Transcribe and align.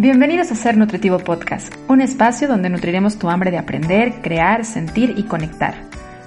Bienvenidos 0.00 0.52
a 0.52 0.54
Ser 0.54 0.76
Nutritivo 0.76 1.18
Podcast, 1.18 1.74
un 1.88 2.00
espacio 2.00 2.46
donde 2.46 2.70
nutriremos 2.70 3.18
tu 3.18 3.28
hambre 3.30 3.50
de 3.50 3.58
aprender, 3.58 4.22
crear, 4.22 4.64
sentir 4.64 5.14
y 5.16 5.24
conectar. 5.24 5.74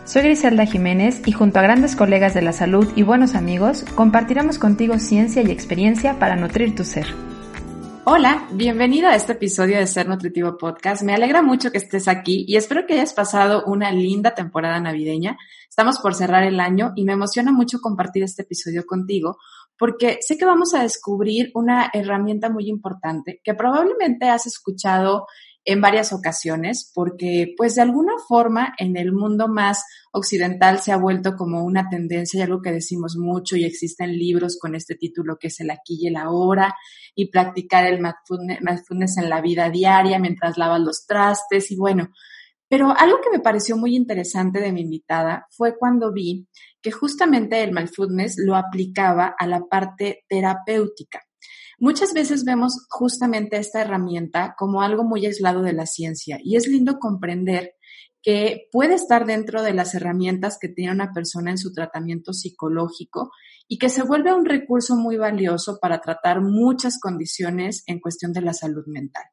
Soy 0.04 0.24
Griselda 0.24 0.66
Jiménez 0.66 1.22
y 1.26 1.32
junto 1.32 1.58
a 1.58 1.62
grandes 1.62 1.96
colegas 1.96 2.34
de 2.34 2.42
la 2.42 2.52
salud 2.52 2.92
y 2.98 3.04
buenos 3.04 3.34
amigos, 3.34 3.86
compartiremos 3.96 4.60
contigo 4.60 5.00
ciencia 5.00 5.42
y 5.42 5.52
experiencia 5.52 6.20
para 6.20 6.36
nutrir 6.36 6.76
tu 6.76 6.84
ser. 6.84 7.08
Hola, 8.04 8.46
bienvenido 8.52 9.08
a 9.08 9.16
este 9.16 9.34
episodio 9.34 9.78
de 9.78 9.88
Ser 9.88 10.10
Nutritivo 10.10 10.58
Podcast. 10.58 11.04
Me 11.04 11.14
alegra 11.14 11.42
mucho 11.42 11.72
que 11.72 11.78
estés 11.78 12.10
aquí 12.10 12.44
y 12.46 12.58
espero 12.58 12.86
que 12.86 12.96
hayas 12.96 13.14
pasado 13.14 13.64
una 13.64 13.90
linda 13.92 14.36
temporada 14.36 14.82
navideña. 14.82 15.38
Estamos 15.70 16.00
por 16.00 16.14
cerrar 16.14 16.44
el 16.44 16.60
año 16.60 16.92
y 16.98 17.06
me 17.06 17.14
emociona 17.14 17.54
mucho 17.54 17.80
compartir 17.80 18.24
este 18.24 18.42
episodio 18.42 18.86
contigo 18.86 19.38
porque 19.82 20.20
sé 20.22 20.38
que 20.38 20.46
vamos 20.46 20.76
a 20.76 20.84
descubrir 20.84 21.50
una 21.56 21.90
herramienta 21.92 22.52
muy 22.52 22.70
importante 22.70 23.42
que 23.44 23.56
probablemente 23.56 24.30
has 24.30 24.46
escuchado 24.46 25.26
en 25.66 25.82
varias 25.82 26.14
ocasiones, 26.14 26.92
porque 26.94 27.56
pues 27.58 27.74
de 27.74 27.82
alguna 27.82 28.14
forma 28.28 28.76
en 28.78 28.96
el 28.96 29.12
mundo 29.12 29.48
más 29.48 29.84
occidental 30.12 30.82
se 30.82 30.92
ha 30.92 30.98
vuelto 30.98 31.36
como 31.36 31.64
una 31.64 31.90
tendencia 31.90 32.38
y 32.38 32.44
algo 32.44 32.62
que 32.62 32.72
decimos 32.72 33.18
mucho 33.18 33.58
y 33.58 33.64
existen 33.64 34.16
libros 34.16 34.60
con 34.62 34.76
este 34.76 34.94
título 34.94 35.38
que 35.40 35.48
es 35.48 35.60
el 35.62 35.72
aquí 35.72 35.98
y 36.00 36.10
el 36.10 36.16
ahora 36.16 36.76
y 37.16 37.32
practicar 37.32 37.88
el 37.88 38.00
mindfulness 38.00 39.18
en 39.18 39.30
la 39.32 39.42
vida 39.42 39.72
diaria 39.72 40.20
mientras 40.20 40.60
lavas 40.60 40.82
los 40.82 41.08
trastes 41.08 41.72
y 41.72 41.76
bueno, 41.76 42.12
pero 42.72 42.98
algo 42.98 43.18
que 43.22 43.30
me 43.30 43.44
pareció 43.44 43.76
muy 43.76 43.98
interesante 43.98 44.62
de 44.62 44.72
mi 44.72 44.80
invitada 44.80 45.46
fue 45.52 45.78
cuando 45.78 46.14
vi 46.14 46.48
que 46.82 46.90
justamente 46.90 47.62
el 47.62 47.74
mindfulness 47.74 48.38
lo 48.38 48.56
aplicaba 48.56 49.36
a 49.38 49.46
la 49.46 49.66
parte 49.70 50.24
terapéutica. 50.30 51.20
Muchas 51.80 52.14
veces 52.14 52.46
vemos 52.46 52.88
justamente 52.90 53.58
esta 53.58 53.82
herramienta 53.82 54.56
como 54.58 54.82
algo 54.82 55.04
muy 55.04 55.26
aislado 55.26 55.64
de 55.64 55.74
la 55.74 55.86
ciencia 55.86 56.40
y 56.42 56.56
es 56.56 56.66
lindo 56.66 56.98
comprender 56.98 57.74
que 58.22 58.70
puede 58.72 58.94
estar 58.94 59.26
dentro 59.26 59.64
de 59.64 59.74
las 59.74 59.94
herramientas 59.94 60.58
que 60.58 60.70
tiene 60.70 60.94
una 60.94 61.12
persona 61.12 61.52
en 61.52 61.58
su 61.58 61.74
tratamiento 61.74 62.32
psicológico 62.32 63.32
y 63.68 63.80
que 63.80 63.90
se 63.90 64.04
vuelve 64.04 64.34
un 64.34 64.46
recurso 64.46 64.96
muy 64.96 65.18
valioso 65.18 65.78
para 65.82 66.00
tratar 66.00 66.40
muchas 66.40 67.02
condiciones 67.02 67.84
en 67.88 68.00
cuestión 68.00 68.32
de 68.32 68.42
la 68.42 68.54
salud 68.54 68.86
mental. 68.88 69.26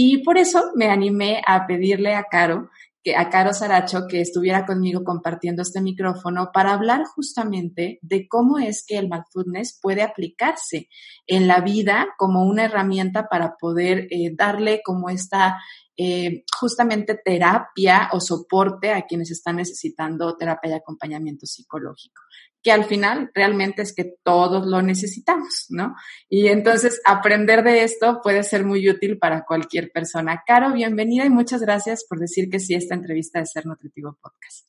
Y 0.00 0.22
por 0.22 0.38
eso 0.38 0.70
me 0.76 0.90
animé 0.90 1.42
a 1.44 1.66
pedirle 1.66 2.14
a 2.14 2.22
Caro, 2.22 2.70
que, 3.02 3.16
a 3.16 3.30
Caro 3.30 3.52
Saracho, 3.52 4.06
que 4.08 4.20
estuviera 4.20 4.66
conmigo 4.66 5.04
compartiendo 5.04 5.62
este 5.62 5.80
micrófono 5.80 6.50
para 6.52 6.72
hablar 6.72 7.04
justamente 7.14 7.98
de 8.02 8.28
cómo 8.28 8.58
es 8.58 8.84
que 8.86 8.98
el 8.98 9.08
mindfulness 9.08 9.78
puede 9.80 10.02
aplicarse 10.02 10.88
en 11.26 11.46
la 11.46 11.60
vida 11.60 12.08
como 12.18 12.44
una 12.44 12.64
herramienta 12.64 13.28
para 13.28 13.56
poder 13.56 14.08
eh, 14.10 14.32
darle 14.34 14.80
como 14.84 15.10
esta 15.10 15.58
eh, 15.96 16.44
justamente 16.60 17.20
terapia 17.24 18.08
o 18.12 18.20
soporte 18.20 18.92
a 18.92 19.02
quienes 19.02 19.32
están 19.32 19.56
necesitando 19.56 20.36
terapia 20.36 20.70
y 20.70 20.74
acompañamiento 20.74 21.44
psicológico 21.44 22.22
que 22.68 22.72
al 22.72 22.84
final 22.84 23.30
realmente 23.34 23.80
es 23.80 23.94
que 23.94 24.12
todos 24.22 24.66
lo 24.66 24.82
necesitamos, 24.82 25.68
¿no? 25.70 25.94
Y 26.28 26.48
entonces 26.48 27.00
aprender 27.06 27.62
de 27.62 27.82
esto 27.82 28.20
puede 28.22 28.42
ser 28.42 28.62
muy 28.62 28.86
útil 28.90 29.16
para 29.16 29.46
cualquier 29.46 29.90
persona. 29.90 30.42
Caro, 30.46 30.74
bienvenida 30.74 31.24
y 31.24 31.30
muchas 31.30 31.62
gracias 31.62 32.04
por 32.06 32.18
decir 32.18 32.50
que 32.50 32.58
sí 32.58 32.74
a 32.74 32.76
esta 32.76 32.94
entrevista 32.94 33.38
de 33.38 33.46
Ser 33.46 33.64
Nutritivo 33.64 34.18
Podcast. 34.20 34.68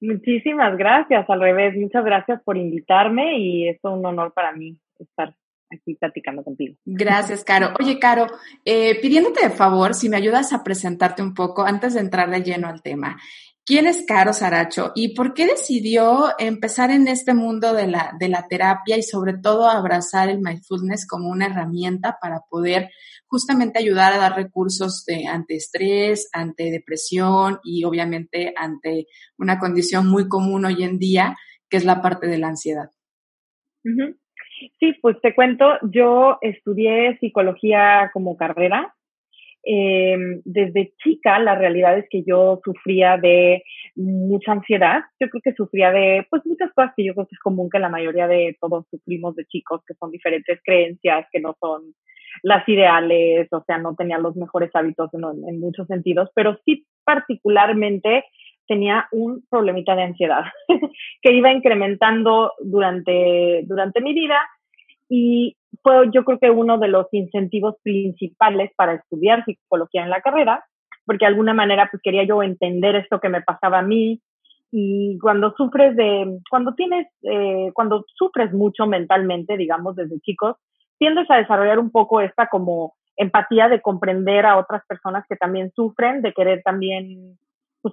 Muchísimas 0.00 0.76
gracias, 0.76 1.30
al 1.30 1.40
revés, 1.40 1.76
muchas 1.76 2.04
gracias 2.04 2.42
por 2.42 2.56
invitarme 2.56 3.38
y 3.38 3.68
es 3.68 3.78
un 3.84 4.04
honor 4.04 4.32
para 4.34 4.50
mí 4.50 4.76
estar 4.98 5.36
aquí 5.70 5.94
platicando 5.94 6.42
contigo. 6.42 6.74
Gracias, 6.84 7.44
Caro. 7.44 7.74
Oye, 7.78 8.00
Caro, 8.00 8.26
eh, 8.64 9.00
pidiéndote 9.00 9.44
de 9.44 9.50
favor, 9.50 9.94
si 9.94 10.08
me 10.08 10.16
ayudas 10.16 10.52
a 10.52 10.64
presentarte 10.64 11.22
un 11.22 11.34
poco 11.34 11.64
antes 11.64 11.94
de 11.94 12.00
entrar 12.00 12.28
de 12.30 12.42
lleno 12.42 12.66
al 12.66 12.82
tema. 12.82 13.18
¿Quién 13.68 13.86
es 13.86 14.06
Caro 14.06 14.32
Saracho 14.32 14.92
y 14.94 15.14
por 15.14 15.34
qué 15.34 15.44
decidió 15.44 16.28
empezar 16.38 16.90
en 16.90 17.06
este 17.06 17.34
mundo 17.34 17.74
de 17.74 17.86
la, 17.86 18.14
de 18.18 18.30
la 18.30 18.46
terapia 18.48 18.96
y 18.96 19.02
sobre 19.02 19.34
todo 19.36 19.68
abrazar 19.68 20.30
el 20.30 20.38
mindfulness 20.38 21.06
como 21.06 21.28
una 21.28 21.48
herramienta 21.48 22.16
para 22.18 22.40
poder 22.48 22.88
justamente 23.26 23.78
ayudar 23.78 24.14
a 24.14 24.16
dar 24.16 24.36
recursos 24.36 25.04
de, 25.04 25.26
ante 25.26 25.56
estrés, 25.56 26.30
ante 26.32 26.70
depresión 26.70 27.60
y 27.62 27.84
obviamente 27.84 28.54
ante 28.56 29.04
una 29.36 29.58
condición 29.58 30.08
muy 30.08 30.28
común 30.28 30.64
hoy 30.64 30.82
en 30.82 30.98
día, 30.98 31.36
que 31.68 31.76
es 31.76 31.84
la 31.84 32.00
parte 32.00 32.26
de 32.26 32.38
la 32.38 32.48
ansiedad? 32.48 32.88
Sí, 33.84 34.94
pues 35.02 35.20
te 35.20 35.34
cuento, 35.34 35.66
yo 35.82 36.38
estudié 36.40 37.18
psicología 37.18 38.10
como 38.14 38.34
carrera 38.38 38.94
eh, 39.70 40.16
desde 40.46 40.94
chica 40.96 41.38
la 41.38 41.54
realidad 41.54 41.98
es 41.98 42.06
que 42.08 42.22
yo 42.26 42.58
sufría 42.64 43.18
de 43.18 43.62
mucha 43.96 44.52
ansiedad. 44.52 45.02
Yo 45.20 45.28
creo 45.28 45.42
que 45.42 45.52
sufría 45.52 45.90
de 45.90 46.26
pues 46.30 46.40
muchas 46.46 46.72
cosas 46.72 46.92
que 46.96 47.04
yo 47.04 47.12
creo 47.12 47.26
que 47.26 47.34
es 47.34 47.40
común 47.40 47.68
que 47.68 47.78
la 47.78 47.90
mayoría 47.90 48.26
de 48.26 48.56
todos 48.60 48.86
sufrimos 48.90 49.36
de 49.36 49.44
chicos, 49.44 49.82
que 49.86 49.92
son 49.94 50.10
diferentes 50.10 50.58
creencias, 50.64 51.26
que 51.30 51.40
no 51.40 51.54
son 51.60 51.94
las 52.42 52.66
ideales, 52.66 53.48
o 53.52 53.62
sea, 53.66 53.76
no 53.76 53.94
tenía 53.94 54.16
los 54.16 54.36
mejores 54.36 54.70
hábitos 54.72 55.12
en, 55.12 55.22
en 55.46 55.60
muchos 55.60 55.86
sentidos, 55.86 56.30
pero 56.34 56.56
sí 56.64 56.86
particularmente 57.04 58.24
tenía 58.66 59.06
un 59.12 59.44
problemita 59.50 59.94
de 59.96 60.02
ansiedad 60.04 60.44
que 61.22 61.32
iba 61.32 61.52
incrementando 61.52 62.52
durante, 62.60 63.64
durante 63.64 64.00
mi 64.00 64.14
vida 64.14 64.38
y 65.10 65.57
fue 65.82 66.10
yo 66.12 66.24
creo 66.24 66.38
que 66.38 66.50
uno 66.50 66.78
de 66.78 66.88
los 66.88 67.06
incentivos 67.12 67.76
principales 67.82 68.70
para 68.76 68.94
estudiar 68.94 69.44
psicología 69.44 70.02
en 70.02 70.10
la 70.10 70.20
carrera, 70.20 70.64
porque 71.04 71.24
de 71.24 71.28
alguna 71.28 71.54
manera 71.54 71.88
pues 71.90 72.02
quería 72.02 72.24
yo 72.24 72.42
entender 72.42 72.96
esto 72.96 73.20
que 73.20 73.28
me 73.28 73.42
pasaba 73.42 73.78
a 73.78 73.82
mí. 73.82 74.20
Y 74.70 75.18
cuando 75.20 75.54
sufres 75.56 75.96
de, 75.96 76.40
cuando 76.50 76.74
tienes, 76.74 77.06
eh, 77.22 77.70
cuando 77.72 78.04
sufres 78.14 78.52
mucho 78.52 78.86
mentalmente, 78.86 79.56
digamos, 79.56 79.96
desde 79.96 80.20
chicos, 80.20 80.56
tiendes 80.98 81.30
a 81.30 81.36
desarrollar 81.36 81.78
un 81.78 81.90
poco 81.90 82.20
esta 82.20 82.48
como 82.48 82.94
empatía 83.16 83.68
de 83.68 83.80
comprender 83.80 84.44
a 84.46 84.58
otras 84.58 84.82
personas 84.86 85.24
que 85.28 85.36
también 85.36 85.72
sufren, 85.74 86.22
de 86.22 86.32
querer 86.32 86.62
también 86.62 87.38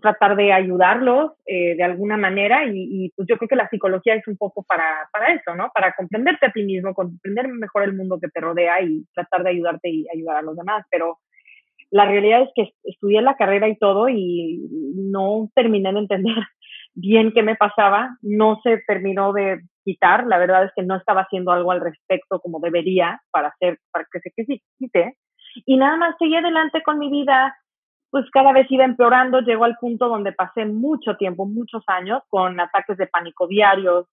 pues 0.01 0.13
tratar 0.13 0.35
de 0.35 0.51
ayudarlos 0.51 1.31
eh, 1.45 1.75
de 1.75 1.83
alguna 1.83 2.17
manera 2.17 2.65
y, 2.65 3.11
pues 3.15 3.27
yo 3.27 3.37
creo 3.37 3.47
que 3.47 3.55
la 3.55 3.69
psicología 3.69 4.15
es 4.15 4.27
un 4.27 4.37
poco 4.37 4.63
para, 4.63 5.09
para 5.11 5.33
eso, 5.33 5.55
¿no? 5.55 5.69
Para 5.73 5.93
comprenderte 5.93 6.47
a 6.47 6.51
ti 6.51 6.63
mismo, 6.63 6.93
comprender 6.93 7.47
mejor 7.47 7.83
el 7.83 7.93
mundo 7.93 8.19
que 8.19 8.29
te 8.29 8.39
rodea 8.39 8.81
y 8.81 9.05
tratar 9.13 9.43
de 9.43 9.51
ayudarte 9.51 9.89
y 9.89 10.05
ayudar 10.13 10.37
a 10.37 10.41
los 10.41 10.55
demás, 10.55 10.85
pero 10.89 11.19
la 11.91 12.05
realidad 12.05 12.41
es 12.41 12.49
que 12.55 12.73
estudié 12.83 13.21
la 13.21 13.37
carrera 13.37 13.67
y 13.67 13.77
todo 13.77 14.09
y 14.09 14.67
no 14.95 15.49
terminé 15.55 15.93
de 15.93 15.99
entender 15.99 16.35
bien 16.93 17.31
qué 17.31 17.43
me 17.43 17.55
pasaba, 17.55 18.17
no 18.21 18.59
se 18.63 18.79
terminó 18.87 19.33
de 19.33 19.61
quitar, 19.83 20.25
la 20.25 20.37
verdad 20.37 20.65
es 20.65 20.71
que 20.75 20.83
no 20.83 20.95
estaba 20.95 21.21
haciendo 21.21 21.51
algo 21.51 21.71
al 21.71 21.81
respecto 21.81 22.39
como 22.39 22.59
debería 22.59 23.21
para 23.31 23.49
hacer, 23.49 23.79
para 23.91 24.05
que 24.11 24.19
se 24.19 24.31
quite, 24.77 25.17
y 25.65 25.77
nada 25.77 25.95
más 25.95 26.15
seguí 26.19 26.35
adelante 26.35 26.81
con 26.83 26.99
mi 26.99 27.09
vida, 27.09 27.55
pues 28.09 28.25
cada 28.31 28.53
vez 28.53 28.67
iba 28.69 28.85
empeorando, 28.85 29.41
llegó 29.41 29.65
al 29.65 29.77
punto 29.77 30.07
donde 30.07 30.31
pasé 30.31 30.65
mucho 30.65 31.17
tiempo, 31.17 31.45
muchos 31.45 31.83
años, 31.87 32.21
con 32.29 32.59
ataques 32.59 32.97
de 32.97 33.07
pánico 33.07 33.47
diarios, 33.47 34.07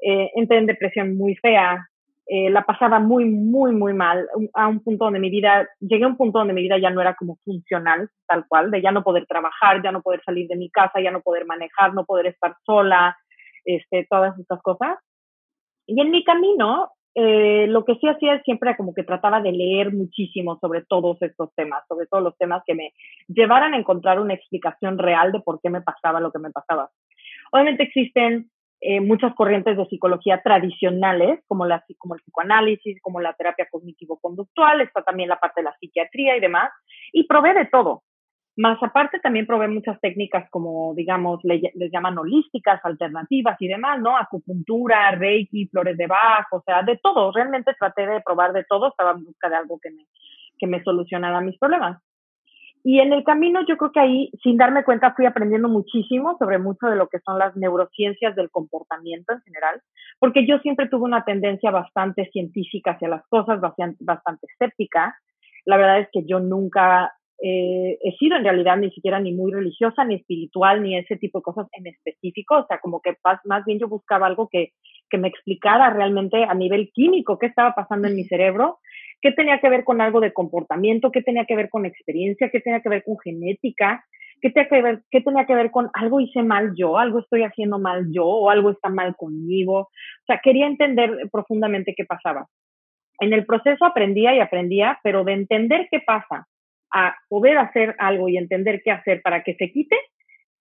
eh, 0.00 0.30
entré 0.34 0.58
en 0.58 0.66
depresión 0.66 1.16
muy 1.16 1.34
fea, 1.36 1.88
eh, 2.28 2.50
la 2.50 2.62
pasaba 2.62 2.98
muy, 2.98 3.24
muy, 3.24 3.72
muy 3.72 3.92
mal, 3.94 4.28
a 4.54 4.66
un 4.66 4.80
punto 4.80 5.04
donde 5.04 5.20
mi 5.20 5.30
vida, 5.30 5.68
llegué 5.80 6.04
a 6.04 6.08
un 6.08 6.16
punto 6.16 6.38
donde 6.38 6.54
mi 6.54 6.62
vida 6.62 6.76
ya 6.78 6.90
no 6.90 7.00
era 7.00 7.14
como 7.14 7.36
funcional, 7.44 8.10
tal 8.26 8.46
cual, 8.48 8.70
de 8.70 8.82
ya 8.82 8.90
no 8.90 9.04
poder 9.04 9.26
trabajar, 9.26 9.82
ya 9.82 9.92
no 9.92 10.02
poder 10.02 10.22
salir 10.24 10.48
de 10.48 10.56
mi 10.56 10.68
casa, 10.70 11.00
ya 11.00 11.12
no 11.12 11.20
poder 11.20 11.46
manejar, 11.46 11.94
no 11.94 12.04
poder 12.04 12.26
estar 12.26 12.56
sola, 12.64 13.16
este, 13.64 14.06
todas 14.10 14.36
estas 14.38 14.60
cosas. 14.62 14.98
Y 15.86 16.00
en 16.00 16.10
mi 16.10 16.24
camino 16.24 16.90
eh, 17.18 17.66
lo 17.68 17.86
que 17.86 17.94
sí 17.94 18.06
hacía 18.06 18.42
siempre 18.42 18.76
como 18.76 18.92
que 18.92 19.02
trataba 19.02 19.40
de 19.40 19.50
leer 19.50 19.90
muchísimo 19.90 20.58
sobre 20.60 20.82
todos 20.82 21.16
estos 21.22 21.48
temas, 21.54 21.82
sobre 21.88 22.06
todos 22.06 22.22
los 22.22 22.36
temas 22.36 22.62
que 22.66 22.74
me 22.74 22.92
llevaran 23.26 23.72
a 23.72 23.78
encontrar 23.78 24.20
una 24.20 24.34
explicación 24.34 24.98
real 24.98 25.32
de 25.32 25.40
por 25.40 25.58
qué 25.62 25.70
me 25.70 25.80
pasaba 25.80 26.20
lo 26.20 26.30
que 26.30 26.40
me 26.40 26.50
pasaba. 26.50 26.90
Obviamente 27.52 27.84
existen 27.84 28.50
eh, 28.82 29.00
muchas 29.00 29.34
corrientes 29.34 29.78
de 29.78 29.86
psicología 29.86 30.42
tradicionales, 30.42 31.40
como, 31.46 31.64
la, 31.64 31.82
como 31.96 32.16
el 32.16 32.20
psicoanálisis, 32.20 33.00
como 33.00 33.22
la 33.22 33.32
terapia 33.32 33.66
cognitivo-conductual, 33.70 34.82
está 34.82 35.02
también 35.02 35.30
la 35.30 35.40
parte 35.40 35.62
de 35.62 35.64
la 35.64 35.76
psiquiatría 35.80 36.36
y 36.36 36.40
demás, 36.40 36.70
y 37.12 37.26
provee 37.26 37.54
de 37.54 37.64
todo. 37.64 38.02
Más 38.56 38.82
aparte 38.82 39.20
también 39.20 39.46
probé 39.46 39.68
muchas 39.68 40.00
técnicas 40.00 40.48
como, 40.50 40.94
digamos, 40.94 41.40
les 41.44 41.92
llaman 41.92 42.16
holísticas, 42.16 42.80
alternativas 42.84 43.56
y 43.60 43.68
demás, 43.68 44.00
¿no? 44.00 44.16
Acupuntura, 44.16 45.10
reiki, 45.10 45.66
flores 45.66 45.98
de 45.98 46.06
Bach, 46.06 46.46
o 46.52 46.62
sea, 46.62 46.82
de 46.82 46.96
todo. 46.96 47.32
Realmente 47.32 47.74
traté 47.78 48.06
de 48.06 48.22
probar 48.22 48.54
de 48.54 48.64
todo, 48.64 48.88
estaba 48.88 49.10
en 49.10 49.24
busca 49.24 49.50
de 49.50 49.56
algo 49.56 49.78
que 49.78 49.90
me, 49.90 50.06
que 50.58 50.66
me 50.66 50.82
solucionara 50.82 51.42
mis 51.42 51.58
problemas. 51.58 52.00
Y 52.82 53.00
en 53.00 53.12
el 53.12 53.24
camino 53.24 53.60
yo 53.66 53.76
creo 53.76 53.92
que 53.92 54.00
ahí, 54.00 54.30
sin 54.42 54.56
darme 54.56 54.84
cuenta, 54.84 55.12
fui 55.12 55.26
aprendiendo 55.26 55.68
muchísimo 55.68 56.36
sobre 56.38 56.58
mucho 56.58 56.86
de 56.86 56.96
lo 56.96 57.08
que 57.08 57.18
son 57.26 57.38
las 57.38 57.56
neurociencias 57.56 58.36
del 58.36 58.48
comportamiento 58.48 59.34
en 59.34 59.42
general, 59.42 59.82
porque 60.18 60.46
yo 60.46 60.60
siempre 60.60 60.88
tuve 60.88 61.02
una 61.02 61.24
tendencia 61.24 61.70
bastante 61.72 62.30
científica 62.32 62.92
hacia 62.92 63.08
las 63.08 63.26
cosas, 63.28 63.60
bastante, 63.60 63.98
bastante 64.00 64.46
escéptica. 64.46 65.18
La 65.64 65.76
verdad 65.76 65.98
es 65.98 66.08
que 66.12 66.24
yo 66.26 66.38
nunca 66.38 67.12
eh, 67.42 67.98
he 68.02 68.16
sido 68.18 68.36
en 68.36 68.44
realidad 68.44 68.76
ni 68.76 68.90
siquiera 68.90 69.20
ni 69.20 69.32
muy 69.32 69.52
religiosa, 69.52 70.04
ni 70.04 70.16
espiritual, 70.16 70.82
ni 70.82 70.96
ese 70.96 71.16
tipo 71.16 71.38
de 71.38 71.42
cosas 71.42 71.66
en 71.72 71.86
específico. 71.86 72.56
O 72.56 72.66
sea, 72.66 72.78
como 72.80 73.00
que 73.00 73.14
más 73.44 73.64
bien 73.64 73.78
yo 73.78 73.88
buscaba 73.88 74.26
algo 74.26 74.48
que, 74.50 74.72
que 75.10 75.18
me 75.18 75.28
explicara 75.28 75.90
realmente 75.90 76.44
a 76.44 76.54
nivel 76.54 76.90
químico 76.92 77.38
qué 77.38 77.46
estaba 77.46 77.74
pasando 77.74 78.08
en 78.08 78.16
mi 78.16 78.24
cerebro 78.24 78.78
qué 79.20 79.32
tenía 79.32 79.58
que 79.60 79.68
ver 79.68 79.84
con 79.84 80.00
algo 80.00 80.20
de 80.20 80.32
comportamiento, 80.32 81.10
qué 81.10 81.22
tenía 81.22 81.46
que 81.46 81.56
ver 81.56 81.68
con 81.68 81.86
experiencia, 81.86 82.50
qué 82.50 82.60
tenía 82.60 82.80
que 82.80 82.88
ver 82.88 83.02
con 83.04 83.18
genética, 83.18 84.04
qué 84.40 84.50
tenía 84.50 84.68
que 84.68 84.82
ver, 84.82 85.02
qué 85.10 85.20
tenía 85.20 85.46
que 85.46 85.54
ver 85.54 85.70
con 85.70 85.90
algo 85.94 86.20
hice 86.20 86.42
mal 86.42 86.74
yo, 86.76 86.98
algo 86.98 87.20
estoy 87.20 87.42
haciendo 87.42 87.78
mal 87.78 88.06
yo 88.12 88.24
o 88.24 88.50
algo 88.50 88.70
está 88.70 88.88
mal 88.88 89.16
conmigo. 89.16 89.78
O 89.80 90.24
sea, 90.26 90.40
quería 90.42 90.66
entender 90.66 91.28
profundamente 91.32 91.94
qué 91.96 92.04
pasaba. 92.04 92.46
En 93.18 93.32
el 93.32 93.46
proceso 93.46 93.84
aprendía 93.84 94.34
y 94.34 94.40
aprendía, 94.40 95.00
pero 95.02 95.24
de 95.24 95.32
entender 95.32 95.88
qué 95.90 96.00
pasa 96.00 96.46
a 96.96 97.14
poder 97.28 97.58
hacer 97.58 97.94
algo 97.98 98.28
y 98.28 98.38
entender 98.38 98.80
qué 98.82 98.90
hacer 98.90 99.20
para 99.20 99.42
que 99.42 99.54
se 99.56 99.70
quite, 99.70 99.96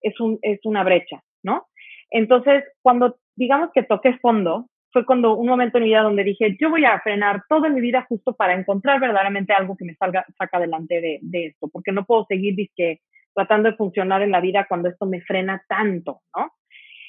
es, 0.02 0.20
un, 0.20 0.38
es 0.42 0.60
una 0.66 0.84
brecha, 0.84 1.22
¿no? 1.44 1.68
Entonces, 2.12 2.66
cuando 2.82 3.16
digamos 3.38 3.70
que 3.74 3.84
toqué 3.84 4.18
fondo, 4.18 4.68
fue 4.92 5.06
cuando 5.06 5.36
un 5.36 5.48
momento 5.48 5.78
en 5.78 5.86
mi 5.86 5.90
vida 5.92 6.02
donde 6.02 6.26
dije, 6.26 6.58
yo 6.60 6.70
voy 6.70 6.84
a 6.84 7.00
frenar 7.00 7.44
todo 7.48 7.66
en 7.66 7.76
mi 7.76 7.82
vida 7.82 8.06
justo 8.10 8.36
para 8.36 8.54
encontrar 8.54 9.00
verdaderamente 9.00 9.54
algo 9.54 9.78
que 9.78 9.86
me 9.86 9.96
salga, 9.96 10.26
saca 10.38 10.58
adelante 10.58 11.00
de, 11.00 11.20
de 11.22 11.46
esto, 11.48 11.70
porque 11.72 11.94
no 11.94 12.06
puedo 12.06 12.26
seguir 12.26 12.56
disque, 12.56 13.00
tratando 13.34 13.72
de 13.72 13.78
funcionar 13.78 14.22
en 14.22 14.31
la 14.31 14.42
vida 14.42 14.66
cuando 14.68 14.90
esto 14.90 15.06
me 15.06 15.22
frena 15.22 15.64
tanto, 15.70 16.20
¿no? 16.36 16.52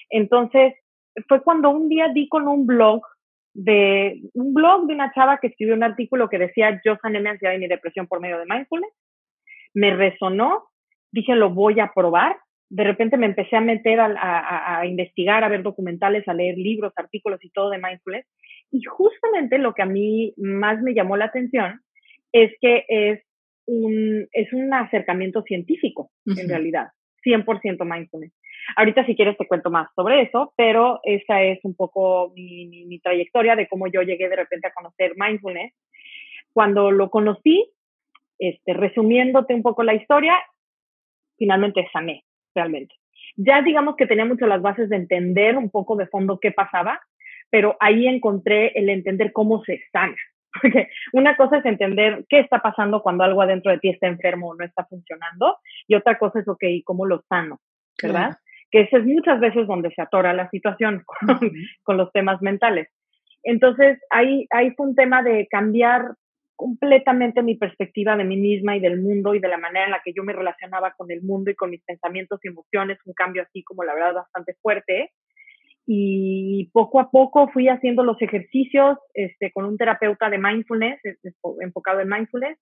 Entonces, 0.09 0.75
fue 1.27 1.43
cuando 1.43 1.71
un 1.71 1.89
día 1.89 2.09
di 2.15 2.29
con 2.29 2.47
un 2.47 2.65
blog 2.65 3.03
de 3.55 4.21
un 4.35 4.53
blog 4.53 4.87
de 4.87 4.95
una 4.95 5.13
chava 5.15 5.39
que 5.39 5.47
escribió 5.47 5.75
un 5.75 5.83
artículo 5.83 6.29
que 6.29 6.39
decía 6.39 6.79
yo 6.85 6.97
sané 7.01 7.21
mi 7.21 7.29
ansiedad 7.29 7.55
y 7.55 7.59
mi 7.59 7.69
depresión 7.69 8.07
por 8.07 8.21
medio 8.21 8.39
de 8.39 8.45
mindfulness. 8.45 8.93
Me 9.77 9.95
resonó, 9.95 10.65
dije 11.13 11.37
lo 11.37 11.51
voy 11.51 11.79
a 11.81 11.93
probar 11.95 12.37
de 12.69 12.85
repente 12.85 13.17
me 13.17 13.27
empecé 13.27 13.57
a 13.57 13.61
meter 13.61 14.01
a, 14.01 14.83
investigar, 14.87 15.45
a 15.45 15.49
ver 15.49 15.63
documentales, 15.63 16.27
a 16.27 16.35
leer 16.35 16.57
libros, 16.59 16.93
artículos 16.97 17.43
y 17.45 17.51
todo 17.51 17.71
de 17.71 17.79
mindfulness. 17.79 18.27
Y 18.71 18.83
justamente 18.83 19.59
lo 19.59 19.73
que 19.73 19.83
a 19.83 19.87
mí 19.87 20.35
más 20.37 20.83
me 20.83 20.95
llamó 20.95 21.17
la 21.17 21.27
atención 21.27 21.81
es 22.33 22.53
que 22.61 22.85
es 22.89 23.23
un, 23.67 24.27
es 24.33 24.53
un 24.53 24.73
acercamiento 24.75 25.43
científico, 25.43 26.11
en 26.27 26.49
realidad, 26.49 26.89
100% 27.25 27.85
mindfulness. 27.85 28.33
Ahorita 28.77 29.07
si 29.07 29.15
quieres 29.15 29.39
te 29.39 29.47
cuento 29.47 29.71
más 29.71 29.89
sobre 29.95 30.23
eso, 30.23 30.53
pero 30.57 30.99
esa 31.05 31.43
es 31.43 31.61
un 31.63 31.77
poco 31.77 32.33
mi, 32.35 32.67
mi 32.87 32.99
trayectoria 32.99 33.55
de 33.55 33.69
cómo 33.69 33.87
yo 33.87 34.03
llegué 34.03 34.29
de 34.29 34.37
repente 34.37 34.67
a 34.67 34.73
conocer 34.73 35.13
mindfulness. 35.17 35.73
Cuando 36.53 36.91
lo 36.91 37.11
conocí, 37.11 37.71
este, 38.39 38.75
resumiéndote 38.75 39.55
un 39.55 39.63
poco 39.63 39.83
la 39.83 39.95
historia, 39.95 40.35
finalmente 41.37 41.89
sané 41.93 42.25
realmente. 42.55 42.95
Ya 43.37 43.63
digamos 43.63 43.97
que 43.97 44.07
tenía 44.07 44.25
mucho 44.25 44.47
las 44.47 44.63
bases 44.63 44.89
de 44.89 44.97
entender 44.97 45.57
un 45.57 45.71
poco 45.71 45.97
de 45.97 46.07
fondo 46.07 46.39
qué 46.41 46.53
pasaba, 46.53 47.01
pero 47.51 47.77
ahí 47.81 48.07
encontré 48.07 48.73
el 48.75 48.89
entender 48.89 49.33
cómo 49.33 49.63
se 49.65 49.81
sana. 49.93 50.17
Porque 50.63 50.89
una 51.13 51.37
cosa 51.37 51.59
es 51.59 51.67
entender 51.67 52.25
qué 52.29 52.41
está 52.41 52.61
pasando 52.61 53.03
cuando 53.03 53.25
algo 53.25 53.43
adentro 53.43 53.71
de 53.71 53.79
ti 53.79 53.91
está 53.91 54.07
enfermo 54.07 54.49
o 54.49 54.55
no 54.55 54.65
está 54.65 54.87
funcionando, 54.87 55.59
y 55.87 55.95
otra 55.95 56.19
cosa 56.19 56.41
es, 56.41 56.49
ok, 56.49 56.65
cómo 56.85 57.05
lo 57.05 57.23
sano, 57.29 57.61
¿verdad? 58.03 58.37
Que 58.71 58.83
ese 58.83 58.97
es 58.97 59.05
muchas 59.05 59.39
veces 59.39 59.67
donde 59.67 59.91
se 59.91 60.01
atora 60.01 60.33
la 60.33 60.49
situación 60.49 61.05
con, 61.07 61.53
con 61.83 61.97
los 61.99 62.11
temas 62.13 62.41
mentales. 62.41 62.89
Entonces, 63.43 63.99
ahí, 64.11 64.47
ahí 64.51 64.73
fue 64.73 64.87
un 64.89 64.95
tema 64.97 65.23
de 65.23 65.47
cambiar 65.49 66.15
completamente 66.57 67.43
mi 67.43 67.57
perspectiva 67.57 68.17
de 68.17 68.25
mí 68.25 68.37
misma 68.37 68.77
y 68.77 68.81
del 68.81 69.01
mundo 69.01 69.35
y 69.35 69.41
de 69.41 69.49
la 69.49 69.59
manera 69.59 69.85
en 69.85 69.91
la 69.93 70.01
que 70.05 70.13
yo 70.15 70.25
me 70.25 70.33
relacionaba 70.33 70.95
con 70.97 71.11
el 71.11 71.23
mundo 71.23 71.51
y 71.51 71.55
con 71.55 71.71
mis 71.71 71.85
pensamientos 71.85 72.41
y 72.43 72.49
emociones, 72.49 72.99
un 73.05 73.13
cambio 73.13 73.43
así 73.43 73.63
como 73.63 73.85
la 73.85 73.95
verdad 73.95 74.15
bastante 74.15 74.55
fuerte. 74.63 75.13
Y 75.87 76.69
poco 76.73 76.99
a 76.99 77.11
poco 77.11 77.49
fui 77.49 77.69
haciendo 77.69 78.03
los 78.03 78.21
ejercicios 78.21 78.99
este, 79.15 79.53
con 79.53 79.67
un 79.67 79.77
terapeuta 79.77 80.29
de 80.29 80.39
mindfulness, 80.39 81.01
enfocado 81.61 82.01
en 82.01 82.09
mindfulness, 82.09 82.59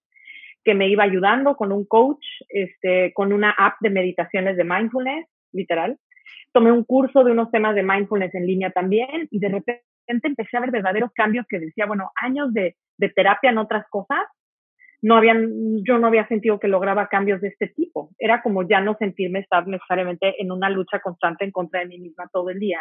que 0.62 0.74
me 0.74 0.88
iba 0.88 1.04
ayudando 1.04 1.56
con 1.56 1.72
un 1.72 1.86
coach, 1.86 2.24
este, 2.48 3.12
con 3.14 3.32
una 3.32 3.50
app 3.50 3.76
de 3.80 3.90
meditaciones 3.90 4.56
de 4.56 4.64
mindfulness, 4.64 5.26
literal. 5.52 5.98
Tomé 6.52 6.72
un 6.72 6.84
curso 6.84 7.24
de 7.24 7.32
unos 7.32 7.50
temas 7.50 7.74
de 7.74 7.82
mindfulness 7.82 8.34
en 8.34 8.46
línea 8.46 8.70
también 8.70 9.28
y 9.30 9.38
de 9.38 9.48
repente 9.48 9.84
empecé 10.06 10.56
a 10.56 10.60
ver 10.60 10.70
verdaderos 10.70 11.10
cambios 11.14 11.46
que 11.48 11.58
decía, 11.58 11.86
bueno, 11.86 12.10
años 12.20 12.52
de, 12.52 12.76
de 12.98 13.08
terapia 13.08 13.50
en 13.50 13.58
otras 13.58 13.86
cosas, 13.88 14.20
no 15.04 15.16
habían, 15.16 15.84
yo 15.84 15.98
no 15.98 16.06
había 16.06 16.26
sentido 16.28 16.58
que 16.58 16.66
lograba 16.66 17.08
cambios 17.08 17.42
de 17.42 17.48
este 17.48 17.68
tipo. 17.68 18.10
Era 18.18 18.40
como 18.40 18.66
ya 18.66 18.80
no 18.80 18.96
sentirme 18.98 19.40
estar 19.40 19.66
necesariamente 19.66 20.40
en 20.40 20.50
una 20.50 20.70
lucha 20.70 21.00
constante 21.00 21.44
en 21.44 21.50
contra 21.50 21.80
de 21.80 21.86
mí 21.86 21.98
misma 21.98 22.28
todo 22.32 22.48
el 22.48 22.58
día, 22.58 22.80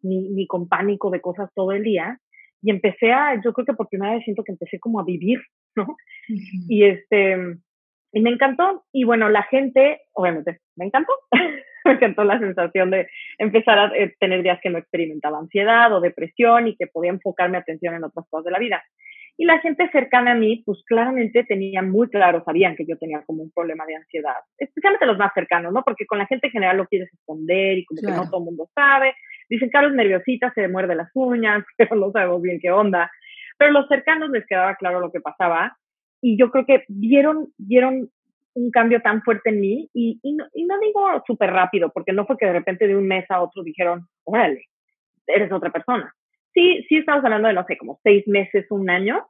ni, 0.00 0.30
ni 0.30 0.46
con 0.46 0.68
pánico 0.68 1.10
de 1.10 1.20
cosas 1.20 1.50
todo 1.54 1.72
el 1.72 1.82
día. 1.82 2.18
Y 2.62 2.70
empecé 2.70 3.12
a, 3.12 3.38
yo 3.44 3.52
creo 3.52 3.66
que 3.66 3.74
por 3.74 3.90
primera 3.90 4.14
vez 4.14 4.24
siento 4.24 4.42
que 4.42 4.52
empecé 4.52 4.78
como 4.78 5.00
a 5.00 5.04
vivir, 5.04 5.40
¿no? 5.76 5.96
Y 6.26 6.84
este, 6.84 7.36
y 8.12 8.20
me 8.20 8.30
encantó. 8.30 8.84
Y 8.90 9.04
bueno, 9.04 9.28
la 9.28 9.42
gente, 9.42 10.00
obviamente, 10.12 10.60
me 10.76 10.86
encantó. 10.86 11.12
me 11.84 11.92
encantó 11.92 12.24
la 12.24 12.38
sensación 12.38 12.90
de 12.90 13.08
empezar 13.38 13.78
a 13.78 13.96
eh, 13.96 14.14
tener 14.18 14.42
días 14.42 14.60
que 14.62 14.70
no 14.70 14.78
experimentaba 14.78 15.38
ansiedad 15.38 15.92
o 15.92 16.00
depresión 16.00 16.68
y 16.68 16.76
que 16.76 16.86
podía 16.86 17.10
enfocar 17.10 17.50
mi 17.50 17.56
atención 17.56 17.94
en 17.94 18.04
otras 18.04 18.26
cosas 18.28 18.46
de 18.46 18.50
la 18.50 18.58
vida. 18.58 18.82
Y 19.36 19.46
la 19.46 19.58
gente 19.60 19.88
cercana 19.90 20.32
a 20.32 20.34
mí, 20.34 20.62
pues 20.66 20.82
claramente 20.84 21.44
tenía 21.44 21.80
muy 21.80 22.10
claro, 22.10 22.42
sabían 22.44 22.76
que 22.76 22.84
yo 22.86 22.98
tenía 22.98 23.22
como 23.24 23.42
un 23.42 23.50
problema 23.50 23.86
de 23.86 23.96
ansiedad, 23.96 24.36
especialmente 24.58 25.06
los 25.06 25.16
más 25.16 25.32
cercanos, 25.34 25.72
¿no? 25.72 25.82
Porque 25.82 26.04
con 26.04 26.18
la 26.18 26.26
gente 26.26 26.48
en 26.48 26.52
general 26.52 26.76
lo 26.76 26.86
quieres 26.86 27.10
esconder 27.10 27.78
y 27.78 27.84
como 27.86 28.02
que 28.02 28.10
no 28.10 28.28
todo 28.28 28.40
el 28.40 28.44
mundo 28.44 28.68
sabe. 28.74 29.14
Dicen, 29.48 29.70
Carlos 29.70 29.94
nerviosita, 29.94 30.52
se 30.54 30.68
muerde 30.68 30.94
las 30.94 31.10
uñas, 31.14 31.64
pero 31.78 31.96
no 31.96 32.12
sabemos 32.12 32.42
bien 32.42 32.58
qué 32.60 32.70
onda. 32.70 33.10
Pero 33.56 33.72
los 33.72 33.88
cercanos 33.88 34.28
les 34.28 34.46
quedaba 34.46 34.74
claro 34.76 35.00
lo 35.00 35.10
que 35.10 35.20
pasaba 35.20 35.74
y 36.20 36.38
yo 36.38 36.50
creo 36.50 36.66
que 36.66 36.84
vieron, 36.88 37.48
vieron 37.56 38.10
un 38.54 38.70
cambio 38.70 39.00
tan 39.00 39.22
fuerte 39.22 39.50
en 39.50 39.60
mí 39.60 39.88
y, 39.94 40.18
no, 40.34 40.46
y 40.54 40.64
no 40.64 40.78
digo 40.78 41.22
súper 41.26 41.50
rápido, 41.50 41.90
porque 41.92 42.12
no 42.12 42.26
fue 42.26 42.36
que 42.36 42.46
de 42.46 42.52
repente 42.52 42.86
de 42.86 42.96
un 42.96 43.06
mes 43.06 43.24
a 43.30 43.42
otro 43.42 43.62
dijeron, 43.62 44.06
órale, 44.24 44.64
eres 45.26 45.52
otra 45.52 45.70
persona 45.70 46.12
sí, 46.54 46.84
sí 46.88 46.98
estamos 46.98 47.24
hablando 47.24 47.48
de, 47.48 47.54
no 47.54 47.64
sé, 47.66 47.76
como 47.76 47.98
seis 48.02 48.26
meses, 48.26 48.66
un 48.70 48.90
año, 48.90 49.26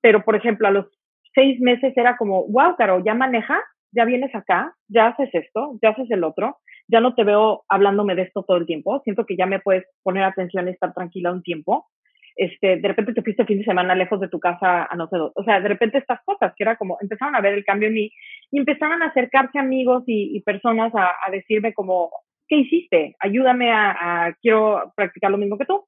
pero 0.00 0.24
por 0.24 0.36
ejemplo, 0.36 0.68
a 0.68 0.70
los 0.70 0.86
seis 1.34 1.60
meses 1.60 1.92
era 1.96 2.16
como, 2.16 2.46
wow, 2.48 2.76
Caro, 2.76 3.02
ya 3.04 3.14
maneja, 3.14 3.60
ya 3.92 4.04
vienes 4.04 4.34
acá, 4.34 4.74
ya 4.88 5.08
haces 5.08 5.30
esto, 5.32 5.78
ya 5.82 5.90
haces 5.90 6.10
el 6.10 6.24
otro, 6.24 6.58
ya 6.88 7.00
no 7.00 7.14
te 7.14 7.24
veo 7.24 7.64
hablándome 7.68 8.14
de 8.14 8.22
esto 8.22 8.44
todo 8.44 8.56
el 8.58 8.66
tiempo, 8.66 9.00
siento 9.04 9.26
que 9.26 9.36
ya 9.36 9.46
me 9.46 9.60
puedes 9.60 9.84
poner 10.02 10.24
atención 10.24 10.68
y 10.68 10.72
estar 10.72 10.92
tranquila 10.92 11.32
un 11.32 11.42
tiempo. 11.42 11.86
Este, 12.36 12.76
de 12.76 12.88
repente 12.88 13.14
te 13.14 13.22
fin 13.22 13.58
de 13.58 13.64
semana 13.64 13.94
lejos 13.94 14.20
de 14.20 14.28
tu 14.28 14.38
casa 14.38 14.84
a 14.84 14.94
no 14.94 15.08
sé 15.08 15.16
dónde. 15.16 15.32
O 15.36 15.44
sea, 15.44 15.60
de 15.60 15.68
repente 15.68 15.98
estas 15.98 16.20
cosas, 16.24 16.52
que 16.56 16.64
era 16.64 16.76
como, 16.76 16.98
empezaron 17.00 17.34
a 17.34 17.40
ver 17.40 17.54
el 17.54 17.64
cambio 17.64 17.88
en 17.88 17.94
mí 17.94 18.12
y 18.50 18.58
empezaban 18.58 19.02
a 19.02 19.06
acercarse 19.06 19.58
amigos 19.58 20.04
y, 20.06 20.40
personas 20.42 20.92
a, 20.94 21.30
decirme 21.30 21.72
como, 21.72 22.10
¿qué 22.46 22.56
hiciste? 22.56 23.16
Ayúdame 23.20 23.72
a, 23.72 24.26
a, 24.26 24.34
quiero 24.42 24.92
practicar 24.94 25.30
lo 25.30 25.38
mismo 25.38 25.58
que 25.58 25.64
tú 25.64 25.86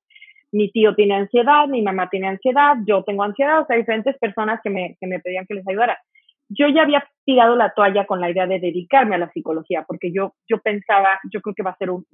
mi 0.52 0.70
tío 0.70 0.94
tiene 0.94 1.14
ansiedad, 1.14 1.66
mi 1.66 1.82
mamá 1.82 2.08
tiene 2.08 2.28
ansiedad, 2.28 2.76
yo 2.86 3.02
tengo 3.04 3.22
ansiedad, 3.22 3.60
o 3.60 3.66
sea, 3.66 3.76
diferentes 3.76 4.16
personas 4.18 4.60
que 4.62 4.70
me, 4.70 4.96
que 5.00 5.06
me 5.06 5.20
pedían 5.20 5.46
que 5.46 5.54
les 5.54 5.68
ayudara. 5.68 5.98
Yo 6.48 6.66
ya 6.68 6.82
había 6.82 7.06
tirado 7.24 7.56
la 7.56 7.72
toalla 7.74 8.06
con 8.06 8.20
la 8.20 8.30
idea 8.30 8.46
de 8.46 8.58
dedicarme 8.58 9.16
a 9.16 9.18
la 9.18 9.30
psicología, 9.32 9.84
porque 9.86 10.12
yo, 10.12 10.34
yo 10.48 10.58
pensaba, 10.58 11.20
yo 11.30 11.40
creo 11.40 11.54
que 11.54 11.62
va 11.62 11.70
a 11.70 11.76
ser 11.76 11.90
un, 11.90 12.04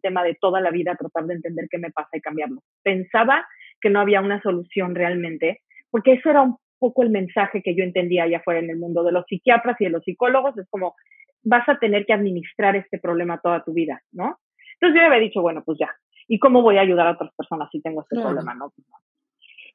tema 0.00 0.24
de 0.24 0.36
toda 0.40 0.60
la 0.60 0.70
vida 0.70 0.96
tratar 0.96 1.26
de 1.26 1.34
entender 1.34 1.66
qué 1.70 1.78
me 1.78 1.90
pasa 1.90 2.16
y 2.16 2.20
cambiarlo. 2.20 2.62
Pensaba 2.82 3.46
que 3.80 3.90
no 3.90 4.00
había 4.00 4.20
una 4.20 4.40
solución 4.40 4.94
realmente, 4.94 5.60
porque 5.90 6.14
eso 6.14 6.30
era 6.30 6.42
un 6.42 6.56
poco 6.78 7.02
el 7.02 7.10
mensaje 7.10 7.62
que 7.62 7.74
yo 7.74 7.84
entendía 7.84 8.24
allá 8.24 8.38
afuera 8.38 8.60
en 8.60 8.70
el 8.70 8.78
mundo 8.78 9.04
de 9.04 9.12
los 9.12 9.26
psiquiatras 9.26 9.80
y 9.80 9.84
de 9.84 9.90
los 9.90 10.04
psicólogos, 10.04 10.56
es 10.56 10.66
como, 10.70 10.94
vas 11.44 11.68
a 11.68 11.78
tener 11.78 12.06
que 12.06 12.14
administrar 12.14 12.76
este 12.76 12.98
problema 12.98 13.40
toda 13.42 13.62
tu 13.62 13.72
vida, 13.72 14.00
¿no? 14.12 14.38
Entonces 14.74 15.00
yo 15.00 15.06
había 15.06 15.20
dicho, 15.20 15.42
bueno, 15.42 15.62
pues 15.64 15.78
ya, 15.78 15.90
¿Y 16.28 16.38
cómo 16.38 16.62
voy 16.62 16.78
a 16.78 16.82
ayudar 16.82 17.06
a 17.06 17.12
otras 17.12 17.30
personas 17.34 17.68
si 17.70 17.80
tengo 17.80 18.02
este 18.02 18.20
problema? 18.20 18.54
¿no? 18.54 18.72
Pues 18.74 18.86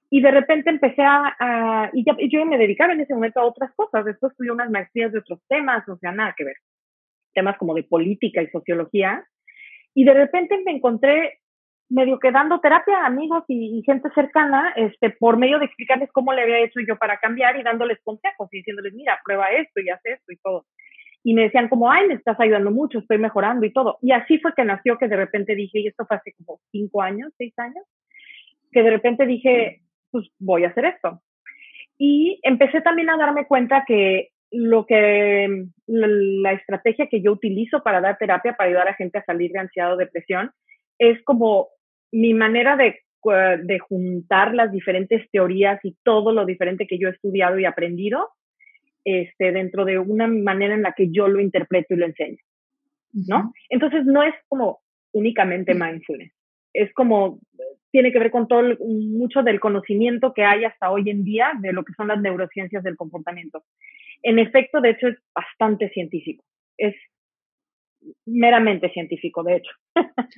y 0.09 0.21
de 0.21 0.31
repente 0.31 0.69
empecé 0.69 1.01
a, 1.03 1.89
y, 1.93 2.05
ya, 2.05 2.15
yo 2.29 2.45
me 2.45 2.57
dedicaba 2.57 2.93
en 2.93 3.01
ese 3.01 3.13
momento 3.13 3.41
a 3.41 3.45
otras 3.45 3.71
cosas. 3.75 4.05
Después 4.05 4.33
tuve 4.37 4.51
unas 4.51 4.69
maestrías 4.69 5.11
de 5.11 5.19
otros 5.19 5.39
temas, 5.49 5.87
o 5.89 5.97
sea, 5.97 6.11
nada 6.11 6.33
que 6.37 6.45
ver. 6.45 6.55
Temas 7.33 7.57
como 7.57 7.73
de 7.73 7.83
política 7.83 8.41
y 8.41 8.47
sociología. 8.47 9.25
Y 9.93 10.05
de 10.05 10.13
repente 10.13 10.57
me 10.65 10.71
encontré 10.71 11.39
medio 11.89 12.19
que 12.19 12.31
dando 12.31 12.59
terapia 12.59 12.99
a 12.99 13.07
amigos 13.07 13.43
y, 13.47 13.81
gente 13.85 14.09
cercana, 14.15 14.73
este, 14.77 15.09
por 15.09 15.37
medio 15.37 15.59
de 15.59 15.65
explicarles 15.65 16.09
cómo 16.13 16.33
le 16.33 16.43
había 16.43 16.59
hecho 16.59 16.79
yo 16.87 16.97
para 16.97 17.17
cambiar 17.17 17.57
y 17.57 17.63
dándoles 17.63 17.99
consejos 18.03 18.47
y 18.51 18.57
diciéndoles, 18.57 18.93
mira, 18.93 19.19
prueba 19.25 19.47
esto 19.47 19.81
y 19.81 19.89
haz 19.89 20.01
esto 20.05 20.31
y 20.31 20.37
todo. 20.37 20.65
y 21.23 21.33
me 21.33 21.43
decían 21.43 21.67
como, 21.67 21.91
ay, 21.91 22.07
me 22.07 22.13
estás 22.13 22.39
ayudando 22.39 22.71
mucho, 22.71 22.99
estoy 22.99 23.17
mejorando 23.17 23.65
y 23.65 23.73
todo. 23.73 23.97
Y 24.01 24.13
así 24.13 24.39
fue 24.39 24.53
que 24.55 24.63
nació 24.63 24.97
que 24.97 25.09
de 25.09 25.17
repente 25.17 25.55
dije, 25.55 25.79
y 25.79 25.87
esto 25.87 26.05
fue 26.05 26.15
hace 26.15 26.33
como 26.33 26.61
cinco 26.71 27.01
años, 27.01 27.33
seis 27.37 27.53
años, 27.57 27.83
que 28.71 28.81
de 28.83 28.89
repente 28.89 29.25
dije, 29.25 29.81
pues 30.11 30.29
voy 30.39 30.63
a 30.63 30.69
hacer 30.69 30.85
esto. 30.85 31.21
Y 31.97 32.39
empecé 32.43 32.81
también 32.81 33.09
a 33.09 33.17
darme 33.17 33.47
cuenta 33.47 33.83
que 33.87 34.29
lo 34.51 34.85
que, 34.85 35.65
la, 35.87 36.53
estrategia 36.53 37.07
que 37.07 37.21
yo 37.21 37.31
utilizo 37.31 37.83
para 37.83 37.99
dar 37.99 38.17
terapia, 38.17 38.53
para 38.53 38.69
ayudar 38.69 38.87
a 38.87 38.93
gente 38.93 39.17
a 39.17 39.25
salir 39.25 39.51
de 39.51 39.59
ansiedad 39.59 39.93
o 39.93 39.97
depresión, 39.97 40.51
es 40.99 41.21
como 41.23 41.69
mi 42.11 42.33
manera 42.33 42.77
de, 42.77 43.01
de 43.63 43.79
juntar 43.79 44.53
las 44.53 44.71
diferentes 44.71 45.29
teorías 45.31 45.79
y 45.83 45.97
todo 46.03 46.31
lo 46.31 46.45
diferente 46.45 46.87
que 46.87 46.97
yo 46.97 47.09
he 47.09 47.11
estudiado 47.11 47.59
y 47.59 47.65
aprendido 47.65 48.29
este, 49.09 49.53
dentro 49.53 49.85
de 49.85 49.99
una 49.99 50.27
manera 50.27 50.75
en 50.75 50.81
la 50.81 50.91
que 50.91 51.09
yo 51.09 51.29
lo 51.29 51.39
interpreto 51.39 51.93
y 51.93 51.97
lo 51.97 52.05
enseño, 52.05 52.39
¿no? 53.13 53.53
Entonces 53.69 54.05
no 54.05 54.21
es 54.21 54.35
como 54.49 54.81
únicamente 55.13 55.73
mindfulness, 55.73 56.33
es 56.73 56.93
como, 56.93 57.39
tiene 57.97 58.11
que 58.11 58.19
ver 58.19 58.29
con 58.29 58.47
todo, 58.47 58.61
mucho 58.79 59.41
del 59.41 59.59
conocimiento 59.59 60.31
que 60.31 60.43
hay 60.43 60.65
hasta 60.65 60.91
hoy 60.91 61.09
en 61.09 61.23
día 61.23 61.53
de 61.59 61.73
lo 61.73 61.83
que 61.83 61.93
son 61.93 62.09
las 62.09 62.21
neurociencias 62.21 62.83
del 62.83 62.95
comportamiento. 62.95 63.63
En 64.21 64.37
efecto, 64.37 64.81
de 64.81 64.91
hecho, 64.91 65.07
es 65.07 65.17
bastante 65.33 65.89
científico, 65.89 66.45
es 66.77 66.93
meramente 68.27 68.91
científico, 68.91 69.41
de 69.41 69.55
hecho. 69.55 69.71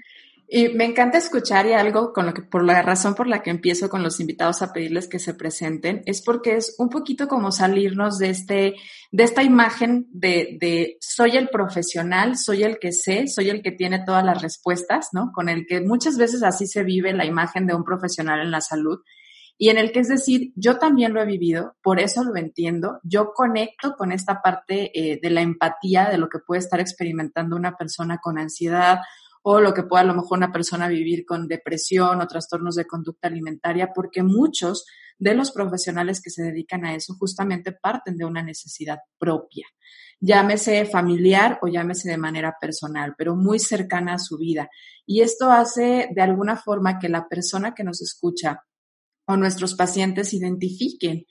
Y 0.52 0.70
me 0.70 0.86
encanta 0.86 1.20
escuchar 1.20 1.68
y 1.68 1.74
algo 1.74 2.12
con 2.12 2.26
lo 2.26 2.34
que, 2.34 2.42
por 2.42 2.64
la 2.64 2.82
razón 2.82 3.14
por 3.14 3.28
la 3.28 3.44
que 3.44 3.52
empiezo 3.52 3.88
con 3.88 4.02
los 4.02 4.20
invitados 4.20 4.64
a 4.64 4.74
pedirles 4.74 5.08
que 5.08 5.20
se 5.20 5.36
presenten, 5.36 6.02
es 6.08 6.24
porque 6.24 6.56
es 6.56 6.74
un 6.80 6.90
poquito 6.90 7.28
como 7.28 7.52
salirnos 7.52 8.18
de 8.18 8.32
este, 8.32 8.76
de 9.12 9.24
esta 9.24 9.44
imagen 9.44 10.08
de, 10.10 10.58
de 10.60 10.98
soy 11.02 11.38
el 11.38 11.50
profesional, 11.50 12.36
soy 12.36 12.64
el 12.64 12.80
que 12.80 12.92
sé, 12.92 13.28
soy 13.28 13.50
el 13.50 13.62
que 13.62 13.72
tiene 13.72 14.04
todas 14.04 14.26
las 14.26 14.42
respuestas, 14.42 15.10
¿no? 15.14 15.32
Con 15.34 15.50
el 15.50 15.68
que 15.68 15.82
muchas 15.82 16.18
veces 16.18 16.42
así 16.42 16.66
se 16.66 16.84
vive 16.84 17.14
la 17.14 17.26
imagen 17.26 17.68
de 17.68 17.76
un 17.76 17.84
profesional 17.84 18.42
en 18.42 18.50
la 18.50 18.62
salud 18.62 19.02
y 19.62 19.68
en 19.68 19.78
el 19.78 19.92
que 19.92 20.00
es 20.00 20.08
decir, 20.08 20.54
yo 20.56 20.78
también 20.78 21.14
lo 21.14 21.22
he 21.22 21.26
vivido, 21.26 21.76
por 21.84 22.00
eso 22.00 22.24
lo 22.24 22.38
entiendo, 22.38 23.02
yo 23.04 23.34
conecto 23.34 23.94
con 23.98 24.14
esta 24.14 24.42
parte 24.42 24.90
eh, 24.98 25.20
de 25.22 25.30
la 25.30 25.42
empatía 25.42 26.10
de 26.10 26.18
lo 26.18 26.30
que 26.30 26.40
puede 26.40 26.60
estar 26.60 26.80
experimentando 26.80 27.58
una 27.58 27.76
persona 27.76 28.20
con 28.20 28.40
ansiedad 28.40 29.02
o 29.42 29.60
lo 29.60 29.74
que 29.74 29.84
pueda 29.84 30.02
a 30.02 30.06
lo 30.06 30.16
mejor 30.16 30.38
una 30.38 30.52
persona 30.52 30.88
vivir 30.88 31.26
con 31.26 31.48
depresión 31.48 32.22
o 32.22 32.28
trastornos 32.28 32.76
de 32.76 32.86
conducta 32.86 33.28
alimentaria, 33.28 33.92
porque 33.94 34.24
muchos 34.24 34.86
de 35.18 35.34
los 35.34 35.52
profesionales 35.52 36.22
que 36.22 36.30
se 36.30 36.44
dedican 36.44 36.86
a 36.86 36.96
eso 36.96 37.14
justamente 37.16 37.72
parten 37.74 38.18
de 38.18 38.26
una 38.26 38.42
necesidad 38.42 39.00
propia, 39.18 39.68
llámese 40.20 40.86
familiar 40.86 41.60
o 41.62 41.68
llámese 41.68 42.10
de 42.10 42.18
manera 42.18 42.56
personal, 42.60 43.16
pero 43.18 43.36
muy 43.36 43.60
cercana 43.60 44.14
a 44.14 44.20
su 44.20 44.38
vida. 44.38 44.70
Y 45.06 45.22
esto 45.22 45.52
hace 45.52 46.10
de 46.14 46.22
alguna 46.22 46.56
forma 46.56 47.00
que 47.00 47.10
la 47.10 47.28
persona 47.28 47.74
que 47.74 47.84
nos 47.84 48.02
escucha 48.02 48.64
o 49.26 49.38
nuestros 49.38 49.76
pacientes 49.76 50.34
identifiquen 50.34 51.26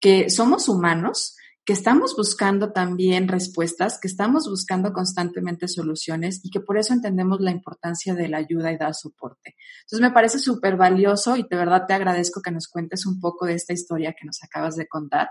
que 0.00 0.30
somos 0.30 0.68
humanos, 0.68 1.36
que 1.68 1.74
estamos 1.74 2.16
buscando 2.16 2.72
también 2.72 3.28
respuestas, 3.28 3.98
que 4.00 4.08
estamos 4.08 4.48
buscando 4.48 4.94
constantemente 4.94 5.68
soluciones 5.68 6.40
y 6.42 6.48
que 6.48 6.60
por 6.60 6.78
eso 6.78 6.94
entendemos 6.94 7.42
la 7.42 7.50
importancia 7.50 8.14
de 8.14 8.26
la 8.26 8.38
ayuda 8.38 8.72
y 8.72 8.78
dar 8.78 8.94
soporte. 8.94 9.54
Entonces 9.82 10.00
me 10.00 10.10
parece 10.10 10.38
súper 10.38 10.78
valioso 10.78 11.36
y 11.36 11.42
de 11.42 11.56
verdad 11.56 11.84
te 11.86 11.92
agradezco 11.92 12.40
que 12.40 12.52
nos 12.52 12.68
cuentes 12.68 13.04
un 13.04 13.20
poco 13.20 13.44
de 13.44 13.52
esta 13.52 13.74
historia 13.74 14.14
que 14.18 14.24
nos 14.24 14.42
acabas 14.42 14.76
de 14.76 14.88
contar, 14.88 15.28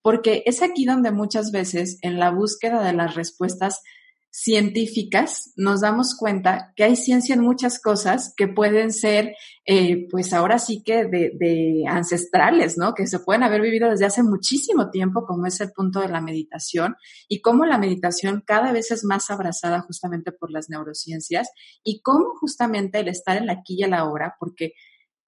porque 0.00 0.42
es 0.46 0.62
aquí 0.62 0.86
donde 0.86 1.10
muchas 1.10 1.52
veces 1.52 1.98
en 2.00 2.18
la 2.18 2.30
búsqueda 2.30 2.82
de 2.82 2.94
las 2.94 3.14
respuestas 3.14 3.82
científicas, 4.36 5.52
nos 5.54 5.82
damos 5.82 6.16
cuenta 6.18 6.72
que 6.74 6.82
hay 6.82 6.96
ciencia 6.96 7.36
en 7.36 7.40
muchas 7.40 7.80
cosas 7.80 8.34
que 8.36 8.48
pueden 8.48 8.92
ser, 8.92 9.36
eh, 9.64 10.08
pues 10.10 10.32
ahora 10.32 10.58
sí 10.58 10.82
que 10.82 11.04
de, 11.04 11.30
de, 11.38 11.84
ancestrales, 11.86 12.76
¿no? 12.76 12.94
Que 12.94 13.06
se 13.06 13.20
pueden 13.20 13.44
haber 13.44 13.60
vivido 13.60 13.88
desde 13.88 14.06
hace 14.06 14.24
muchísimo 14.24 14.90
tiempo, 14.90 15.24
como 15.24 15.46
es 15.46 15.60
el 15.60 15.70
punto 15.70 16.00
de 16.00 16.08
la 16.08 16.20
meditación, 16.20 16.96
y 17.28 17.42
cómo 17.42 17.64
la 17.64 17.78
meditación 17.78 18.42
cada 18.44 18.72
vez 18.72 18.90
es 18.90 19.04
más 19.04 19.30
abrazada 19.30 19.82
justamente 19.82 20.32
por 20.32 20.50
las 20.50 20.68
neurociencias, 20.68 21.52
y 21.84 22.02
cómo 22.02 22.34
justamente 22.40 22.98
el 22.98 23.06
estar 23.06 23.36
en 23.36 23.46
la 23.46 23.52
aquí 23.52 23.76
y 23.78 23.84
en 23.84 23.92
la 23.92 24.04
hora, 24.04 24.34
porque 24.40 24.72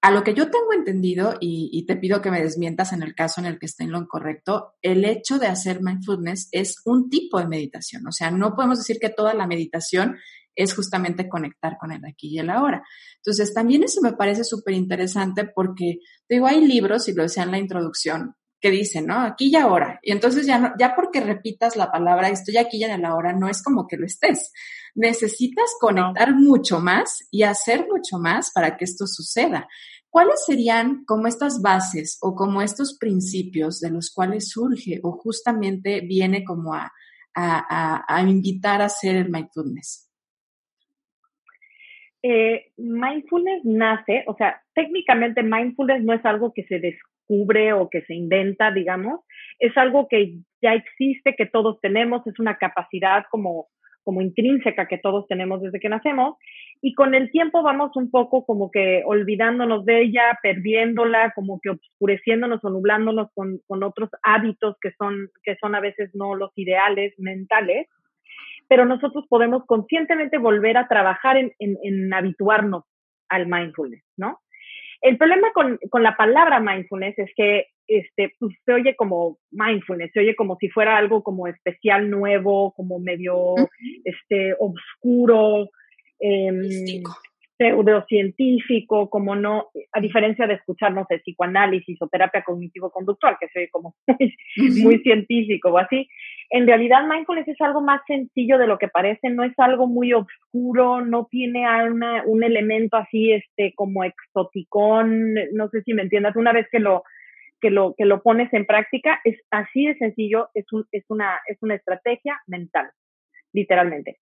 a 0.07 0.13
lo 0.13 0.23
que 0.23 0.35
yo 0.35 0.49
tengo 0.53 0.73
entendido, 0.73 1.35
y, 1.41 1.85
te 1.85 1.97
pido 1.97 2.23
que 2.23 2.31
me 2.31 2.41
desmientas 2.41 2.93
en 2.93 3.03
el 3.03 3.13
caso 3.13 3.41
en 3.41 3.47
el 3.49 3.59
que 3.59 3.67
esté 3.67 3.83
en 3.83 3.91
lo 3.91 3.99
incorrecto, 3.99 4.75
el 4.81 5.05
hecho 5.05 5.41
de 5.41 5.49
hacer 5.49 5.83
mindfulness 5.83 6.49
es 6.53 6.77
un 6.85 7.11
tipo 7.11 7.41
de 7.41 7.49
meditación. 7.49 8.07
O 8.07 8.13
sea, 8.13 8.31
no 8.31 8.55
podemos 8.55 8.79
decir 8.79 8.99
que 9.01 9.09
toda 9.09 9.35
la 9.35 9.49
meditación 9.49 10.17
es 10.55 10.77
justamente 10.77 11.29
conectar 11.29 11.77
con 11.77 11.91
el 11.91 12.05
aquí 12.05 12.29
y 12.29 12.39
el 12.39 12.51
ahora. 12.51 12.85
Entonces, 13.17 13.53
también 13.53 13.83
eso 13.83 14.01
me 14.01 14.13
parece 14.13 14.45
súper 14.45 14.75
interesante 14.75 15.45
porque, 15.45 15.99
digo, 16.29 16.47
hay 16.47 16.65
libros, 16.65 17.09
y 17.09 17.13
lo 17.13 17.25
decía 17.25 17.43
en 17.43 17.51
la 17.51 17.59
introducción, 17.59 18.37
que 18.61 18.71
dicen, 18.71 19.07
¿no? 19.07 19.21
Aquí 19.21 19.51
y 19.51 19.57
ahora. 19.57 19.99
Y 20.03 20.13
entonces 20.13 20.47
ya, 20.47 20.59
no, 20.59 20.73
ya 20.79 20.95
porque 20.95 21.21
repitas 21.21 21.77
la 21.77 21.91
palabra 21.91 22.29
estoy 22.29 22.57
aquí 22.57 22.79
y 22.79 22.85
en 22.85 22.93
el 22.93 23.05
ahora, 23.05 23.33
no 23.33 23.49
es 23.49 23.63
como 23.63 23.87
que 23.87 23.97
lo 23.97 24.07
estés. 24.07 24.53
Necesitas 24.95 25.73
conectar 25.79 26.35
mucho 26.35 26.81
más 26.81 27.27
y 27.31 27.43
hacer 27.43 27.87
mucho 27.87 28.19
más 28.19 28.51
para 28.53 28.77
que 28.77 28.85
esto 28.85 29.07
suceda. 29.07 29.69
¿Cuáles 30.11 30.45
serían 30.47 31.05
como 31.05 31.27
estas 31.27 31.61
bases 31.63 32.19
o 32.23 32.35
como 32.35 32.63
estos 32.63 32.97
principios 32.99 33.81
de 33.81 33.91
los 33.91 34.13
cuales 34.13 34.49
surge 34.49 35.01
o 35.03 35.13
justamente 35.13 36.01
viene 36.01 36.45
como 36.45 36.73
a, 36.75 36.91
invitar 38.27 38.81
a 38.81 38.87
hacer 38.87 39.17
el 39.17 39.31
mindfulness? 39.31 40.11
Eh, 42.23 42.73
mindfulness 42.77 43.65
nace, 43.65 44.25
o 44.27 44.35
sea, 44.37 44.63
técnicamente 44.75 45.43
mindfulness 45.43 46.03
no 46.03 46.15
es 46.15 46.25
algo 46.25 46.53
que 46.55 46.65
se 46.65 46.81
descubre 46.81 47.73
o 47.73 47.89
que 47.91 48.03
se 48.03 48.15
inventa, 48.15 48.71
digamos, 48.73 49.21
es 49.59 49.77
algo 49.77 50.09
que 50.09 50.39
ya 50.63 50.75
existe, 50.75 51.35
que 51.37 51.47
todos 51.47 51.81
tenemos, 51.81 52.27
es 52.27 52.39
una 52.39 52.57
capacidad 52.57 53.25
como 53.31 53.69
como 54.07 54.23
intrínseca 54.23 54.87
que 54.87 54.99
todos 54.99 55.27
tenemos 55.27 55.61
desde 55.61 55.81
que 55.81 55.89
nacemos 55.89 56.37
y 56.81 56.95
con 56.95 57.13
el 57.17 57.33
tiempo 57.33 57.65
vamos 57.65 57.91
un 57.97 58.09
poco 58.09 58.47
como 58.47 58.71
que 58.71 59.03
olvidándonos 59.05 59.85
de 59.85 60.03
ella, 60.03 60.39
perdiéndola, 60.41 61.33
como 61.35 61.59
que 61.61 61.71
oscureciéndonos 61.71 62.65
o 62.65 62.71
nublándonos 62.71 63.33
con, 63.35 63.59
con 63.67 63.83
otros 63.83 64.09
hábitos 64.23 64.77
que 64.81 64.93
son, 64.93 65.29
que 65.43 65.57
son 65.57 65.75
a 65.75 65.81
veces 65.81 66.11
no 66.15 66.37
los 66.37 66.53
ideales 66.55 67.15
mentales, 67.19 67.89
pero 68.69 68.85
nosotros 68.85 69.25
podemos 69.29 69.67
conscientemente 69.67 70.39
volver 70.39 70.77
a 70.77 70.87
trabajar 70.87 71.37
en, 71.37 71.51
en, 71.59 71.77
en 71.83 72.15
habituarnos 72.15 72.85
al 73.29 73.49
mindfulness, 73.49 74.05
¿no? 74.17 74.39
El 75.01 75.19
problema 75.19 75.53
con, 75.53 75.79
con, 75.91 76.03
la 76.03 76.17
palabra 76.17 76.61
mindfulness 76.61 77.19
es 77.19 77.31
que 77.37 77.67
este, 77.87 78.33
pues, 78.39 78.55
se 78.65 78.73
oye 78.73 78.97
como 78.97 79.39
mindfulness, 79.51 80.11
se 80.13 80.21
oye 80.21 80.35
como 80.35 80.57
si 80.57 80.69
fuera 80.69 80.97
algo 80.97 81.23
como 81.23 81.47
especial, 81.47 82.11
nuevo, 82.11 82.73
como 82.75 82.99
medio 82.99 83.55
este, 84.05 84.55
oscuro, 84.59 85.69
eh, 86.21 87.03
pseudocientífico, 87.59 89.09
como 89.09 89.35
no, 89.35 89.69
a 89.93 90.01
diferencia 90.01 90.47
de 90.47 90.55
escucharnos 90.55 91.07
de 91.09 91.21
psicoanálisis 91.21 92.01
o 92.01 92.09
terapia 92.09 92.43
cognitivo-conductual, 92.43 93.37
que 93.41 93.49
se 93.49 93.61
ve 93.61 93.69
como 93.71 93.95
muy, 94.83 94.99
científico 94.99 95.71
o 95.71 95.79
así. 95.79 96.09
En 96.51 96.67
realidad, 96.67 97.07
mindfulness 97.07 97.49
es 97.49 97.61
algo 97.61 97.81
más 97.81 98.01
sencillo 98.07 98.59
de 98.59 98.67
lo 98.67 98.79
que 98.79 98.89
parece, 98.89 99.31
no 99.31 99.43
es 99.43 99.53
algo 99.59 99.87
muy 99.87 100.13
oscuro, 100.13 101.01
no 101.01 101.27
tiene 101.31 101.67
un 102.27 102.45
elemento 102.45 102.97
así, 102.97 103.33
este, 103.33 103.73
como 103.75 104.05
exoticón, 104.05 105.35
no 105.53 105.69
sé 105.69 105.83
si 105.83 105.93
me 105.93 106.03
entiendas, 106.03 106.37
una 106.37 106.53
vez 106.53 106.67
que 106.71 106.79
lo, 106.79 107.03
que 107.61 107.71
lo, 107.71 107.95
que 107.97 108.05
lo 108.05 108.23
pones 108.23 108.53
en 108.53 108.65
práctica, 108.65 109.21
es 109.25 109.41
así 109.51 109.87
de 109.87 109.97
sencillo, 109.97 110.49
es, 110.55 110.71
un, 110.73 110.87
es, 110.93 111.05
una, 111.09 111.41
es 111.47 111.59
una 111.63 111.75
estrategia 111.75 112.41
mental, 112.47 112.91
literalmente. 113.53 114.19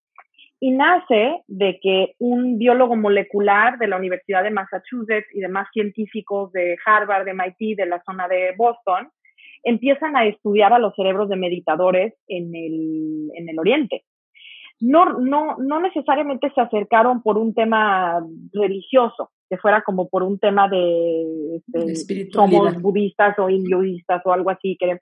Y 0.61 0.71
nace 0.71 1.43
de 1.47 1.78
que 1.83 2.14
un 2.19 2.57
biólogo 2.57 2.97
molecular 2.97 3.76
de 3.76 3.88
la 3.88 3.99
Universidad 3.99 4.43
de 4.45 4.50
Massachusetts 4.50 5.28
y 5.35 5.40
demás 5.40 5.69
científicos 5.75 6.52
de 6.52 6.76
Harvard, 6.87 7.26
de 7.26 7.35
MIT, 7.35 7.76
de 7.76 7.87
la 7.87 8.02
zona 8.04 8.28
de 8.28 8.54
Boston, 8.57 9.11
empiezan 9.64 10.16
a 10.16 10.26
estudiar 10.26 10.73
a 10.73 10.78
los 10.78 10.94
cerebros 10.94 11.28
de 11.28 11.37
meditadores 11.37 12.14
en 12.28 12.54
el, 12.54 13.30
en 13.35 13.49
el 13.49 13.59
Oriente. 13.59 14.04
No, 14.80 15.18
no, 15.18 15.56
no 15.59 15.80
necesariamente 15.80 16.50
se 16.54 16.61
acercaron 16.61 17.23
por 17.23 17.38
un 17.38 17.54
tema 17.54 18.25
religioso, 18.52 19.30
que 19.49 19.56
fuera 19.56 19.83
como 19.83 20.09
por 20.09 20.23
un 20.23 20.38
tema 20.38 20.68
de, 20.68 21.56
este, 21.87 22.30
somos 22.30 22.80
budistas 22.80 23.38
o 23.38 23.49
hinduistas 23.49 24.21
o 24.25 24.33
algo 24.33 24.50
así, 24.50 24.76
que, 24.78 24.99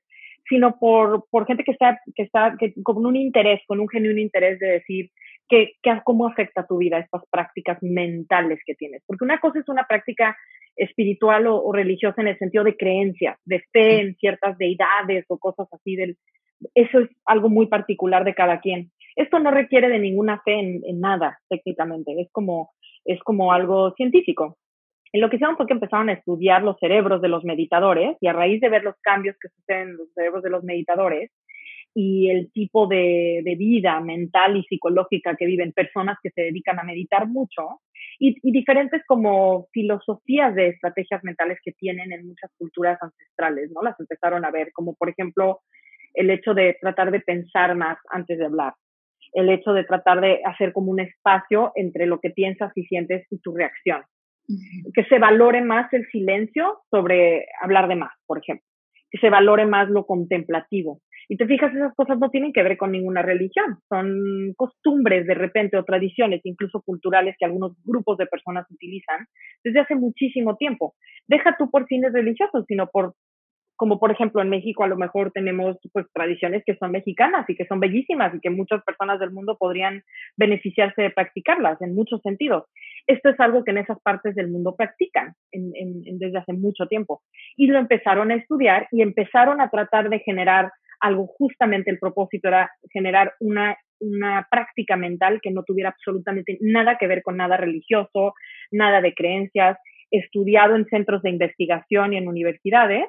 sino 0.49 0.79
por, 0.79 1.25
por 1.31 1.47
gente 1.47 1.65
que 1.65 1.73
está, 1.73 2.01
que 2.15 2.23
está 2.23 2.57
que, 2.59 2.75
con 2.83 3.05
un 3.05 3.17
interés, 3.17 3.61
con 3.67 3.81
un 3.81 3.89
genuino 3.89 4.21
interés 4.21 4.59
de 4.61 4.73
decir, 4.73 5.11
que, 5.49 5.75
cómo 6.05 6.27
afecta 6.27 6.67
tu 6.67 6.79
vida 6.79 6.99
estas 6.99 7.23
prácticas 7.31 7.79
mentales 7.83 8.61
que 8.65 8.75
tienes. 8.75 9.03
Porque 9.07 9.25
una 9.25 9.39
cosa 9.39 9.59
es 9.59 9.69
una 9.69 9.87
práctica 9.87 10.37
espiritual 10.77 11.47
o, 11.47 11.73
religiosa 11.73 12.23
en 12.23 12.29
el 12.29 12.39
sentido 12.39 12.65
de 12.65 12.77
creencia, 12.77 13.39
de 13.45 13.63
fe 13.73 14.01
en 14.01 14.15
ciertas 14.17 14.57
deidades 14.59 15.27
o 15.29 15.39
cosas 15.39 15.69
así 15.73 15.97
del, 15.97 16.17
eso 16.75 17.01
es 17.01 17.11
algo 17.27 17.49
muy 17.49 17.67
particular 17.67 18.25
de 18.25 18.35
cada 18.35 18.61
quien. 18.61 18.91
Esto 19.17 19.39
no 19.39 19.51
requiere 19.51 19.89
de 19.89 19.99
ninguna 19.99 20.41
fe 20.43 20.59
en, 20.59 21.01
nada, 21.01 21.39
técnicamente, 21.49 22.13
es 22.19 22.31
como, 22.33 22.71
es 23.05 23.21
como 23.21 23.53
algo 23.53 23.93
científico. 23.93 24.57
Y 25.13 25.19
lo 25.19 25.29
que 25.29 25.37
hicieron 25.37 25.59
fue 25.59 25.67
que 25.67 25.75
empezaron 25.75 26.09
a 26.09 26.15
estudiar 26.15 26.63
los 26.63 26.79
cerebros 26.79 27.21
de 27.21 27.29
los 27.29 27.45
meditadores 27.45 28.17
y 28.23 28.29
a 28.29 28.33
raíz 28.33 28.63
de 28.63 28.71
ver 28.71 28.83
los 28.83 28.95
cambios 29.03 29.37
que 29.39 29.49
suceden 29.49 29.91
en 29.91 29.97
los 29.99 30.13
cerebros 30.15 30.43
de 30.43 30.49
los 30.49 30.65
meditadores 30.65 31.31
y 31.95 32.31
el 32.31 32.51
tipo 32.53 32.87
de, 32.87 33.43
de 33.45 33.55
vida 33.57 34.01
mental 34.01 34.57
y 34.57 34.63
psicológica 34.65 35.37
que 35.37 35.47
viven 35.47 35.73
personas 35.73 36.17
que 36.23 36.31
se 36.31 36.43
dedican 36.43 36.79
a 36.79 36.85
meditar 36.85 37.29
mucho 37.29 37.81
y, 38.19 38.37
y, 38.43 38.53
diferentes 38.53 39.03
como 39.07 39.67
filosofías 39.73 40.55
de 40.55 40.69
estrategias 40.69 41.23
mentales 41.25 41.59
que 41.65 41.73
tienen 41.73 42.13
en 42.13 42.27
muchas 42.27 42.51
culturas 42.59 42.99
ancestrales, 43.01 43.71
¿no? 43.75 43.83
Las 43.83 43.99
empezaron 44.01 44.45
a 44.45 44.51
ver, 44.51 44.73
como 44.73 44.95
por 44.95 45.11
ejemplo 45.11 45.61
el 46.15 46.31
hecho 46.31 46.55
de 46.55 46.77
tratar 46.81 47.11
de 47.11 47.21
pensar 47.21 47.75
más 47.75 47.99
antes 48.11 48.39
de 48.39 48.45
hablar, 48.45 48.75
el 49.33 49.49
hecho 49.49 49.73
de 49.73 49.85
tratar 49.85 50.21
de 50.21 50.41
hacer 50.45 50.73
como 50.73 50.91
un 50.91 51.01
espacio 51.01 51.73
entre 51.75 52.07
lo 52.07 52.21
que 52.21 52.31
piensas 52.31 52.73
y 52.75 52.85
sientes 52.85 53.27
y 53.31 53.39
tu 53.39 53.55
reacción. 53.55 54.03
Que 54.95 55.05
se 55.05 55.19
valore 55.19 55.63
más 55.63 55.91
el 55.93 56.07
silencio 56.09 56.81
sobre 56.91 57.47
hablar 57.61 57.89
de 57.89 57.97
más, 57.97 58.13
por 58.27 58.39
ejemplo. 58.39 58.67
Que 59.11 59.19
se 59.19 59.31
valore 59.31 59.67
más 59.67 59.89
lo 59.89 60.05
contemplativo. 60.05 61.01
Y 61.29 61.37
te 61.37 61.47
fijas, 61.47 61.75
esas 61.75 61.95
cosas 61.95 62.19
no 62.19 62.31
tienen 62.31 62.53
que 62.53 62.63
ver 62.63 62.77
con 62.77 62.93
ninguna 62.93 63.23
religión, 63.23 63.79
son 63.89 64.55
costumbres 64.57 65.27
de 65.27 65.35
repente 65.35 65.77
o 65.77 65.85
tradiciones, 65.85 66.41
incluso 66.45 66.83
culturales, 66.83 67.37
que 67.39 67.45
algunos 67.45 67.73
grupos 67.85 68.19
de 68.19 68.27
personas 68.27 68.67
utilizan 68.71 69.27
desde 69.65 69.81
hace 69.81 69.95
muchísimo 69.95 70.57
tiempo. 70.57 70.95
Deja 71.29 71.57
tú 71.59 71.71
por 71.71 71.87
fines 71.87 72.13
religiosos, 72.13 72.65
sino 72.67 72.89
por 72.89 73.15
como 73.83 73.99
por 73.99 74.13
ejemplo 74.13 74.41
en 74.41 74.49
México 74.49 74.85
a 74.85 74.87
lo 74.87 74.97
mejor 74.97 75.33
tenemos 75.33 75.77
pues 75.93 76.07
tradiciones 76.13 76.63
que 76.65 76.77
son 76.77 76.93
mexicanas 76.93 77.45
y 77.49 77.57
que 77.57 77.67
son 77.67 77.81
bellísimas 77.81 78.33
y 78.33 78.39
que 78.39 78.49
muchas 78.49 78.81
personas 78.85 79.19
del 79.19 79.33
mundo 79.33 79.57
podrían 79.59 80.05
beneficiarse 80.37 81.03
de 81.03 81.11
practicarlas 81.11 81.83
en 81.83 81.93
muchos 81.93 82.21
sentidos. 82.23 82.67
Esto 83.09 83.31
es 83.31 83.41
algo 83.41 83.65
que 83.65 83.73
en 83.73 83.79
esas 83.79 84.01
partes 84.01 84.37
del 84.37 84.53
mundo 84.53 84.77
practican 84.77 85.35
en, 85.51 85.73
en, 85.75 86.19
desde 86.21 86.39
hace 86.39 86.53
mucho 86.53 86.87
tiempo 86.87 87.23
y 87.57 87.67
lo 87.67 87.79
empezaron 87.79 88.31
a 88.31 88.37
estudiar 88.37 88.87
y 88.93 89.03
empezaron 89.03 89.61
a 89.61 89.69
tratar 89.69 90.11
de 90.11 90.21
generar 90.21 90.71
algo 91.03 91.27
justamente 91.27 91.91
el 91.91 91.99
propósito 91.99 92.49
era 92.49 92.71
generar 92.93 93.35
una, 93.41 93.77
una 94.01 94.47
práctica 94.51 94.97
mental 94.97 95.41
que 95.43 95.51
no 95.51 95.65
tuviera 95.65 95.91
absolutamente 95.91 96.59
nada 96.61 96.97
que 96.99 97.09
ver 97.09 97.23
con 97.23 97.37
nada 97.37 97.57
religioso, 97.57 98.35
nada 98.71 99.01
de 99.01 99.13
creencias, 99.13 99.77
estudiado 100.11 100.77
en 100.77 100.87
centros 100.87 101.23
de 101.23 101.31
investigación 101.31 102.13
y 102.13 102.19
en 102.19 102.29
universidades. 102.29 103.05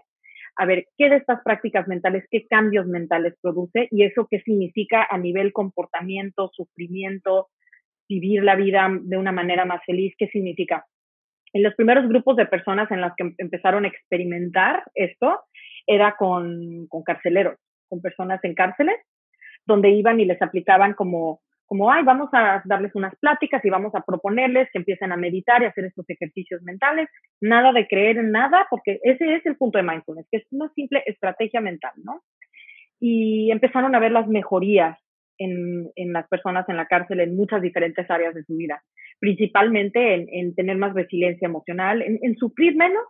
A 0.56 0.66
ver 0.66 0.86
qué 0.98 1.10
de 1.10 1.18
estas 1.18 1.42
prácticas 1.44 1.88
mentales, 1.88 2.26
qué 2.30 2.46
cambios 2.48 2.88
mentales 2.88 3.36
produce 3.42 3.88
y 3.92 4.04
eso 4.04 4.28
qué 4.30 4.40
significa 4.42 5.08
a 5.10 5.18
nivel 5.18 5.52
comportamiento, 5.54 6.50
sufrimiento, 6.54 7.50
vivir 8.10 8.44
la 8.44 8.56
vida 8.56 8.88
de 9.02 9.18
una 9.18 9.32
manera 9.32 9.66
más 9.66 9.82
feliz, 9.86 10.14
qué 10.18 10.28
significa. 10.28 10.86
En 11.54 11.62
los 11.64 11.76
primeros 11.76 12.08
grupos 12.08 12.36
de 12.38 12.48
personas 12.48 12.90
en 12.92 13.02
las 13.02 13.14
que 13.16 13.34
empezaron 13.38 13.86
a 13.86 13.88
experimentar 13.88 14.84
esto 14.96 15.42
era 15.86 16.16
con, 16.18 16.88
con 16.88 17.04
carceleros, 17.04 17.58
con 17.94 18.02
personas 18.02 18.44
en 18.44 18.56
cárceles, 18.56 18.96
donde 19.68 19.92
iban 19.92 20.20
y 20.20 20.26
les 20.26 20.42
aplicaban 20.42 20.94
como 20.94 21.42
como, 21.66 21.92
ay, 21.92 22.04
vamos 22.04 22.30
a 22.34 22.62
darles 22.66 22.94
unas 22.94 23.16
pláticas 23.16 23.64
y 23.66 23.70
vamos 23.70 23.96
a 23.96 24.02
proponerles 24.02 24.70
que 24.72 24.80
empiecen 24.80 25.12
a 25.12 25.18
meditar 25.18 25.64
y 25.64 25.66
hacer 25.66 25.86
estos 25.86 26.08
ejercicios 26.08 26.62
mentales. 26.62 27.08
Nada 27.42 27.72
de 27.72 27.88
creer 27.88 28.18
en 28.18 28.32
nada, 28.32 28.68
porque 28.70 29.00
ese 29.02 29.36
es 29.36 29.46
el 29.48 29.56
punto 29.56 29.78
de 29.80 29.84
mindfulness, 29.84 30.28
que 30.30 30.38
es 30.38 30.44
una 30.52 30.70
simple 30.76 31.02
estrategia 31.08 31.62
mental, 31.62 31.94
¿no? 32.04 32.22
Y 33.00 33.50
empezaron 33.50 33.96
a 33.96 34.00
ver 34.00 34.12
las 34.12 34.28
mejorías 34.28 35.00
en, 35.40 35.90
en 35.96 36.14
las 36.14 36.28
personas 36.28 36.68
en 36.70 36.78
la 36.78 36.86
cárcel 36.86 37.22
en 37.22 37.36
muchas 37.36 37.62
diferentes 37.62 38.08
áreas 38.12 38.36
de 38.36 38.44
su 38.44 38.56
vida, 38.56 38.84
principalmente 39.20 40.14
en, 40.14 40.28
en 40.32 40.54
tener 40.54 40.78
más 40.78 40.94
resiliencia 40.94 41.48
emocional, 41.48 42.04
en, 42.04 42.20
en 42.22 42.36
sufrir 42.36 42.76
menos 42.76 43.04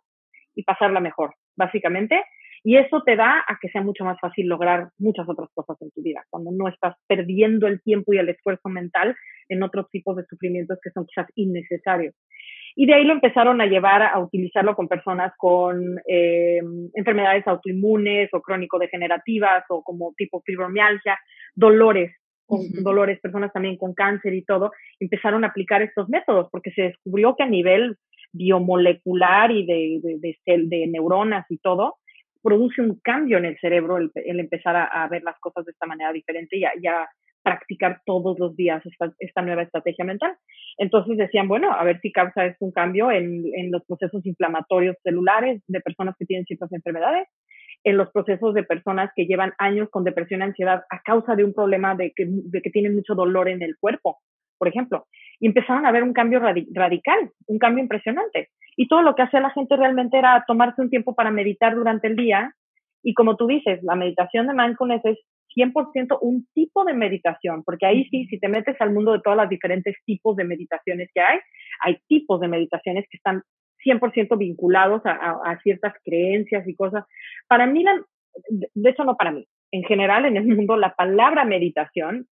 y 0.55 0.63
pasarla 0.63 0.99
mejor, 0.99 1.33
básicamente. 1.57 2.23
Y 2.63 2.77
eso 2.77 3.01
te 3.03 3.17
da 3.17 3.43
a 3.45 3.57
que 3.61 3.67
sea 3.69 3.81
mucho 3.81 4.05
más 4.05 4.17
fácil 4.21 4.47
lograr 4.47 4.89
muchas 4.97 5.27
otras 5.27 5.49
cosas 5.53 5.81
en 5.81 5.91
tu 5.91 6.01
vida, 6.01 6.23
cuando 6.29 6.51
no 6.51 6.69
estás 6.69 6.95
perdiendo 7.07 7.67
el 7.67 7.81
tiempo 7.81 8.13
y 8.13 8.19
el 8.19 8.29
esfuerzo 8.29 8.69
mental 8.69 9.15
en 9.49 9.63
otros 9.63 9.89
tipos 9.91 10.15
de 10.15 10.25
sufrimientos 10.25 10.79
que 10.81 10.91
son 10.91 11.05
quizás 11.05 11.27
innecesarios. 11.35 12.15
Y 12.75 12.85
de 12.85 12.95
ahí 12.95 13.03
lo 13.03 13.13
empezaron 13.13 13.59
a 13.61 13.65
llevar 13.65 14.01
a 14.01 14.17
utilizarlo 14.19 14.75
con 14.75 14.87
personas 14.87 15.33
con 15.37 15.99
eh, 16.07 16.61
enfermedades 16.95 17.45
autoinmunes 17.47 18.29
o 18.33 18.41
crónico-degenerativas 18.41 19.65
o 19.69 19.83
como 19.83 20.13
tipo 20.17 20.41
fibromialgia, 20.41 21.19
dolores, 21.53 22.15
con 22.45 22.61
dolores, 22.81 23.19
personas 23.19 23.51
también 23.53 23.77
con 23.77 23.93
cáncer 23.93 24.33
y 24.33 24.43
todo, 24.43 24.71
empezaron 24.99 25.43
a 25.43 25.47
aplicar 25.47 25.81
estos 25.81 26.09
métodos 26.09 26.47
porque 26.51 26.71
se 26.71 26.83
descubrió 26.83 27.35
que 27.35 27.43
a 27.43 27.47
nivel 27.47 27.97
biomolecular 28.31 29.51
y 29.51 29.65
de, 29.65 29.99
de, 30.01 30.37
de, 30.45 30.63
de 30.65 30.87
neuronas 30.87 31.45
y 31.49 31.57
todo, 31.59 31.97
produce 32.43 32.81
un 32.81 32.99
cambio 33.01 33.37
en 33.37 33.45
el 33.45 33.57
cerebro 33.59 33.97
el, 33.97 34.11
empezar 34.39 34.75
a, 34.75 35.07
ver 35.07 35.23
las 35.23 35.39
cosas 35.39 35.65
de 35.65 35.71
esta 35.71 35.87
manera 35.87 36.11
diferente 36.11 36.57
y 36.57 36.65
a, 36.65 37.09
practicar 37.41 38.01
todos 38.05 38.39
los 38.39 38.55
días 38.55 38.81
esta, 39.19 39.41
nueva 39.41 39.63
estrategia 39.63 40.05
mental. 40.05 40.33
Entonces 40.77 41.17
decían, 41.17 41.49
bueno, 41.49 41.73
a 41.73 41.83
ver 41.83 41.99
si 41.99 42.09
causa 42.09 42.45
esto 42.45 42.63
un 42.63 42.71
cambio 42.71 43.11
en, 43.11 43.43
los 43.69 43.83
procesos 43.85 44.25
inflamatorios 44.25 44.95
celulares 45.03 45.61
de 45.67 45.81
personas 45.81 46.15
que 46.17 46.25
tienen 46.25 46.45
ciertas 46.45 46.71
enfermedades, 46.71 47.27
en 47.83 47.97
los 47.97 48.09
procesos 48.11 48.53
de 48.53 48.63
personas 48.63 49.11
que 49.13 49.25
llevan 49.25 49.51
años 49.57 49.89
con 49.89 50.05
depresión 50.05 50.39
y 50.39 50.43
ansiedad 50.43 50.83
a 50.89 51.01
causa 51.01 51.35
de 51.35 51.43
un 51.43 51.53
problema 51.53 51.95
de 51.95 52.13
que, 52.15 52.25
de 52.29 52.61
que 52.61 52.69
tienen 52.69 52.95
mucho 52.95 53.13
dolor 53.13 53.49
en 53.49 53.61
el 53.61 53.75
cuerpo, 53.77 54.19
por 54.63 54.69
ejemplo. 54.69 55.07
Y 55.41 55.47
empezaron 55.47 55.85
a 55.85 55.91
ver 55.91 56.03
un 56.03 56.13
cambio 56.13 56.39
radical, 56.39 57.31
un 57.47 57.59
cambio 57.59 57.83
impresionante. 57.83 58.47
Y 58.77 58.87
todo 58.87 59.01
lo 59.01 59.13
que 59.13 59.23
hacía 59.23 59.41
la 59.41 59.49
gente 59.49 59.75
realmente 59.75 60.17
era 60.17 60.41
tomarse 60.47 60.81
un 60.81 60.89
tiempo 60.89 61.13
para 61.13 61.31
meditar 61.31 61.75
durante 61.75 62.07
el 62.07 62.15
día. 62.15 62.53
Y 63.03 63.13
como 63.13 63.35
tú 63.35 63.45
dices, 63.45 63.83
la 63.83 63.95
meditación 63.95 64.47
de 64.47 64.53
mindfulness 64.53 65.03
es 65.03 65.17
100% 65.53 66.17
un 66.21 66.47
tipo 66.53 66.85
de 66.85 66.93
meditación, 66.93 67.61
porque 67.65 67.85
ahí 67.85 68.05
sí, 68.05 68.25
si 68.27 68.39
te 68.39 68.47
metes 68.47 68.79
al 68.79 68.93
mundo 68.93 69.11
de 69.11 69.19
todas 69.19 69.35
las 69.35 69.49
diferentes 69.49 69.97
tipos 70.05 70.37
de 70.37 70.45
meditaciones 70.45 71.09
que 71.13 71.19
hay, 71.19 71.39
hay 71.83 71.97
tipos 72.07 72.39
de 72.39 72.47
meditaciones 72.47 73.05
que 73.11 73.17
están 73.17 73.43
100% 73.85 74.37
vinculados 74.37 75.01
a, 75.03 75.59
ciertas 75.61 75.93
creencias 76.05 76.65
y 76.65 76.73
cosas. 76.73 77.03
Para 77.49 77.65
mí, 77.65 77.83
de 78.49 78.89
hecho 78.89 79.03
no 79.03 79.17
para 79.17 79.31
mí, 79.31 79.45
en 79.73 79.83
general 79.83 80.23
en 80.23 80.37
el 80.37 80.47
mundo 80.47 80.77
la 80.77 80.95
palabra 80.95 81.43
meditación 81.43 82.27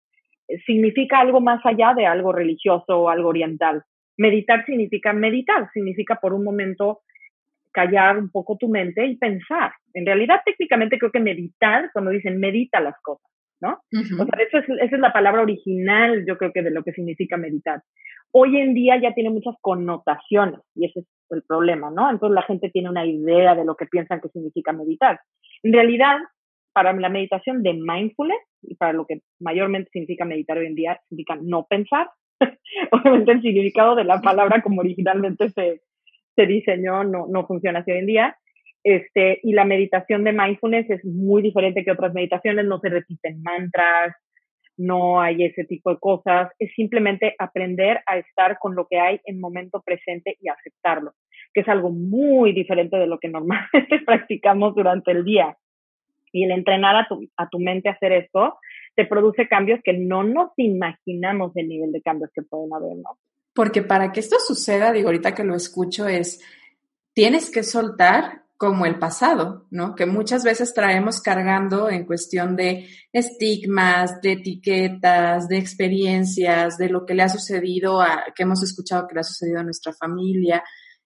significa 0.66 1.20
algo 1.20 1.42
más 1.42 1.66
allá 1.66 1.94
de 1.96 2.06
algo 2.06 2.32
religioso 2.32 3.00
o 3.00 3.10
algo 3.10 3.30
oriental. 3.30 3.84
Meditar 4.18 4.66
significa 4.66 5.14
meditar, 5.14 5.70
significa 5.74 6.16
por 6.16 6.34
un 6.34 6.44
momento 6.44 7.02
callar 7.72 8.18
un 8.18 8.30
poco 8.30 8.58
tu 8.58 8.68
mente 8.68 9.06
y 9.06 9.18
pensar. 9.18 9.72
En 9.94 10.06
realidad, 10.06 10.42
técnicamente 10.46 11.00
creo 11.00 11.12
que 11.12 11.20
meditar, 11.20 11.90
cuando 11.94 12.12
dicen 12.12 12.40
medita 12.40 12.80
las 12.80 12.96
cosas, 13.02 13.30
¿no? 13.62 13.80
O 13.94 14.26
sea, 14.26 14.46
eso 14.46 14.58
es, 14.58 14.70
esa 14.82 14.96
es 14.96 15.02
la 15.02 15.14
palabra 15.14 15.42
original, 15.42 16.26
yo 16.28 16.38
creo 16.38 16.52
que 16.52 16.62
de 16.62 16.72
lo 16.72 16.84
que 16.84 16.92
significa 16.92 17.38
meditar. 17.38 17.82
Hoy 18.34 18.58
en 18.58 18.74
día 18.74 19.00
ya 19.02 19.14
tiene 19.14 19.30
muchas 19.30 19.56
connotaciones 19.62 20.60
y 20.76 20.86
ese 20.86 21.02
es 21.02 21.06
el 21.30 21.44
problema, 21.44 21.90
¿no? 21.90 22.10
Entonces 22.10 22.36
la 22.36 22.44
gente 22.44 22.70
tiene 22.70 22.90
una 22.90 23.06
idea 23.06 23.56
de 23.56 23.66
lo 23.66 23.76
que 23.76 23.86
piensan 23.86 24.22
que 24.22 24.30
significa 24.30 24.72
meditar. 24.72 25.20
En 25.64 25.74
realidad, 25.74 26.18
para 26.74 26.94
la 26.94 27.10
meditación 27.10 27.64
de 27.64 27.74
mindfulness 27.74 28.42
y 28.62 28.76
para 28.76 28.94
lo 28.94 29.06
que 29.06 29.22
mayormente 29.40 29.90
significa 29.92 30.26
meditar 30.26 30.58
hoy 30.58 30.68
en 30.68 30.76
día, 30.76 31.00
significa 31.08 31.38
no 31.42 31.66
pensar, 31.68 32.08
Obviamente 32.92 33.32
el 33.32 33.42
significado 33.42 33.96
de 33.96 34.04
la 34.04 34.22
palabra 34.22 34.62
como 34.62 34.82
originalmente 34.82 35.50
se, 35.50 35.82
se 36.36 36.46
diseñó 36.46 37.04
no, 37.04 37.28
no 37.28 37.46
funciona 37.46 37.80
así 37.80 37.92
hoy 37.92 38.00
en 38.00 38.06
día. 38.06 38.38
Este, 38.84 39.40
y 39.44 39.54
la 39.54 39.66
meditación 39.66 40.24
de 40.24 40.34
mindfulness 40.34 40.90
es 40.90 41.06
muy 41.06 41.44
diferente 41.44 41.84
que 41.84 41.92
otras 41.92 42.14
meditaciones, 42.14 42.66
no 42.66 42.80
se 42.80 42.90
repiten 42.90 43.44
mantras, 43.44 44.16
no 44.76 45.22
hay 45.22 45.44
ese 45.44 45.66
tipo 45.66 45.92
de 45.92 46.00
cosas, 46.00 46.50
es 46.58 46.74
simplemente 46.74 47.36
aprender 47.38 48.02
a 48.08 48.18
estar 48.18 48.58
con 48.58 48.76
lo 48.76 48.88
que 48.90 49.00
hay 49.00 49.20
en 49.26 49.40
momento 49.40 49.84
presente 49.86 50.36
y 50.42 50.50
aceptarlo, 50.50 51.14
que 51.54 51.62
es 51.62 51.68
algo 51.68 51.92
muy 51.92 52.54
diferente 52.54 52.98
de 52.98 53.06
lo 53.06 53.20
que 53.20 53.30
normalmente 53.30 54.00
practicamos 54.06 54.74
durante 54.74 55.12
el 55.12 55.26
día. 55.26 55.56
Y 56.32 56.46
el 56.46 56.52
entrenar 56.52 56.96
a 56.96 57.08
tu, 57.08 57.28
a 57.38 57.50
tu 57.50 57.60
mente 57.60 57.90
a 57.90 57.94
hacer 57.94 58.12
esto 58.14 58.58
te 58.96 59.06
produce 59.06 59.48
cambios 59.48 59.80
que 59.84 59.94
no 59.94 60.24
nos 60.24 60.52
imaginamos 60.58 61.54
del 61.54 61.68
nivel 61.68 61.92
de 61.92 62.02
cambios 62.02 62.32
que 62.34 62.42
pueden 62.42 62.74
haber, 62.74 62.98
¿no? 62.98 63.18
Porque 63.54 63.82
para 63.82 64.12
que 64.12 64.22
esto 64.22 64.38
suceda, 64.40 64.92
digo, 64.92 65.08
ahorita 65.08 65.36
que 65.36 65.44
lo 65.44 65.56
escucho, 65.56 66.08
es, 66.08 66.42
tienes 67.14 67.52
que 67.52 67.64
soltar 67.64 68.42
como 68.62 68.86
el 68.86 69.00
pasado, 69.00 69.66
¿no? 69.72 69.96
Que 69.96 70.06
muchas 70.06 70.44
veces 70.44 70.74
traemos 70.74 71.20
cargando 71.20 71.90
en 71.90 72.06
cuestión 72.06 72.56
de 72.56 72.88
estigmas, 73.12 74.22
de 74.22 74.34
etiquetas, 74.34 75.48
de 75.48 75.58
experiencias, 75.58 76.78
de 76.78 76.90
lo 76.90 77.04
que 77.04 77.16
le 77.16 77.24
ha 77.24 77.30
sucedido 77.30 78.02
a, 78.02 78.26
que 78.36 78.44
hemos 78.44 78.62
escuchado 78.62 79.08
que 79.08 79.16
le 79.16 79.22
ha 79.22 79.24
sucedido 79.24 79.62
a 79.62 79.64
nuestra 79.64 79.94
familia. 79.94 80.64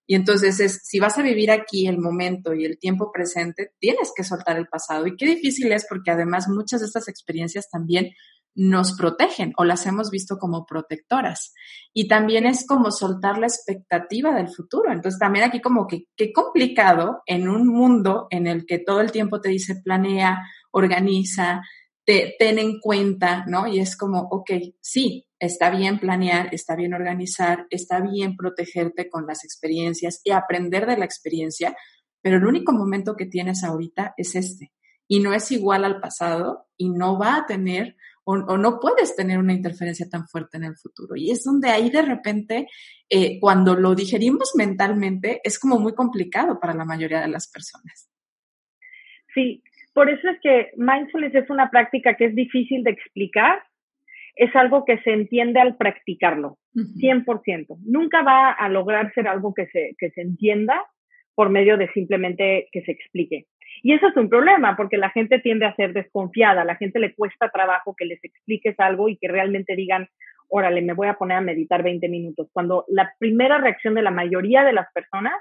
Y 0.07 0.15
entonces 0.15 0.59
es, 0.59 0.81
si 0.83 0.99
vas 0.99 1.17
a 1.17 1.23
vivir 1.23 1.51
aquí 1.51 1.87
el 1.87 1.97
momento 1.97 2.53
y 2.53 2.65
el 2.65 2.77
tiempo 2.77 3.11
presente, 3.11 3.71
tienes 3.79 4.11
que 4.15 4.23
soltar 4.23 4.57
el 4.57 4.67
pasado. 4.67 5.07
Y 5.07 5.15
qué 5.15 5.25
difícil 5.25 5.71
es 5.71 5.85
porque 5.87 6.11
además 6.11 6.47
muchas 6.47 6.81
de 6.81 6.87
estas 6.87 7.07
experiencias 7.07 7.69
también 7.69 8.11
nos 8.55 8.95
protegen 8.95 9.51
o 9.57 9.65
las 9.65 9.85
hemos 9.85 10.09
visto 10.09 10.37
como 10.37 10.65
protectoras. 10.65 11.53
Y 11.93 12.07
también 12.07 12.45
es 12.45 12.65
como 12.65 12.89
soltar 12.89 13.37
la 13.37 13.47
expectativa 13.47 14.33
del 14.33 14.47
futuro. 14.47 14.91
Entonces 14.91 15.19
también 15.19 15.45
aquí 15.45 15.59
como 15.59 15.87
que 15.87 16.05
qué 16.15 16.31
complicado 16.31 17.21
en 17.25 17.49
un 17.49 17.67
mundo 17.67 18.27
en 18.29 18.47
el 18.47 18.65
que 18.65 18.79
todo 18.79 19.01
el 19.01 19.11
tiempo 19.11 19.41
te 19.41 19.49
dice 19.49 19.81
planea, 19.83 20.41
organiza, 20.71 21.61
te, 22.05 22.35
ten 22.39 22.59
en 22.59 22.79
cuenta, 22.79 23.45
¿no? 23.47 23.67
Y 23.67 23.79
es 23.79 23.97
como, 23.97 24.21
ok, 24.31 24.51
sí, 24.79 25.27
está 25.39 25.69
bien 25.69 25.99
planear, 25.99 26.53
está 26.53 26.75
bien 26.75 26.93
organizar, 26.93 27.65
está 27.69 27.99
bien 27.99 28.35
protegerte 28.37 29.09
con 29.09 29.25
las 29.27 29.43
experiencias 29.43 30.21
y 30.23 30.31
aprender 30.31 30.85
de 30.85 30.97
la 30.97 31.05
experiencia, 31.05 31.75
pero 32.21 32.37
el 32.37 32.45
único 32.45 32.71
momento 32.71 33.15
que 33.15 33.25
tienes 33.25 33.63
ahorita 33.63 34.13
es 34.17 34.35
este. 34.35 34.71
Y 35.07 35.19
no 35.19 35.33
es 35.33 35.51
igual 35.51 35.85
al 35.85 35.99
pasado 35.99 36.67
y 36.77 36.89
no 36.89 37.19
va 37.19 37.37
a 37.37 37.45
tener 37.45 37.95
o, 38.27 38.57
no 38.57 38.79
puedes 38.79 39.15
tener 39.15 39.37
una 39.37 39.53
interferencia 39.53 40.09
tan 40.09 40.27
fuerte 40.27 40.57
en 40.57 40.63
el 40.63 40.75
futuro. 40.75 41.15
Y 41.15 41.29
es 41.29 41.43
donde 41.43 41.69
ahí 41.69 41.91
de 41.91 42.01
repente, 42.01 42.67
eh, 43.07 43.39
cuando 43.39 43.75
lo 43.75 43.93
digerimos 43.93 44.53
mentalmente, 44.55 45.41
es 45.43 45.59
como 45.59 45.79
muy 45.79 45.93
complicado 45.93 46.59
para 46.59 46.73
la 46.73 46.85
mayoría 46.85 47.21
de 47.21 47.27
las 47.27 47.47
personas. 47.47 48.09
Sí, 49.31 49.61
por 49.95 50.09
eso 50.09 50.29
es 50.29 50.37
que 50.41 50.71
mindfulness 50.75 51.33
es 51.35 51.49
una 51.49 51.71
práctica 51.71 52.15
que 52.15 52.25
es 52.25 52.35
difícil 52.35 52.83
de 52.83 52.91
explicar, 52.91 53.63
es 54.35 54.53
algo 54.53 54.83
que 54.83 54.97
se 54.99 55.13
entiende 55.13 55.61
al 55.61 55.77
practicarlo, 55.77 56.57
100%. 56.73 57.77
Nunca 57.85 58.21
va 58.21 58.51
a 58.51 58.67
lograr 58.67 59.13
ser 59.13 59.29
algo 59.29 59.53
que 59.53 59.67
se, 59.67 59.95
que 59.97 60.09
se 60.09 60.19
entienda 60.19 60.83
por 61.33 61.49
medio 61.49 61.77
de 61.77 61.89
simplemente 61.93 62.67
que 62.73 62.81
se 62.81 62.91
explique. 62.91 63.45
Y 63.83 63.93
eso 63.93 64.09
es 64.09 64.17
un 64.17 64.27
problema, 64.27 64.75
porque 64.75 64.97
la 64.97 65.11
gente 65.11 65.39
tiende 65.39 65.65
a 65.65 65.75
ser 65.75 65.93
desconfiada, 65.93 66.63
a 66.63 66.65
la 66.65 66.75
gente 66.75 66.99
le 66.99 67.15
cuesta 67.15 67.49
trabajo 67.49 67.95
que 67.97 68.03
les 68.03 68.21
expliques 68.21 68.77
algo 68.77 69.07
y 69.07 69.15
que 69.15 69.29
realmente 69.29 69.77
digan, 69.77 70.09
órale, 70.49 70.81
me 70.81 70.93
voy 70.93 71.07
a 71.07 71.13
poner 71.13 71.37
a 71.37 71.41
meditar 71.41 71.83
20 71.83 72.09
minutos, 72.09 72.49
cuando 72.51 72.83
la 72.89 73.13
primera 73.17 73.59
reacción 73.59 73.93
de 73.93 74.01
la 74.01 74.11
mayoría 74.11 74.65
de 74.65 74.73
las 74.73 74.91
personas 74.91 75.35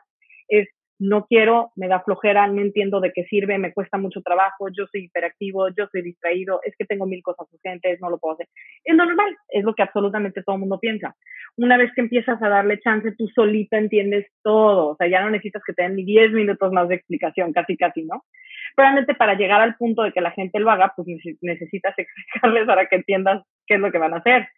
es, 0.47 0.69
no 1.05 1.27
quiero, 1.27 1.71
me 1.77 1.89
da 1.89 2.01
flojera, 2.01 2.47
no 2.47 2.63
entiendo 2.63 3.01
de 3.01 3.13
qué 3.13 3.25
sirve, 3.25 3.59
me 3.59 3.73
cuesta 3.73 3.99
mucho 3.99 4.23
trabajo, 4.23 4.69
yo 4.69 4.87
soy 4.91 5.05
hiperactivo, 5.05 5.69
yo 5.69 5.87
soy 5.93 6.03
distraído, 6.03 6.61
es 6.65 6.75
que 6.79 6.87
tengo 6.87 7.07
mil 7.07 7.23
cosas 7.23 7.47
urgentes, 7.53 8.01
no 8.01 8.09
lo 8.09 8.19
puedo 8.19 8.35
hacer. 8.35 8.49
Es 8.85 8.97
normal, 8.97 9.37
es 9.49 9.65
lo 9.65 9.75
que 9.75 9.83
absolutamente 9.83 10.43
todo 10.43 10.57
el 10.57 10.61
mundo 10.61 10.79
piensa. 10.81 11.15
Una 11.57 11.77
vez 11.77 11.93
que 11.95 12.01
empiezas 12.01 12.43
a 12.43 12.49
darle 12.49 12.81
chance, 12.81 13.15
tú 13.17 13.29
solita 13.29 13.77
entiendes 13.77 14.27
todo, 14.43 14.89
o 14.89 14.97
sea, 14.97 15.07
ya 15.07 15.21
no 15.21 15.31
necesitas 15.31 15.63
que 15.67 15.75
te 15.75 15.83
den 15.83 15.97
ni 15.97 16.05
10 16.05 16.33
minutos 16.33 16.73
más 16.73 16.89
de 16.89 16.97
explicación, 16.97 17.53
casi, 17.53 17.77
casi, 17.77 18.03
¿no? 18.05 18.25
Realmente 18.77 19.15
para 19.15 19.35
llegar 19.35 19.61
al 19.61 19.77
punto 19.77 20.03
de 20.03 20.13
que 20.13 20.21
la 20.21 20.33
gente 20.33 20.59
lo 20.59 20.71
haga, 20.71 20.93
pues 20.97 21.09
necesitas 21.41 21.95
explicarles 21.99 22.67
para 22.67 22.87
que 22.87 22.97
entiendas 22.97 23.45
qué 23.67 23.75
es 23.75 23.81
lo 23.81 23.93
que 23.93 23.99
van 23.99 24.15
a 24.15 24.19
hacer. 24.19 24.49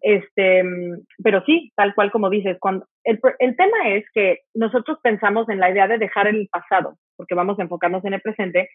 Este, 0.00 0.62
pero 1.22 1.42
sí, 1.44 1.72
tal 1.76 1.94
cual 1.94 2.10
como 2.10 2.30
dices, 2.30 2.56
cuando 2.58 2.86
el, 3.04 3.20
el 3.38 3.56
tema 3.56 3.88
es 3.90 4.04
que 4.12 4.40
nosotros 4.54 4.98
pensamos 5.02 5.48
en 5.48 5.60
la 5.60 5.70
idea 5.70 5.86
de 5.86 5.98
dejar 5.98 6.26
el 6.26 6.48
pasado, 6.50 6.96
porque 7.16 7.34
vamos 7.34 7.58
a 7.58 7.62
enfocarnos 7.62 8.04
en 8.04 8.14
el 8.14 8.20
presente, 8.20 8.70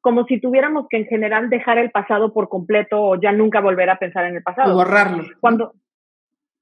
como 0.00 0.24
si 0.24 0.40
tuviéramos 0.40 0.86
que 0.88 0.98
en 0.98 1.06
general 1.06 1.48
dejar 1.48 1.78
el 1.78 1.90
pasado 1.90 2.32
por 2.32 2.48
completo 2.48 3.00
o 3.00 3.20
ya 3.20 3.32
nunca 3.32 3.60
volver 3.60 3.88
a 3.88 3.98
pensar 3.98 4.26
en 4.26 4.36
el 4.36 4.42
pasado. 4.42 4.72
O 4.72 4.76
borrarlo. 4.76 5.24
Cuando, 5.40 5.74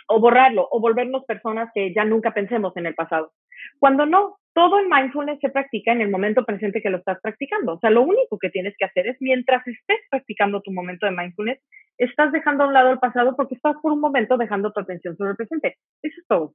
o 0.08 0.20
borrarlo, 0.20 0.68
o 0.70 0.80
volvernos 0.80 1.24
personas 1.24 1.70
que 1.74 1.94
ya 1.94 2.04
nunca 2.04 2.32
pensemos 2.32 2.76
en 2.76 2.86
el 2.86 2.94
pasado. 2.94 3.32
Cuando 3.78 4.06
no, 4.06 4.36
todo 4.54 4.78
el 4.78 4.88
mindfulness 4.88 5.38
se 5.40 5.50
practica 5.50 5.92
en 5.92 6.00
el 6.00 6.10
momento 6.10 6.44
presente 6.44 6.82
que 6.82 6.90
lo 6.90 6.98
estás 6.98 7.18
practicando. 7.22 7.74
O 7.74 7.78
sea, 7.78 7.90
lo 7.90 8.02
único 8.02 8.38
que 8.38 8.50
tienes 8.50 8.74
que 8.76 8.84
hacer 8.84 9.06
es, 9.06 9.16
mientras 9.20 9.66
estés 9.66 10.00
practicando 10.10 10.60
tu 10.60 10.72
momento 10.72 11.06
de 11.06 11.12
mindfulness, 11.12 11.60
estás 11.98 12.32
dejando 12.32 12.64
a 12.64 12.66
un 12.66 12.74
lado 12.74 12.90
el 12.90 12.98
pasado 12.98 13.36
porque 13.36 13.54
estás 13.54 13.76
por 13.82 13.92
un 13.92 14.00
momento 14.00 14.36
dejando 14.36 14.72
tu 14.72 14.80
atención 14.80 15.16
sobre 15.16 15.30
el 15.30 15.36
presente. 15.36 15.76
Eso 16.02 16.20
es 16.20 16.26
todo. 16.26 16.54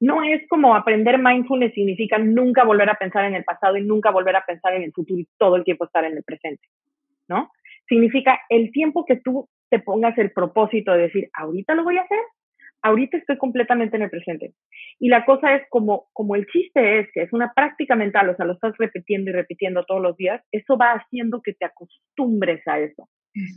No 0.00 0.22
es 0.22 0.46
como 0.48 0.74
aprender 0.74 1.18
mindfulness 1.18 1.72
significa 1.72 2.18
nunca 2.18 2.64
volver 2.64 2.90
a 2.90 2.94
pensar 2.94 3.24
en 3.24 3.34
el 3.34 3.44
pasado 3.44 3.76
y 3.76 3.82
nunca 3.82 4.10
volver 4.10 4.36
a 4.36 4.44
pensar 4.44 4.74
en 4.74 4.82
el 4.82 4.92
futuro 4.92 5.20
y 5.20 5.28
todo 5.38 5.56
el 5.56 5.64
tiempo 5.64 5.86
estar 5.86 6.04
en 6.04 6.16
el 6.16 6.22
presente, 6.22 6.68
¿no? 7.28 7.50
Significa 7.88 8.40
el 8.50 8.72
tiempo 8.72 9.06
que 9.06 9.16
tú 9.16 9.48
te 9.70 9.78
pongas 9.78 10.16
el 10.18 10.32
propósito 10.32 10.92
de 10.92 11.02
decir, 11.02 11.28
ahorita 11.32 11.74
lo 11.74 11.84
voy 11.84 11.96
a 11.96 12.02
hacer, 12.02 12.18
ahorita 12.86 13.16
estoy 13.16 13.36
completamente 13.36 13.96
en 13.96 14.02
el 14.02 14.10
presente. 14.10 14.52
Y 14.98 15.08
la 15.08 15.24
cosa 15.24 15.56
es 15.56 15.62
como, 15.70 16.06
como 16.12 16.36
el 16.36 16.46
chiste 16.46 17.00
es 17.00 17.08
que 17.12 17.22
es 17.22 17.32
una 17.32 17.52
práctica 17.54 17.96
mental, 17.96 18.28
o 18.28 18.36
sea, 18.36 18.46
lo 18.46 18.52
estás 18.52 18.74
repitiendo 18.78 19.30
y 19.30 19.34
repitiendo 19.34 19.84
todos 19.84 20.00
los 20.00 20.16
días, 20.16 20.42
eso 20.52 20.76
va 20.78 20.92
haciendo 20.92 21.42
que 21.42 21.52
te 21.52 21.64
acostumbres 21.64 22.66
a 22.66 22.78
eso. 22.78 23.08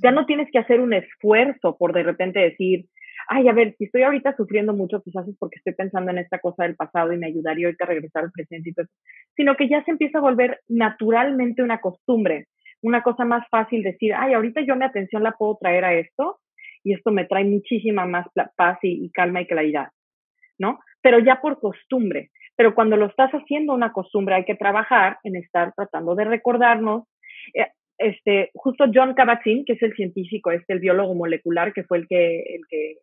Ya 0.03 0.11
no 0.11 0.25
tienes 0.25 0.49
que 0.51 0.59
hacer 0.59 0.81
un 0.81 0.93
esfuerzo 0.93 1.77
por 1.77 1.93
de 1.93 2.03
repente 2.03 2.39
decir, 2.39 2.85
ay, 3.29 3.47
a 3.47 3.53
ver, 3.53 3.75
si 3.77 3.85
estoy 3.85 4.01
ahorita 4.01 4.35
sufriendo 4.35 4.73
mucho, 4.73 5.01
quizás 5.01 5.25
es 5.27 5.37
porque 5.39 5.57
estoy 5.57 5.73
pensando 5.73 6.11
en 6.11 6.17
esta 6.17 6.39
cosa 6.39 6.63
del 6.63 6.75
pasado 6.75 7.13
y 7.13 7.17
me 7.17 7.27
ayudaría 7.27 7.67
ahorita 7.67 7.85
a 7.85 7.87
regresar 7.87 8.23
al 8.23 8.31
presente 8.31 8.71
y 8.71 8.73
todo 8.73 8.87
sino 9.37 9.55
que 9.55 9.69
ya 9.69 9.83
se 9.85 9.91
empieza 9.91 10.17
a 10.17 10.21
volver 10.21 10.59
naturalmente 10.67 11.63
una 11.63 11.79
costumbre, 11.79 12.47
una 12.81 13.03
cosa 13.03 13.23
más 13.23 13.47
fácil 13.49 13.83
decir, 13.83 14.13
ay, 14.13 14.33
ahorita 14.33 14.61
yo 14.67 14.75
mi 14.75 14.83
atención 14.83 15.23
la 15.23 15.31
puedo 15.31 15.57
traer 15.61 15.85
a 15.85 15.93
esto 15.93 16.39
y 16.83 16.93
esto 16.93 17.11
me 17.11 17.25
trae 17.25 17.43
muchísima 17.43 18.05
más 18.05 18.27
paz 18.55 18.79
y, 18.81 19.09
calma 19.11 19.41
y 19.41 19.47
claridad, 19.47 19.89
¿no? 20.57 20.79
Pero 21.01 21.19
ya 21.19 21.41
por 21.41 21.59
costumbre. 21.59 22.29
Pero 22.55 22.75
cuando 22.75 22.97
lo 22.97 23.05
estás 23.05 23.31
haciendo 23.31 23.73
una 23.73 23.93
costumbre, 23.93 24.35
hay 24.35 24.45
que 24.45 24.55
trabajar 24.55 25.17
en 25.23 25.35
estar 25.35 25.73
tratando 25.75 26.15
de 26.15 26.25
recordarnos. 26.25 27.03
Eh, 27.53 27.67
este, 27.97 28.51
justo 28.53 28.85
John 28.93 29.13
Kabat-Zinn, 29.13 29.65
que 29.65 29.73
es 29.73 29.81
el 29.81 29.93
científico, 29.93 30.51
este, 30.51 30.73
el 30.73 30.79
biólogo 30.79 31.15
molecular, 31.15 31.73
que 31.73 31.83
fue 31.83 31.99
el 31.99 32.07
que, 32.07 32.39
el 32.39 32.61
que, 32.69 32.95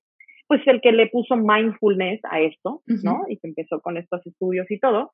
pues 0.46 0.60
el 0.66 0.80
que 0.80 0.92
le 0.92 1.08
puso 1.08 1.36
mindfulness 1.36 2.20
a 2.24 2.40
esto, 2.40 2.82
¿no? 2.86 3.24
Y 3.28 3.36
que 3.38 3.48
empezó 3.48 3.80
con 3.80 3.96
estos 3.96 4.26
estudios 4.26 4.70
y 4.70 4.78
todo. 4.78 5.10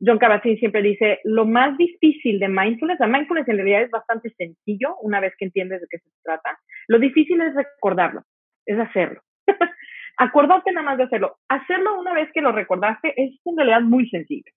John 0.00 0.18
Kabat-Zinn 0.18 0.58
siempre 0.58 0.82
dice, 0.82 1.20
lo 1.24 1.46
más 1.46 1.76
difícil 1.78 2.38
de 2.38 2.48
mindfulness, 2.48 3.00
la 3.00 3.06
mindfulness 3.06 3.48
en 3.48 3.56
realidad 3.56 3.82
es 3.82 3.90
bastante 3.90 4.30
sencillo 4.36 4.96
una 5.00 5.20
vez 5.20 5.34
que 5.38 5.46
entiendes 5.46 5.80
de 5.80 5.86
qué 5.90 5.98
se 5.98 6.10
trata. 6.22 6.58
Lo 6.86 6.98
difícil 6.98 7.40
es 7.40 7.54
recordarlo, 7.54 8.22
es 8.66 8.78
hacerlo. 8.78 9.22
Acordarte 10.18 10.72
nada 10.72 10.84
más 10.84 10.98
de 10.98 11.04
hacerlo. 11.04 11.36
Hacerlo 11.48 11.98
una 11.98 12.12
vez 12.12 12.30
que 12.32 12.42
lo 12.42 12.52
recordaste 12.52 13.14
es 13.16 13.40
en 13.44 13.56
realidad 13.56 13.82
muy 13.82 14.08
sencillo. 14.08 14.50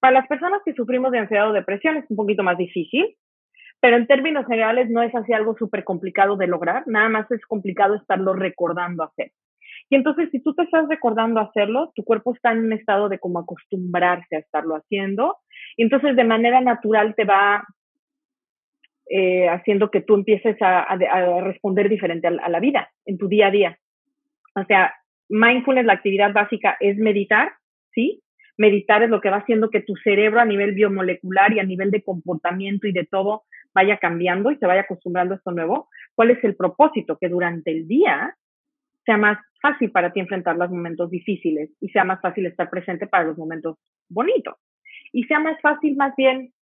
Para 0.00 0.20
las 0.20 0.26
personas 0.26 0.60
que 0.64 0.74
sufrimos 0.74 1.12
de 1.12 1.18
ansiedad 1.18 1.48
o 1.48 1.52
depresión 1.52 1.96
es 1.96 2.04
un 2.08 2.16
poquito 2.16 2.42
más 2.42 2.58
difícil, 2.58 3.16
pero 3.80 3.96
en 3.96 4.06
términos 4.06 4.46
generales 4.46 4.90
no 4.90 5.02
es 5.02 5.14
así 5.14 5.32
algo 5.32 5.56
súper 5.56 5.84
complicado 5.84 6.36
de 6.36 6.46
lograr, 6.46 6.84
nada 6.86 7.08
más 7.08 7.30
es 7.30 7.44
complicado 7.46 7.94
estarlo 7.94 8.34
recordando 8.34 9.04
hacer. 9.04 9.30
Y 9.94 9.96
entonces, 9.96 10.28
si 10.32 10.40
tú 10.40 10.52
te 10.54 10.64
estás 10.64 10.88
recordando 10.88 11.38
hacerlo, 11.38 11.92
tu 11.94 12.02
cuerpo 12.02 12.34
está 12.34 12.50
en 12.50 12.64
un 12.64 12.72
estado 12.72 13.08
de 13.08 13.20
como 13.20 13.38
acostumbrarse 13.38 14.34
a 14.34 14.40
estarlo 14.40 14.74
haciendo. 14.74 15.36
Y 15.76 15.84
entonces, 15.84 16.16
de 16.16 16.24
manera 16.24 16.60
natural, 16.60 17.14
te 17.14 17.24
va 17.24 17.64
eh, 19.08 19.48
haciendo 19.48 19.92
que 19.92 20.00
tú 20.00 20.14
empieces 20.14 20.56
a, 20.60 20.96
responder 21.42 21.88
diferente 21.88 22.26
a, 22.26 22.48
la 22.48 22.58
vida 22.58 22.90
en 23.06 23.18
tu 23.18 23.28
día 23.28 23.46
a 23.46 23.50
día. 23.52 23.78
O 24.56 24.64
sea, 24.64 24.92
mindfulness, 25.28 25.86
la 25.86 25.92
actividad 25.92 26.32
básica 26.32 26.76
es 26.80 26.96
meditar, 26.96 27.52
¿sí? 27.92 28.20
Meditar 28.58 29.04
es 29.04 29.10
lo 29.10 29.20
que 29.20 29.30
va 29.30 29.36
haciendo 29.36 29.70
que 29.70 29.82
tu 29.82 29.94
cerebro 29.94 30.40
a 30.40 30.44
nivel 30.44 30.72
biomolecular 30.72 31.52
y 31.52 31.60
a 31.60 31.64
nivel 31.64 31.92
de 31.92 32.02
comportamiento 32.02 32.88
y 32.88 32.92
de 32.92 33.06
todo 33.06 33.44
vaya 33.72 33.98
cambiando 33.98 34.50
y 34.50 34.56
se 34.56 34.66
vaya 34.66 34.80
acostumbrando 34.80 35.34
a 35.34 35.36
esto 35.36 35.52
nuevo. 35.52 35.88
¿Cuál 36.16 36.32
es 36.32 36.42
el 36.42 36.56
propósito? 36.56 37.16
Que 37.16 37.28
durante 37.28 37.70
el 37.70 37.86
día 37.86 38.34
sea 39.04 39.18
más 39.18 39.38
fácil 39.64 39.90
para 39.90 40.12
ti 40.12 40.20
enfrentar 40.20 40.56
los 40.56 40.70
momentos 40.70 41.10
difíciles 41.10 41.70
y 41.80 41.88
sea 41.88 42.04
más 42.04 42.20
fácil 42.20 42.44
estar 42.44 42.68
presente 42.68 43.06
para 43.06 43.24
los 43.24 43.38
momentos 43.38 43.78
bonitos. 44.10 44.56
Y 45.10 45.24
sea 45.24 45.40
más 45.40 45.58
fácil 45.62 45.96
más 45.96 46.12
bien, 46.16 46.52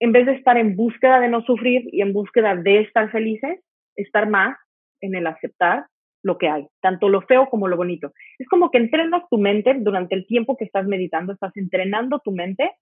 en 0.00 0.10
vez 0.10 0.26
de 0.26 0.32
estar 0.32 0.56
en 0.56 0.74
búsqueda 0.74 1.20
de 1.20 1.28
no 1.28 1.42
sufrir 1.42 1.82
y 1.92 2.02
en 2.02 2.12
búsqueda 2.12 2.56
de 2.56 2.80
estar 2.80 3.12
felices, 3.12 3.60
estar 3.94 4.28
más 4.28 4.56
en 5.00 5.14
el 5.14 5.24
aceptar 5.28 5.86
lo 6.24 6.36
que 6.36 6.48
hay, 6.48 6.66
tanto 6.82 7.08
lo 7.08 7.22
feo 7.22 7.46
como 7.46 7.68
lo 7.68 7.76
bonito. 7.76 8.12
Es 8.38 8.48
como 8.48 8.72
que 8.72 8.78
entrenas 8.78 9.22
tu 9.30 9.38
mente 9.38 9.74
durante 9.78 10.16
el 10.16 10.26
tiempo 10.26 10.56
que 10.56 10.64
estás 10.64 10.86
meditando, 10.86 11.32
estás 11.32 11.56
entrenando 11.56 12.18
tu 12.18 12.32
mente 12.32 12.72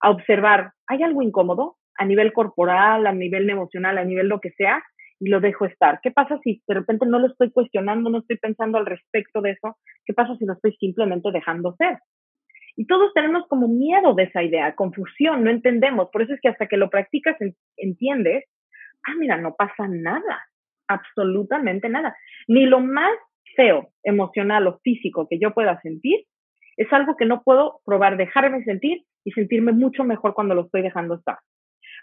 a 0.00 0.10
observar, 0.10 0.72
¿hay 0.88 1.04
algo 1.04 1.22
incómodo 1.22 1.76
a 1.96 2.04
nivel 2.04 2.32
corporal, 2.32 3.06
a 3.06 3.12
nivel 3.12 3.48
emocional, 3.48 3.96
a 3.96 4.04
nivel 4.04 4.26
lo 4.26 4.40
que 4.40 4.50
sea? 4.50 4.82
Y 5.22 5.28
lo 5.28 5.40
dejo 5.40 5.66
estar. 5.66 6.00
¿Qué 6.02 6.10
pasa 6.10 6.40
si 6.42 6.60
de 6.66 6.74
repente 6.74 7.06
no 7.06 7.20
lo 7.20 7.28
estoy 7.28 7.52
cuestionando, 7.52 8.10
no 8.10 8.18
estoy 8.18 8.38
pensando 8.38 8.76
al 8.78 8.86
respecto 8.86 9.40
de 9.40 9.52
eso? 9.52 9.78
¿Qué 10.04 10.12
pasa 10.12 10.34
si 10.36 10.44
lo 10.44 10.54
estoy 10.54 10.74
simplemente 10.80 11.30
dejando 11.30 11.76
ser? 11.76 11.98
Y 12.74 12.86
todos 12.88 13.14
tenemos 13.14 13.46
como 13.46 13.68
miedo 13.68 14.14
de 14.14 14.24
esa 14.24 14.42
idea, 14.42 14.74
confusión, 14.74 15.44
no 15.44 15.50
entendemos. 15.50 16.08
Por 16.10 16.22
eso 16.22 16.34
es 16.34 16.40
que 16.40 16.48
hasta 16.48 16.66
que 16.66 16.76
lo 16.76 16.90
practicas 16.90 17.36
entiendes, 17.76 18.46
ah, 19.06 19.14
mira, 19.16 19.36
no 19.36 19.54
pasa 19.54 19.86
nada, 19.86 20.44
absolutamente 20.88 21.88
nada. 21.88 22.16
Ni 22.48 22.66
lo 22.66 22.80
más 22.80 23.12
feo, 23.54 23.90
emocional 24.02 24.66
o 24.66 24.80
físico 24.82 25.28
que 25.30 25.38
yo 25.38 25.54
pueda 25.54 25.80
sentir 25.82 26.24
Es 26.76 26.92
algo 26.92 27.16
que 27.16 27.26
no 27.26 27.42
puedo 27.44 27.80
probar, 27.84 28.16
dejarme 28.16 28.64
sentir 28.64 29.04
y 29.24 29.30
sentirme 29.32 29.70
mucho 29.70 30.02
mejor 30.02 30.34
cuando 30.34 30.56
lo 30.56 30.62
estoy 30.62 30.82
dejando 30.82 31.14
estar. 31.14 31.38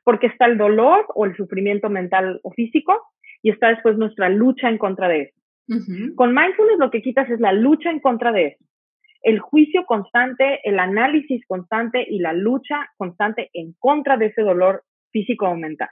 Porque 0.04 0.28
está 0.28 0.46
el 0.46 0.58
dolor 0.58 1.06
o 1.16 1.26
el 1.26 1.36
sufrimiento 1.36 1.90
mental 1.90 2.40
o 2.44 2.52
físico 2.52 3.02
y 3.42 3.52
está 3.52 3.70
después 3.70 3.98
nuestra 3.98 4.30
lucha 4.30 4.70
en 4.70 4.78
contra 4.78 5.08
de 5.08 5.22
eso. 5.22 5.40
Con 6.16 6.34
mindfulness 6.34 6.80
lo 6.80 6.90
que 6.90 7.02
quitas 7.02 7.30
es 7.30 7.40
la 7.40 7.52
lucha 7.52 7.92
en 7.92 8.00
contra 8.00 8.32
de 8.32 8.48
eso. 8.48 8.66
El 9.22 9.40
juicio 9.40 9.86
constante, 9.86 10.62
el 10.64 10.80
análisis 10.80 11.46
constante 11.46 12.06
y 12.10 12.20
la 12.20 12.34
lucha 12.34 12.90
constante 12.98 13.50
en 13.54 13.74
contra 13.78 14.18
de 14.18 14.28
ese 14.28 14.42
dolor 14.42 14.84
físico 15.12 15.48
o 15.48 15.56
mental. 15.56 15.90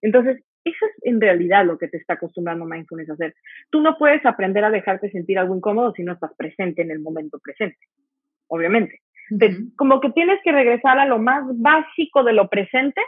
Entonces, 0.00 0.42
eso 0.64 0.86
es 0.86 0.92
en 1.02 1.20
realidad 1.20 1.66
lo 1.66 1.76
que 1.76 1.88
te 1.88 1.96
está 1.96 2.14
acostumbrando 2.14 2.64
mindfulness 2.64 3.10
a 3.10 3.14
hacer. 3.14 3.34
Tú 3.70 3.80
no 3.80 3.98
puedes 3.98 4.24
aprender 4.24 4.64
a 4.64 4.70
dejarte 4.70 5.10
sentir 5.10 5.38
algo 5.38 5.56
incómodo 5.56 5.92
si 5.92 6.04
no 6.04 6.12
estás 6.12 6.32
presente 6.36 6.82
en 6.82 6.90
el 6.90 7.00
momento 7.00 7.38
presente, 7.38 7.78
obviamente. 8.46 9.00
como 9.76 10.00
que 10.00 10.10
tienes 10.10 10.40
que 10.44 10.52
regresar 10.52 10.98
a 10.98 11.06
lo 11.06 11.18
más 11.18 11.42
básico 11.54 12.22
de 12.22 12.32
lo 12.32 12.48
presente 12.48 13.00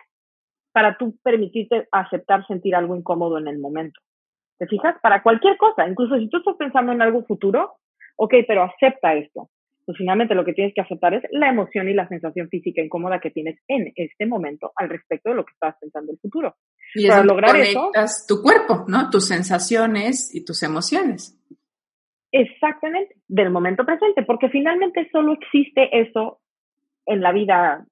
para 0.75 0.99
tú 0.99 1.17
permitirte 1.23 1.89
aceptar 1.93 2.47
sentir 2.47 2.75
algo 2.75 2.97
incómodo 2.97 3.39
en 3.39 3.49
el 3.49 3.59
momento. 3.59 4.01
¿Te 4.59 4.67
fijas? 4.67 4.97
Para 5.01 5.23
cualquier 5.23 5.57
cosa, 5.57 5.89
incluso 5.89 6.19
si 6.19 6.29
tú 6.29 6.39
estás 6.39 6.57
pensando 6.57 6.93
en 6.93 7.01
algo 7.01 7.25
futuro, 7.25 7.77
ok, 8.17 8.35
pero 8.47 8.65
acepta 8.65 9.15
esto 9.15 9.49
pues 9.85 9.99
finalmente 9.99 10.35
lo 10.35 10.45
que 10.45 10.53
tienes 10.53 10.75
que 10.75 10.81
aceptar 10.81 11.15
es 11.15 11.23
la 11.31 11.49
emoción 11.49 11.89
y 11.89 11.95
la 11.95 12.09
sensación 12.09 12.49
física 12.49 12.83
incómoda 12.83 13.21
que 13.21 13.31
tienes 13.31 13.59
en 13.69 13.93
este 13.97 14.27
momento 14.27 14.73
al 14.77 14.89
respecto 14.89 15.31
de 15.31 15.37
lo 15.37 15.45
que 15.45 15.53
estás 15.53 15.77
pensando 15.81 16.11
en 16.11 16.17
el 16.17 16.21
futuro. 16.21 16.57
Y 16.95 17.09
Para 17.09 17.25
lograr 17.25 17.57
eso, 17.57 17.91
tu 18.27 18.41
cuerpo, 18.41 18.85
¿no? 18.89 19.11
Tus 19.11 19.29
sensaciones 19.29 20.35
y 20.35 20.45
tus 20.45 20.63
emociones. 20.63 21.39
Exactamente, 22.33 23.17
del 23.29 23.51
momento 23.51 23.85
presente, 23.85 24.23
porque 24.23 24.49
finalmente 24.49 25.09
solo 25.13 25.35
existe 25.35 25.89
eso 25.93 26.41
en 27.07 27.21
la 27.21 27.33
vida, 27.33 27.85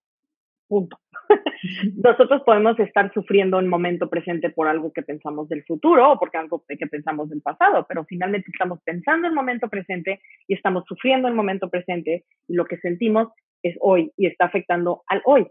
punto. 0.69 0.99
Nosotros 2.03 2.43
podemos 2.45 2.79
estar 2.79 3.13
sufriendo 3.13 3.59
en 3.61 3.69
momento 3.69 4.09
presente 4.09 4.51
por 4.51 4.69
algo 4.69 4.93
que 4.93 5.03
pensamos 5.03 5.49
del 5.49 5.65
futuro 5.65 6.13
o 6.13 6.19
porque 6.19 6.39
algo 6.39 6.65
que 6.69 6.87
pensamos 6.87 7.31
del 7.31 7.43
pasado, 7.43 7.87
pero 7.89 8.05
finalmente 8.05 8.51
estamos 8.53 8.81
pensando 8.85 9.29
en 9.29 9.35
momento 9.35 9.69
presente 9.69 10.21
y 10.49 10.55
estamos 10.55 10.85
sufriendo 10.87 11.29
en 11.29 11.35
momento 11.35 11.69
presente 11.71 12.25
y 12.49 12.55
lo 12.55 12.65
que 12.65 12.79
sentimos 12.79 13.29
es 13.63 13.77
hoy 13.81 14.13
y 14.17 14.27
está 14.27 14.47
afectando 14.47 15.03
al 15.07 15.23
hoy. 15.25 15.47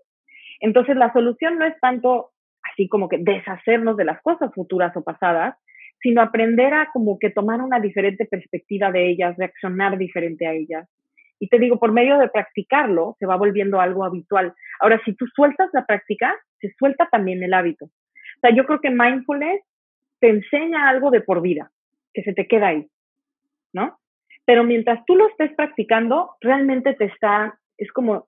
Entonces 0.59 0.95
la 0.95 1.11
solución 1.13 1.57
no 1.57 1.65
es 1.65 1.79
tanto 1.79 2.31
así 2.71 2.87
como 2.87 3.09
que 3.09 3.17
deshacernos 3.17 3.97
de 3.97 4.05
las 4.05 4.21
cosas 4.21 4.53
futuras 4.53 4.95
o 4.95 5.03
pasadas, 5.03 5.55
sino 6.01 6.21
aprender 6.21 6.73
a 6.73 6.89
como 6.91 7.19
que 7.19 7.29
tomar 7.29 7.61
una 7.61 7.79
diferente 7.79 8.25
perspectiva 8.25 8.91
de 8.91 9.09
ellas, 9.09 9.37
reaccionar 9.37 9.97
diferente 9.97 10.47
a 10.47 10.53
ellas, 10.53 10.87
y 11.41 11.47
te 11.47 11.57
digo, 11.57 11.79
por 11.79 11.91
medio 11.91 12.19
de 12.19 12.29
practicarlo, 12.29 13.15
se 13.17 13.25
va 13.25 13.35
volviendo 13.35 13.81
algo 13.81 14.05
habitual. 14.05 14.53
Ahora, 14.79 15.01
si 15.03 15.13
tú 15.13 15.25
sueltas 15.35 15.71
la 15.73 15.87
práctica, 15.87 16.37
se 16.59 16.71
suelta 16.77 17.09
también 17.09 17.41
el 17.41 17.55
hábito. 17.55 17.85
O 17.85 18.39
sea, 18.41 18.55
yo 18.55 18.63
creo 18.65 18.79
que 18.79 18.91
mindfulness 18.91 19.59
te 20.19 20.29
enseña 20.29 20.87
algo 20.87 21.09
de 21.09 21.21
por 21.21 21.41
vida, 21.41 21.71
que 22.13 22.21
se 22.21 22.33
te 22.33 22.47
queda 22.47 22.67
ahí, 22.67 22.87
¿no? 23.73 23.97
Pero 24.45 24.63
mientras 24.63 25.03
tú 25.05 25.15
lo 25.15 25.29
estés 25.29 25.51
practicando, 25.55 26.29
realmente 26.41 26.93
te 26.93 27.05
está, 27.05 27.57
es 27.75 27.91
como 27.91 28.27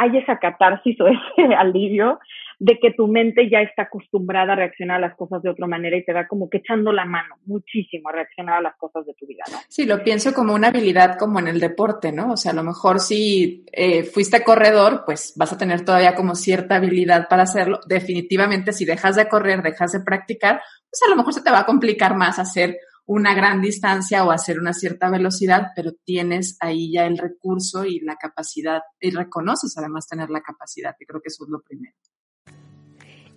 hay 0.00 0.16
esa 0.16 0.38
catarsis 0.38 0.98
o 1.00 1.06
ese 1.06 1.54
alivio 1.58 2.18
de 2.58 2.78
que 2.78 2.90
tu 2.92 3.06
mente 3.06 3.48
ya 3.50 3.60
está 3.60 3.82
acostumbrada 3.82 4.52
a 4.52 4.56
reaccionar 4.56 4.98
a 4.98 5.08
las 5.08 5.16
cosas 5.16 5.42
de 5.42 5.48
otra 5.48 5.66
manera 5.66 5.96
y 5.96 6.04
te 6.04 6.12
va 6.12 6.26
como 6.26 6.50
que 6.50 6.58
echando 6.58 6.92
la 6.92 7.06
mano 7.06 7.36
muchísimo 7.46 8.10
a 8.10 8.12
reaccionar 8.12 8.58
a 8.58 8.60
las 8.60 8.76
cosas 8.76 9.06
de 9.06 9.14
tu 9.14 9.26
vida. 9.26 9.44
Sí, 9.68 9.86
lo 9.86 10.02
pienso 10.04 10.34
como 10.34 10.54
una 10.54 10.68
habilidad 10.68 11.16
como 11.18 11.38
en 11.38 11.48
el 11.48 11.58
deporte, 11.58 12.12
¿no? 12.12 12.32
O 12.32 12.36
sea, 12.36 12.52
a 12.52 12.54
lo 12.54 12.62
mejor 12.62 13.00
si 13.00 13.64
eh, 13.72 14.02
fuiste 14.02 14.44
corredor, 14.44 15.04
pues 15.06 15.32
vas 15.36 15.54
a 15.54 15.58
tener 15.58 15.86
todavía 15.86 16.14
como 16.14 16.34
cierta 16.34 16.76
habilidad 16.76 17.28
para 17.28 17.44
hacerlo. 17.44 17.80
Definitivamente, 17.86 18.72
si 18.72 18.84
dejas 18.84 19.16
de 19.16 19.26
correr, 19.26 19.62
dejas 19.62 19.92
de 19.92 20.00
practicar, 20.00 20.60
pues 20.90 21.02
a 21.06 21.10
lo 21.10 21.16
mejor 21.16 21.32
se 21.32 21.42
te 21.42 21.50
va 21.50 21.60
a 21.60 21.66
complicar 21.66 22.14
más 22.14 22.38
hacer 22.38 22.76
una 23.12 23.34
gran 23.34 23.60
distancia 23.60 24.24
o 24.24 24.30
hacer 24.30 24.60
una 24.60 24.72
cierta 24.72 25.10
velocidad, 25.10 25.72
pero 25.74 25.90
tienes 26.04 26.56
ahí 26.60 26.92
ya 26.92 27.06
el 27.06 27.18
recurso 27.18 27.84
y 27.84 27.98
la 27.98 28.14
capacidad, 28.14 28.82
y 29.00 29.10
reconoces 29.10 29.76
además 29.76 30.06
tener 30.06 30.30
la 30.30 30.40
capacidad, 30.40 30.94
y 30.96 31.06
creo 31.06 31.20
que 31.20 31.26
eso 31.26 31.42
es 31.42 31.50
lo 31.50 31.60
primero. 31.60 31.96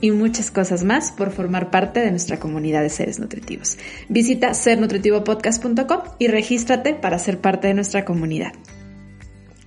y 0.00 0.10
muchas 0.12 0.50
cosas 0.50 0.82
más 0.82 1.12
por 1.12 1.30
formar 1.30 1.70
parte 1.70 2.00
de 2.00 2.10
nuestra 2.10 2.38
comunidad 2.38 2.82
de 2.82 2.88
seres 2.88 3.20
nutritivos. 3.20 3.78
Visita 4.08 4.54
sernutritivopodcast.com 4.54 6.00
y 6.18 6.28
regístrate 6.28 6.94
para 6.94 7.18
ser 7.18 7.38
parte 7.38 7.68
de 7.68 7.74
nuestra 7.74 8.04
comunidad. 8.04 8.52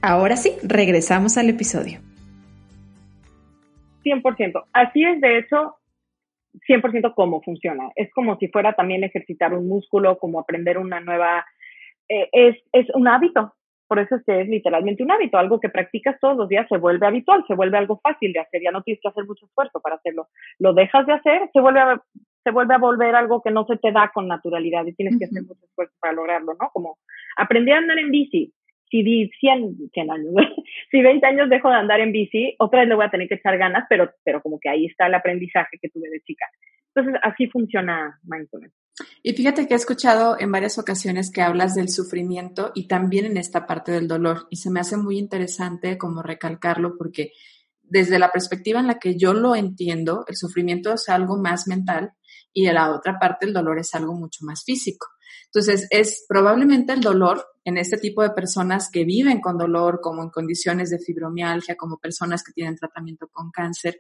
Ahora 0.02 0.38
sí, 0.38 0.54
regresamos 0.64 1.38
al 1.38 1.50
episodio. 1.50 2.00
100%. 4.04 4.66
Así 4.74 5.04
es, 5.04 5.22
de 5.22 5.40
hecho, 5.40 5.76
100% 6.68 7.14
cómo 7.16 7.42
funciona. 7.42 7.92
Es 7.96 8.12
como 8.12 8.38
si 8.38 8.48
fuera 8.48 8.74
también 8.74 9.04
ejercitar 9.04 9.54
un 9.54 9.68
músculo, 9.68 10.18
como 10.18 10.40
aprender 10.40 10.78
una 10.78 11.00
nueva... 11.00 11.46
Eh, 12.08 12.30
es, 12.32 12.56
es 12.72 12.88
un 12.94 13.08
hábito. 13.08 13.55
Por 13.88 14.00
eso 14.00 14.16
es 14.16 14.24
que 14.26 14.42
es 14.42 14.48
literalmente 14.48 15.04
un 15.04 15.12
hábito, 15.12 15.38
algo 15.38 15.60
que 15.60 15.70
practicas 15.70 16.20
todos 16.20 16.36
los 16.38 16.50
días 16.50 16.68
se 16.68 16.78
vuelve 16.78 17.06
habitual, 17.06 17.44
se 17.48 17.54
vuelve 17.54 17.78
algo 17.78 18.00
fácil 18.02 18.34
de 18.34 18.40
hacer, 18.40 18.62
ya 18.64 18.72
no 18.72 18.82
tienes 18.82 19.02
que 19.02 19.10
hacer 19.10 19.26
mucho 19.26 19.46
esfuerzo 19.46 19.80
para 19.82 19.96
hacerlo. 19.96 20.28
Lo 20.60 20.74
dejas 20.74 21.06
de 21.06 21.14
hacer, 21.14 21.50
se 21.54 21.62
vuelve 21.62 21.80
a, 21.80 22.02
se 22.44 22.52
vuelve 22.52 22.74
a 22.74 22.80
volver 22.80 23.16
algo 23.16 23.42
que 23.42 23.52
no 23.52 23.66
se 23.66 23.78
te 23.78 23.92
da 23.92 24.12
con 24.14 24.28
naturalidad 24.28 24.86
y 24.86 24.94
tienes 24.94 25.18
que 25.20 25.26
hacer 25.26 25.44
mucho 25.44 25.66
esfuerzo 25.66 25.94
para 26.00 26.14
lograrlo, 26.14 26.54
¿no? 26.60 26.70
Como 26.74 26.98
aprendí 27.38 27.72
a 27.72 27.78
andar 27.78 27.98
en 27.98 28.12
bici, 28.12 28.54
si 28.90 29.04
di 29.04 29.30
100, 29.40 29.90
100 29.92 30.12
años, 30.12 30.34
si 30.92 31.02
20 31.02 31.26
años 31.26 31.50
dejo 31.50 31.70
de 31.70 31.76
andar 31.76 32.00
en 32.00 32.12
bici, 32.12 32.56
otra 32.60 32.82
vez 32.82 32.90
le 32.90 32.96
voy 32.96 33.06
a 33.06 33.10
tener 33.10 33.28
que 33.28 33.36
echar 33.36 33.58
ganas, 33.58 33.86
pero, 33.90 34.12
pero 34.24 34.42
como 34.42 34.60
que 34.60 34.70
ahí 34.70 34.86
está 34.86 35.08
el 35.08 35.16
aprendizaje 35.16 35.78
que 35.82 35.90
tuve 35.90 36.10
de 36.10 36.22
chica. 36.22 36.46
Entonces, 36.94 37.20
así 37.24 37.48
funciona 37.48 38.20
mindfulness. 38.24 38.72
Y 39.22 39.34
fíjate 39.34 39.68
que 39.68 39.74
he 39.74 39.78
escuchado 39.78 40.38
en 40.40 40.52
varias 40.52 40.78
ocasiones 40.78 41.32
que 41.32 41.42
hablas 41.42 41.76
del 41.76 41.90
sufrimiento 41.90 42.72
y 42.74 42.88
también 42.88 43.26
en 43.26 43.38
esta 43.38 43.66
parte 43.66 43.92
del 43.92 44.08
dolor. 44.08 44.48
Y 44.50 44.58
se 44.58 44.70
me 44.70 44.80
hace 44.80 44.96
muy 44.98 45.18
interesante 45.18 45.98
como 45.98 46.22
recalcarlo 46.22 46.98
porque 46.98 47.34
desde 47.84 48.20
la 48.20 48.32
perspectiva 48.32 48.80
en 48.80 48.88
la 48.88 49.00
que 49.00 49.18
yo 49.18 49.34
lo 49.34 49.56
entiendo, 49.56 50.26
el 50.28 50.36
sufrimiento 50.36 50.94
es 50.94 51.10
algo 51.10 51.38
más 51.38 51.68
mental 51.68 52.14
y 52.54 52.66
de 52.66 52.74
la 52.74 52.92
otra 52.92 53.20
parte 53.20 53.46
el 53.46 53.54
dolor 53.54 53.80
es 53.80 53.94
algo 53.96 54.14
mucho 54.14 54.46
más 54.46 54.64
físico. 54.64 55.08
Entonces, 55.48 55.88
es 55.90 56.26
probablemente 56.28 56.94
el 56.94 57.02
dolor 57.02 57.46
en 57.64 57.78
este 57.78 57.98
tipo 57.98 58.22
de 58.22 58.32
personas 58.32 58.90
que 58.90 59.04
viven 59.04 59.42
con 59.42 59.58
dolor, 59.58 60.00
como 60.02 60.24
en 60.24 60.30
condiciones 60.30 60.90
de 60.90 61.00
fibromialgia, 61.00 61.76
como 61.76 61.98
personas 61.98 62.44
que 62.44 62.54
tienen 62.54 62.76
tratamiento 62.76 63.28
con 63.28 63.52
cáncer, 63.52 64.00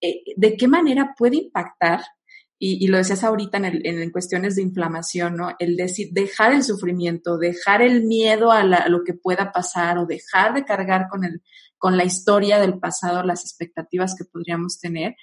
eh, 0.00 0.22
¿de 0.36 0.56
qué 0.56 0.68
manera 0.68 1.14
puede 1.16 1.36
impactar 1.36 2.00
y, 2.58 2.86
lo 2.86 2.96
decías 2.96 3.22
ahorita 3.22 3.58
en, 3.58 3.84
en, 3.84 4.10
cuestiones 4.10 4.56
de 4.56 4.62
inflamación, 4.62 5.36
¿no? 5.36 5.54
El 5.58 5.76
decir, 5.76 6.08
dejar 6.12 6.54
el 6.54 6.62
sufrimiento, 6.62 7.36
dejar 7.36 7.82
el 7.82 8.04
miedo 8.04 8.50
a, 8.50 8.64
lo 8.64 9.04
que 9.04 9.12
pueda 9.12 9.52
pasar 9.52 9.98
o 9.98 10.06
dejar 10.06 10.54
de 10.54 10.64
cargar 10.64 11.08
con, 11.10 11.24
el, 11.24 11.42
con 11.76 11.98
la 11.98 12.04
historia 12.04 12.58
del 12.58 12.78
pasado, 12.78 13.22
las 13.22 13.42
expectativas 13.42 14.14
que 14.16 14.24
podríamos 14.24 14.80
tener 14.80 15.16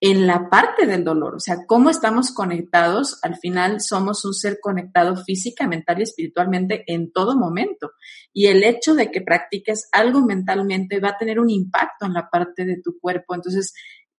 en 0.00 0.26
la 0.26 0.50
parte 0.50 0.84
del 0.84 1.02
dolor, 1.02 1.36
o 1.36 1.40
sea, 1.40 1.64
cómo 1.66 1.88
estamos 1.88 2.32
conectados, 2.32 3.18
al 3.22 3.36
final 3.36 3.80
somos 3.80 4.22
un 4.26 4.34
ser 4.34 4.58
conectado 4.60 5.16
física, 5.16 5.66
mental 5.66 6.00
y 6.00 6.02
espiritualmente 6.02 6.84
en 6.86 7.10
todo 7.10 7.38
momento. 7.38 7.92
Y 8.30 8.48
el 8.48 8.64
hecho 8.64 8.94
de 8.94 9.10
que 9.10 9.22
practiques 9.22 9.88
algo 9.92 10.20
mentalmente 10.20 11.00
va 11.00 11.10
a 11.10 11.16
tener 11.16 11.40
un 11.40 11.48
impacto 11.48 12.04
en 12.04 12.12
la 12.12 12.28
parte 12.28 12.66
de 12.66 12.82
tu 12.82 12.98
cuerpo. 12.98 13.34
Entonces, 13.34 13.72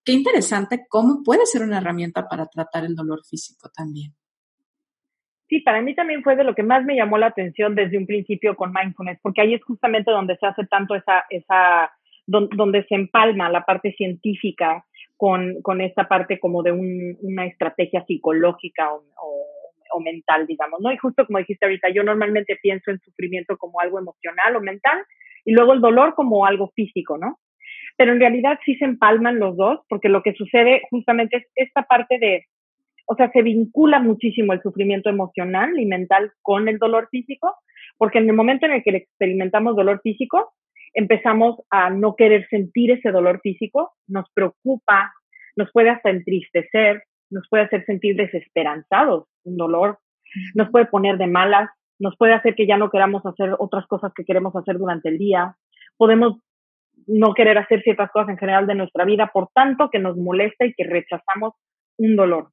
qué 0.06 0.14
interesante 0.14 0.86
cómo 0.90 1.24
puede 1.24 1.46
ser 1.46 1.64
una 1.64 1.80
herramienta 1.80 2.28
para 2.28 2.46
tratar 2.48 2.86
el 2.86 2.96
dolor 2.96 3.22
físico 3.26 3.70
también. 3.76 4.12
Sí, 5.48 5.60
para 5.60 5.82
mí 5.82 5.94
también 5.94 6.24
fue 6.24 6.36
de 6.36 6.44
lo 6.44 6.56
que 6.56 6.64
más 6.64 6.84
me 6.86 6.96
llamó 6.96 7.18
la 7.18 7.28
atención 7.28 7.76
desde 7.76 7.98
un 7.98 8.08
principio 8.08 8.56
con 8.56 8.72
mindfulness, 8.72 9.20
porque 9.22 9.42
ahí 9.42 9.54
es 9.54 9.64
justamente 9.64 10.12
donde 10.12 10.38
se 10.38 10.48
hace 10.48 10.66
tanto 10.66 10.96
esa, 10.96 11.26
esa, 11.30 11.92
donde, 12.26 12.84
se 12.88 12.96
empalma 12.96 13.50
la 13.50 13.64
parte 13.64 13.94
científica 13.94 14.86
con, 15.18 15.62
con 15.62 15.82
esta 15.82 16.08
parte 16.08 16.40
como 16.40 16.64
de 16.64 16.72
una 16.72 17.46
estrategia 17.46 18.04
psicológica 18.06 18.92
o 18.92 19.06
mental, 20.00 20.46
digamos, 20.48 20.82
¿no? 20.82 20.92
Y 20.92 20.98
justo 20.98 21.26
como 21.26 21.40
dijiste 21.40 21.66
ahorita, 21.66 21.90
yo 21.90 22.04
normalmente 22.04 22.58
pienso 22.62 22.92
en 22.92 23.00
sufrimiento 23.00 23.58
como 23.58 23.80
algo 23.80 24.00
emocional 24.00 24.56
o 24.56 24.62
mental 24.62 25.04
y 25.46 25.54
luego 25.54 25.74
el 25.74 25.82
dolor 25.82 26.16
como 26.16 26.46
algo 26.46 26.72
físico, 26.76 27.18
¿no? 27.18 27.40
Pero 27.98 28.14
en 28.14 28.20
realidad 28.20 28.60
sí 28.66 28.76
se 28.76 28.86
empalman 28.86 29.40
los 29.40 29.56
dos, 29.56 29.80
porque 29.90 30.10
lo 30.10 30.22
que 30.22 30.34
sucede 30.34 30.82
justamente 30.90 31.38
es 31.38 31.46
esta 31.56 31.84
parte 31.84 32.18
de, 32.20 32.46
o 33.08 33.16
sea, 33.16 33.32
se 33.32 33.42
vincula 33.42 34.00
muchísimo 34.00 34.54
el 34.54 34.62
sufrimiento 34.62 35.10
emocional 35.10 35.80
y 35.80 35.86
mental 35.86 36.32
con 36.42 36.68
el 36.68 36.78
dolor 36.78 37.08
físico, 37.10 37.56
porque 37.98 38.20
en 38.20 38.30
el 38.30 38.36
momento 38.36 38.66
en 38.66 38.74
el 38.74 38.84
que 38.84 38.92
experimentamos 38.92 39.76
dolor 39.76 40.02
físico, 40.02 40.54
empezamos 40.94 41.58
a 41.70 41.90
no 41.90 42.16
querer 42.16 42.48
sentir 42.50 42.92
ese 42.92 43.12
dolor 43.12 43.40
físico, 43.42 43.94
nos 44.08 44.30
preocupa, 44.34 45.14
nos 45.56 45.72
puede 45.72 45.90
hasta 45.90 46.10
entristecer, 46.10 47.04
nos 47.30 47.48
puede 47.50 47.64
hacer 47.64 47.86
sentir 47.86 48.16
desesperanzados, 48.16 49.28
un 49.44 49.58
dolor, 49.58 50.00
nos 50.54 50.70
puede 50.70 50.86
poner 50.86 51.18
de 51.18 51.28
malas, 51.28 51.70
nos 52.00 52.16
puede 52.18 52.34
hacer 52.34 52.56
que 52.56 52.68
ya 52.68 52.78
no 52.78 52.90
queramos 52.90 53.26
hacer 53.26 53.56
otras 53.60 53.86
cosas 53.88 54.12
que 54.16 54.26
queremos 54.26 54.56
hacer 54.56 54.78
durante 54.78 55.10
el 55.10 55.18
día, 55.18 55.56
podemos 55.98 56.40
no 57.08 57.34
querer 57.34 57.58
hacer 57.58 57.82
ciertas 57.84 58.12
cosas 58.12 58.30
en 58.30 58.38
general 58.38 58.68
de 58.68 58.76
nuestra 58.76 59.06
vida, 59.06 59.30
por 59.34 59.50
tanto 59.54 59.90
que 59.90 60.00
nos 60.00 60.18
molesta 60.18 60.66
y 60.66 60.74
que 60.74 60.84
rechazamos 60.84 61.54
un 61.98 62.16
dolor. 62.16 62.50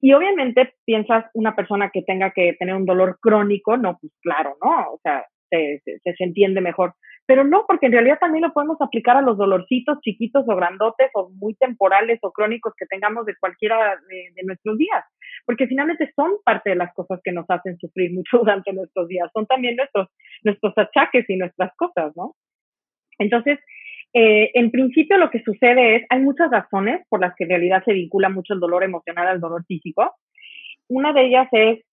Y 0.00 0.12
obviamente 0.12 0.74
piensas 0.84 1.26
una 1.34 1.54
persona 1.54 1.90
que 1.90 2.02
tenga 2.02 2.30
que 2.30 2.54
tener 2.58 2.74
un 2.74 2.86
dolor 2.86 3.18
crónico, 3.20 3.76
no, 3.76 3.98
pues 4.00 4.12
claro, 4.22 4.56
¿no? 4.62 4.92
O 4.94 5.00
sea, 5.02 5.26
se, 5.50 5.82
se, 5.84 6.24
entiende 6.24 6.60
mejor. 6.60 6.94
Pero 7.26 7.44
no, 7.44 7.64
porque 7.66 7.86
en 7.86 7.92
realidad 7.92 8.18
también 8.18 8.42
lo 8.42 8.52
podemos 8.52 8.80
aplicar 8.80 9.16
a 9.16 9.22
los 9.22 9.36
dolorcitos 9.36 10.00
chiquitos 10.00 10.44
o 10.48 10.56
grandotes 10.56 11.10
o 11.14 11.30
muy 11.30 11.54
temporales 11.54 12.18
o 12.22 12.32
crónicos 12.32 12.72
que 12.76 12.86
tengamos 12.86 13.26
de 13.26 13.36
cualquiera 13.38 13.96
de, 14.08 14.32
de, 14.34 14.42
nuestros 14.44 14.78
días. 14.78 15.04
Porque 15.44 15.66
finalmente 15.66 16.10
son 16.16 16.32
parte 16.44 16.70
de 16.70 16.76
las 16.76 16.92
cosas 16.94 17.20
que 17.22 17.32
nos 17.32 17.48
hacen 17.48 17.78
sufrir 17.78 18.12
mucho 18.12 18.38
durante 18.38 18.72
nuestros 18.72 19.08
días. 19.08 19.30
Son 19.32 19.46
también 19.46 19.76
nuestros, 19.76 20.08
nuestros 20.44 20.76
achaques 20.76 21.28
y 21.28 21.36
nuestras 21.36 21.74
cosas, 21.76 22.12
¿no? 22.16 22.34
Entonces, 23.18 23.58
eh, 24.12 24.50
en 24.54 24.70
principio 24.70 25.16
lo 25.18 25.30
que 25.30 25.42
sucede 25.42 25.96
es, 25.96 26.06
hay 26.08 26.20
muchas 26.20 26.50
razones 26.50 27.06
por 27.08 27.20
las 27.20 27.34
que 27.36 27.44
en 27.44 27.50
realidad 27.50 27.84
se 27.84 27.92
vincula 27.92 28.28
mucho 28.28 28.54
el 28.54 28.60
dolor 28.60 28.82
emocional 28.82 29.28
al 29.28 29.40
dolor 29.40 29.64
físico. 29.66 30.16
Una 30.88 31.12
de 31.12 31.26
ellas 31.26 31.48
es 31.52 31.84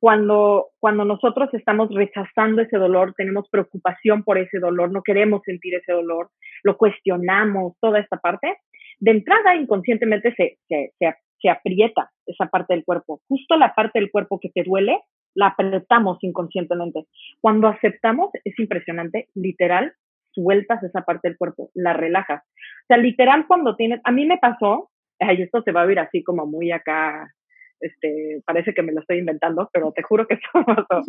cuando, 0.00 0.68
cuando 0.78 1.04
nosotros 1.04 1.48
estamos 1.52 1.92
rechazando 1.92 2.62
ese 2.62 2.76
dolor, 2.76 3.14
tenemos 3.16 3.48
preocupación 3.48 4.22
por 4.22 4.38
ese 4.38 4.58
dolor, 4.58 4.90
no 4.90 5.02
queremos 5.02 5.42
sentir 5.44 5.74
ese 5.74 5.92
dolor, 5.92 6.30
lo 6.62 6.76
cuestionamos, 6.76 7.74
toda 7.80 7.98
esta 8.00 8.16
parte, 8.16 8.56
de 9.00 9.10
entrada 9.10 9.56
inconscientemente 9.56 10.34
se, 10.34 10.58
se, 10.68 10.92
se, 10.98 11.14
se 11.40 11.48
aprieta 11.48 12.10
esa 12.26 12.46
parte 12.46 12.74
del 12.74 12.84
cuerpo. 12.84 13.20
Justo 13.28 13.56
la 13.56 13.74
parte 13.74 13.98
del 14.00 14.10
cuerpo 14.10 14.38
que 14.40 14.50
te 14.50 14.62
duele, 14.64 15.00
la 15.34 15.48
apretamos 15.48 16.18
inconscientemente. 16.22 17.04
Cuando 17.40 17.68
aceptamos, 17.68 18.30
es 18.44 18.58
impresionante, 18.58 19.28
literal, 19.34 19.92
sueltas 20.32 20.82
esa 20.82 21.02
parte 21.02 21.28
del 21.28 21.38
cuerpo, 21.38 21.70
la 21.74 21.92
relajas. 21.92 22.42
O 22.44 22.86
sea, 22.88 22.96
literal 22.96 23.46
cuando 23.46 23.76
tienes, 23.76 24.00
a 24.04 24.12
mí 24.12 24.26
me 24.26 24.38
pasó, 24.38 24.90
ay, 25.20 25.42
esto 25.42 25.62
se 25.62 25.72
va 25.72 25.82
a 25.82 25.86
ver 25.86 25.98
así 25.98 26.22
como 26.22 26.46
muy 26.46 26.70
acá, 26.70 27.32
este, 27.80 28.42
parece 28.44 28.74
que 28.74 28.82
me 28.82 28.92
lo 28.92 29.00
estoy 29.00 29.18
inventando, 29.18 29.70
pero 29.72 29.92
te 29.92 30.02
juro 30.02 30.26
que 30.26 30.34
esto 30.42 30.64
pasó, 30.64 31.02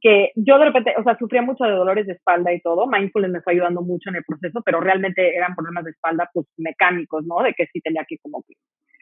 que 0.00 0.32
yo 0.34 0.58
de 0.58 0.66
repente, 0.66 0.94
o 0.98 1.02
sea, 1.02 1.16
sufría 1.18 1.42
mucho 1.42 1.64
de 1.64 1.72
dolores 1.72 2.06
de 2.06 2.14
espalda 2.14 2.52
y 2.52 2.60
todo, 2.60 2.86
mindfulness 2.86 3.32
me 3.32 3.40
fue 3.40 3.54
ayudando 3.54 3.82
mucho 3.82 4.10
en 4.10 4.16
el 4.16 4.24
proceso, 4.24 4.62
pero 4.64 4.80
realmente 4.80 5.34
eran 5.34 5.54
problemas 5.54 5.84
de 5.84 5.92
espalda, 5.92 6.30
pues, 6.32 6.46
mecánicos, 6.56 7.24
¿no? 7.26 7.42
De 7.42 7.54
que 7.54 7.66
sí 7.72 7.80
tenía 7.80 8.04
que 8.06 8.18
como 8.18 8.42
que 8.46 8.54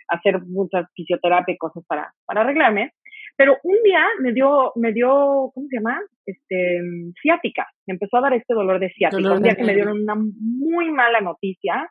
hacer 0.08 0.40
mucha 0.46 0.88
fisioterapia 0.94 1.54
y 1.54 1.58
cosas 1.58 1.84
para, 1.86 2.12
para 2.24 2.42
arreglarme. 2.42 2.92
Pero 3.38 3.56
un 3.62 3.76
día 3.84 4.04
me 4.18 4.32
dio, 4.32 4.72
me 4.74 4.92
dio, 4.92 5.52
¿cómo 5.54 5.68
se 5.68 5.76
llama? 5.76 6.00
Este, 6.26 6.80
ciática. 7.22 7.68
Me 7.86 7.94
empezó 7.94 8.16
a 8.16 8.22
dar 8.22 8.34
este 8.34 8.52
dolor 8.52 8.80
de 8.80 8.90
ciática. 8.90 9.32
un 9.32 9.42
día 9.44 9.54
que 9.54 9.62
me 9.62 9.74
dieron 9.74 10.02
una 10.02 10.16
muy 10.16 10.90
mala 10.90 11.20
noticia. 11.20 11.88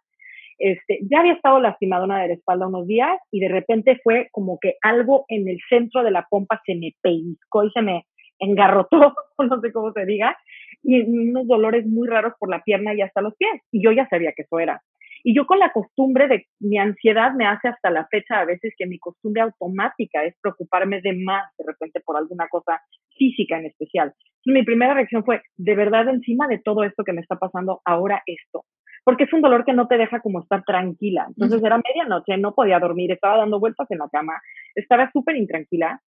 Este, 0.60 1.00
ya 1.10 1.22
había 1.22 1.34
estado 1.34 1.62
lastimadona 1.62 2.22
de 2.22 2.28
la 2.28 2.34
espalda 2.34 2.68
unos 2.68 2.86
días 2.86 3.18
y 3.32 3.40
de 3.40 3.48
repente 3.48 3.98
fue 4.04 4.28
como 4.32 4.60
que 4.60 4.76
algo 4.82 5.24
en 5.30 5.48
el 5.48 5.58
centro 5.70 6.04
de 6.04 6.12
la 6.12 6.28
pompa 6.30 6.62
se 6.66 6.76
me 6.76 6.96
pellizcó 7.02 7.64
y 7.64 7.72
se 7.72 7.82
me 7.82 8.06
engarrotó, 8.40 9.14
no 9.38 9.62
sé 9.62 9.72
cómo 9.72 9.94
se 9.94 10.06
diga, 10.06 10.38
y 10.84 11.02
unos 11.02 11.48
dolores 11.48 11.86
muy 11.86 12.10
raros 12.10 12.34
por 12.38 12.50
la 12.50 12.62
pierna 12.62 12.94
y 12.94 13.02
hasta 13.02 13.22
los 13.22 13.36
pies. 13.38 13.62
Y 13.72 13.82
yo 13.82 13.94
ya 13.94 14.06
sabía 14.10 14.34
que 14.36 14.42
eso 14.42 14.60
era. 14.60 14.82
Y 15.24 15.36
yo 15.36 15.46
con 15.46 15.60
la 15.60 15.72
costumbre 15.72 16.28
de 16.28 16.46
mi 16.60 16.78
ansiedad 16.78 17.34
me 17.34 17.46
hace 17.46 17.68
hasta 17.68 17.90
la 17.90 18.08
fecha 18.08 18.40
a 18.40 18.46
veces 18.46 18.74
que 18.78 18.86
mi 18.86 19.00
costumbre 19.00 19.42
automática 19.42 20.24
es 20.24 20.36
preocuparme 20.42 21.02
de 21.02 21.14
más 21.14 21.46
de 21.58 21.66
repente 21.66 22.02
por 22.02 22.18
alguna 22.18 22.48
cosa 22.48 22.82
física 23.18 23.58
en 23.58 23.66
especial. 23.66 24.14
mi 24.46 24.64
primera 24.64 24.94
reacción 24.94 25.24
fue, 25.26 25.42
de 25.58 25.76
verdad, 25.76 26.08
encima 26.08 26.48
de 26.48 26.60
todo 26.60 26.84
esto 26.84 27.04
que 27.04 27.14
me 27.14 27.22
está 27.22 27.36
pasando, 27.36 27.82
ahora 27.86 28.22
esto. 28.26 28.64
Porque 29.04 29.24
es 29.24 29.34
un 29.34 29.42
dolor 29.42 29.66
que 29.66 29.74
no 29.74 29.88
te 29.88 29.98
deja 29.98 30.20
como 30.20 30.42
estar 30.42 30.64
tranquila. 30.64 31.26
Entonces 31.30 31.64
era 31.64 31.82
medianoche, 31.82 32.38
no 32.38 32.54
podía 32.54 32.80
dormir, 32.80 33.12
estaba 33.12 33.38
dando 33.38 33.60
vueltas 33.60 33.90
en 33.90 34.00
la 34.00 34.10
cama, 34.10 34.34
estaba 34.76 35.10
súper 35.12 35.36
intranquila. 35.38 36.02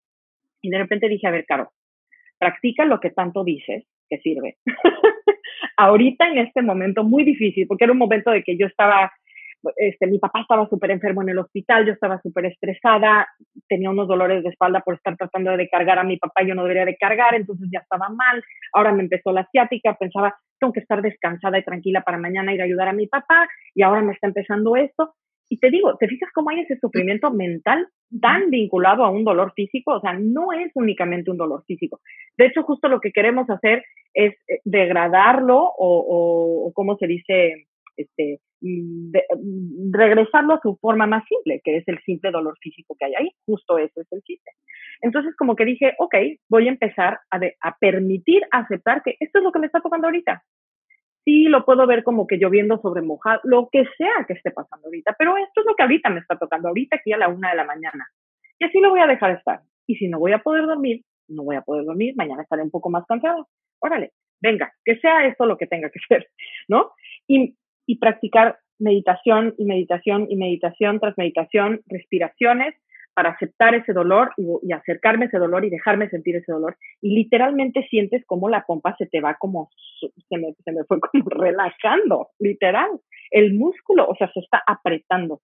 Y 0.62 0.70
de 0.70 0.78
repente 0.78 1.08
dije, 1.08 1.28
a 1.28 1.32
ver, 1.32 1.46
Caro, 1.46 1.72
practica 2.38 2.86
lo 2.86 3.00
que 3.00 3.12
tanto 3.12 3.44
dices 3.44 3.86
que 4.10 4.18
sirve. 4.20 4.58
ahorita 5.78 6.28
en 6.28 6.40
este 6.40 6.62
momento 6.62 7.04
muy 7.04 7.24
difícil, 7.24 7.68
porque 7.68 7.86
era 7.86 7.94
un 7.94 8.00
momento 8.00 8.32
de 8.32 8.44
que 8.44 8.58
yo 8.58 8.68
estaba, 8.68 9.12
este, 9.76 10.08
mi 10.08 10.20
papá 10.20 10.42
estaba 10.42 10.68
súper 10.68 10.92
enfermo 10.92 11.22
en 11.22 11.30
el 11.30 11.40
hospital, 11.40 11.86
yo 11.86 11.94
estaba 11.94 12.20
súper 12.22 12.46
estresada, 12.46 13.28
tenía 13.68 13.90
unos 13.90 14.08
dolores 14.08 14.44
de 14.44 14.50
espalda 14.50 14.82
por 14.82 14.96
estar 14.96 15.16
tratando 15.18 15.56
de 15.56 15.70
cargar 15.70 16.00
a 16.00 16.04
mi 16.04 16.18
papá, 16.18 16.44
yo 16.44 16.56
no 16.56 16.64
debería 16.64 16.86
de 16.86 16.98
cargar, 16.98 17.36
entonces 17.36 17.68
ya 17.72 17.80
estaba 17.80 18.10
mal, 18.10 18.44
ahora 18.74 18.92
me 18.92 19.04
empezó 19.04 19.32
la 19.32 19.48
ciática, 19.52 19.96
pensaba, 20.00 20.36
tengo 20.60 20.74
que 20.74 20.80
estar 20.82 21.02
descansada 21.02 21.58
y 21.58 21.64
tranquila 21.64 22.02
para 22.02 22.18
mañana 22.18 22.54
ir 22.54 22.62
a 22.62 22.66
ayudar 22.66 22.88
a 22.88 22.94
mi 22.94 23.08
papá, 23.08 23.48
y 23.76 23.82
ahora 23.82 24.02
me 24.02 24.14
está 24.14 24.28
empezando 24.28 24.76
esto, 24.76 25.14
y 25.50 25.58
te 25.58 25.72
digo, 25.72 25.98
¿te 25.98 26.08
fijas 26.08 26.30
cómo 26.32 26.52
hay 26.52 26.60
ese 26.60 26.78
sufrimiento 26.78 27.32
mental 27.32 27.88
tan 28.22 28.52
vinculado 28.52 29.04
a 29.04 29.10
un 29.10 29.24
dolor 29.24 29.52
físico? 29.56 29.94
O 29.94 30.00
sea, 30.00 30.14
no 30.14 30.54
es 30.54 30.72
únicamente 30.76 31.32
un 31.32 31.38
dolor 31.38 31.64
físico. 31.66 32.02
De 32.38 32.46
hecho, 32.46 32.62
justo 32.64 32.88
lo 32.88 33.02
que 33.02 33.12
queremos 33.12 33.50
hacer 33.50 33.84
es 34.14 34.36
eh, 34.48 34.60
degradarlo 34.64 35.58
o, 35.58 36.66
o, 36.68 36.74
¿cómo 36.74 36.98
se 36.98 37.08
dice? 37.08 37.66
Este, 37.98 38.40
mm, 38.62 39.10
mm, 39.10 39.92
regresarlo 39.92 40.54
a 40.54 40.62
su 40.62 40.78
forma 40.78 41.08
más 41.08 41.24
simple, 41.28 41.62
que 41.64 41.78
es 41.78 41.88
el 41.88 42.00
simple 42.04 42.30
dolor 42.30 42.56
físico 42.62 42.96
que 42.98 43.06
hay 43.06 43.16
ahí. 43.16 43.32
Justo 43.48 43.80
ese 43.80 44.02
es 44.02 44.08
el 44.12 44.22
chiste. 44.22 44.52
Entonces, 45.02 45.36
como 45.36 45.56
que 45.56 45.66
dije, 45.66 45.96
ok, 45.98 46.16
voy 46.48 46.68
a 46.68 46.72
empezar 46.72 47.20
a, 47.32 47.40
a 47.62 47.78
permitir, 47.80 48.44
aceptar 48.52 49.02
que 49.02 49.16
esto 49.20 49.40
es 49.40 49.44
lo 49.44 49.52
que 49.52 49.60
me 49.60 49.66
está 49.66 49.82
tocando 49.82 50.08
ahorita 50.08 50.44
sí 51.30 51.44
lo 51.44 51.64
puedo 51.64 51.86
ver 51.86 52.04
como 52.04 52.26
que 52.26 52.38
lloviendo 52.38 52.80
sobre 52.82 53.04
mojado, 53.04 53.40
lo 53.44 53.70
que 53.72 53.86
sea 53.98 54.26
que 54.28 54.34
esté 54.34 54.50
pasando 54.50 54.88
ahorita, 54.88 55.16
pero 55.18 55.38
esto 55.38 55.62
es 55.62 55.68
lo 55.68 55.76
que 55.76 55.84
ahorita 55.84 56.10
me 56.10 56.22
está 56.22 56.38
tocando, 56.38 56.70
ahorita 56.70 56.96
aquí 56.96 57.14
a 57.14 57.18
la 57.18 57.28
una 57.28 57.52
de 57.52 57.56
la 57.56 57.66
mañana. 57.66 58.08
Y 58.58 58.66
así 58.66 58.80
lo 58.80 58.90
voy 58.90 59.00
a 59.00 59.08
dejar 59.08 59.38
estar. 59.38 59.62
Y 59.86 59.96
si 59.96 60.08
no 60.08 60.18
voy 60.18 60.34
a 60.34 60.40
poder 60.40 60.66
dormir, 60.66 61.04
no 61.28 61.44
voy 61.44 61.56
a 61.56 61.62
poder 61.62 61.86
dormir, 61.86 62.16
mañana 62.18 62.42
estaré 62.42 62.64
un 62.64 62.72
poco 62.72 62.90
más 62.90 63.06
cansado. 63.06 63.48
Órale, 63.80 64.12
venga, 64.42 64.74
que 64.84 64.98
sea 64.98 65.28
esto 65.28 65.46
lo 65.46 65.58
que 65.58 65.68
tenga 65.68 65.92
que 65.92 66.00
ser, 66.08 66.28
¿no? 66.68 66.94
Y, 67.28 67.56
y 67.86 68.00
practicar 68.00 68.58
meditación 68.80 69.54
y 69.58 69.66
meditación 69.66 70.26
y 70.30 70.36
meditación 70.36 71.00
tras 71.00 71.16
meditación, 71.16 71.82
respiraciones, 71.86 72.74
para 73.20 73.32
aceptar 73.32 73.76
ese 73.76 73.92
dolor 73.92 74.32
y, 74.38 74.72
acercarme 74.72 75.26
a 75.26 75.28
ese 75.28 75.40
dolor 75.40 75.66
y 75.66 75.70
dejarme 75.70 76.08
sentir 76.08 76.38
ese 76.38 76.54
dolor. 76.54 76.78
Y 77.02 77.16
literalmente 77.16 77.86
sientes 77.90 78.26
como 78.26 78.48
la 78.48 78.64
pompa 78.66 78.96
se 78.98 79.08
te 79.08 79.20
va 79.20 79.36
como, 79.38 79.70
se 80.00 80.38
me, 80.38 80.54
se 80.64 80.72
me 80.72 80.86
fue 80.86 81.02
como 81.12 81.26
relajando, 81.30 82.30
literal. 82.40 82.90
El 83.30 83.56
músculo, 83.56 84.08
o 84.08 84.16
sea, 84.16 84.32
se 84.32 84.40
está 84.40 84.64
apretando. 84.66 85.42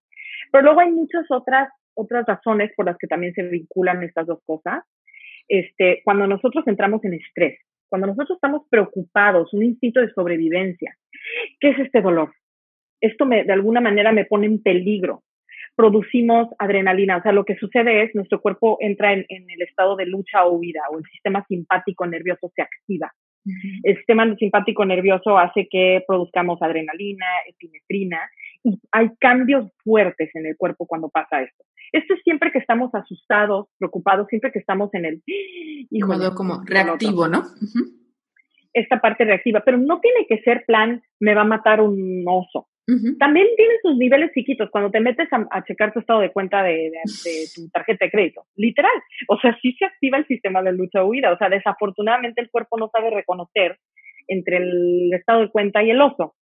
Pero 0.50 0.64
luego 0.64 0.80
hay 0.80 0.90
muchas 0.90 1.30
otras, 1.30 1.68
otras 1.92 2.24
razones 2.24 2.72
por 2.74 2.86
las 2.86 2.96
que 2.96 3.08
también 3.08 3.34
se 3.34 3.42
vinculan 3.42 4.02
estas 4.02 4.26
dos 4.26 4.38
cosas. 4.46 4.82
Este, 5.46 6.00
cuando 6.02 6.26
nosotros 6.26 6.66
entramos 6.66 7.04
en 7.04 7.12
estrés, 7.12 7.60
cuando 7.90 8.06
nosotros 8.06 8.38
estamos 8.38 8.62
preocupados, 8.70 9.52
un 9.52 9.64
instinto 9.64 10.00
de 10.00 10.10
sobrevivencia, 10.14 10.96
¿qué 11.60 11.72
es 11.72 11.78
este 11.80 12.00
dolor? 12.00 12.32
Esto 13.02 13.26
me, 13.26 13.44
de 13.44 13.52
alguna 13.52 13.82
manera 13.82 14.12
me 14.12 14.24
pone 14.24 14.46
en 14.46 14.62
peligro 14.62 15.24
producimos 15.76 16.48
adrenalina. 16.58 17.18
O 17.18 17.22
sea, 17.22 17.32
lo 17.32 17.44
que 17.44 17.56
sucede 17.56 18.02
es 18.02 18.14
nuestro 18.14 18.40
cuerpo 18.40 18.78
entra 18.80 19.12
en, 19.12 19.24
el 19.28 19.62
estado 19.62 19.96
de 19.96 20.06
lucha 20.06 20.44
o 20.44 20.54
huida 20.54 20.80
o 20.90 20.98
el 20.98 21.04
sistema 21.04 21.44
simpático 21.46 22.06
nervioso 22.06 22.50
se 22.54 22.62
activa. 22.62 23.12
El 23.84 23.96
sistema 23.96 24.34
simpático 24.36 24.84
nervioso 24.84 25.38
hace 25.38 25.68
que 25.70 26.02
produzcamos 26.08 26.60
adrenalina, 26.60 27.26
epinefrina 27.46 28.28
y 28.64 28.80
hay 28.90 29.10
cambios 29.20 29.70
fuertes 29.84 30.30
en 30.34 30.46
el 30.46 30.56
cuerpo 30.56 30.86
cuando 30.86 31.08
pasa 31.10 31.42
esto. 31.42 31.62
Esto 31.92 32.14
es 32.14 32.22
siempre 32.24 32.50
que 32.50 32.58
estamos 32.58 32.92
asustados, 32.92 33.68
preocupados, 33.78 34.26
siempre 34.26 34.50
que 34.50 34.58
estamos 34.58 34.92
en 34.94 35.04
el... 35.04 35.22
Modo 35.92 36.34
como 36.34 36.60
reactivo, 36.64 37.28
¿no? 37.28 37.44
esta 38.76 39.00
parte 39.00 39.24
reactiva, 39.24 39.62
pero 39.64 39.78
no 39.78 40.00
tiene 40.00 40.26
que 40.28 40.42
ser 40.42 40.64
plan, 40.66 41.02
me 41.18 41.34
va 41.34 41.42
a 41.42 41.46
matar 41.46 41.80
un 41.80 42.24
oso. 42.26 42.68
También 43.18 43.48
tiene 43.56 43.74
sus 43.82 43.96
niveles 43.96 44.30
chiquitos 44.32 44.70
cuando 44.70 44.92
te 44.92 45.00
metes 45.00 45.28
a, 45.32 45.64
checar 45.64 45.92
tu 45.92 45.98
estado 45.98 46.20
de 46.20 46.30
cuenta 46.30 46.62
de, 46.62 46.92
tu 47.54 47.68
tarjeta 47.70 48.04
de 48.04 48.10
crédito. 48.12 48.44
Literal. 48.54 48.92
O 49.28 49.38
sea, 49.40 49.58
sí 49.60 49.72
se 49.72 49.84
activa 49.84 50.18
el 50.18 50.26
sistema 50.26 50.62
de 50.62 50.72
lucha 50.72 51.04
huida. 51.04 51.32
O 51.32 51.38
sea, 51.38 51.48
desafortunadamente 51.48 52.40
el 52.40 52.50
cuerpo 52.50 52.78
no 52.78 52.88
sabe 52.92 53.10
reconocer 53.10 53.78
entre 54.28 54.58
el 54.58 55.12
estado 55.12 55.40
de 55.40 55.50
cuenta 55.50 55.82
y 55.82 55.90
el 55.90 56.00
oso. 56.00 56.36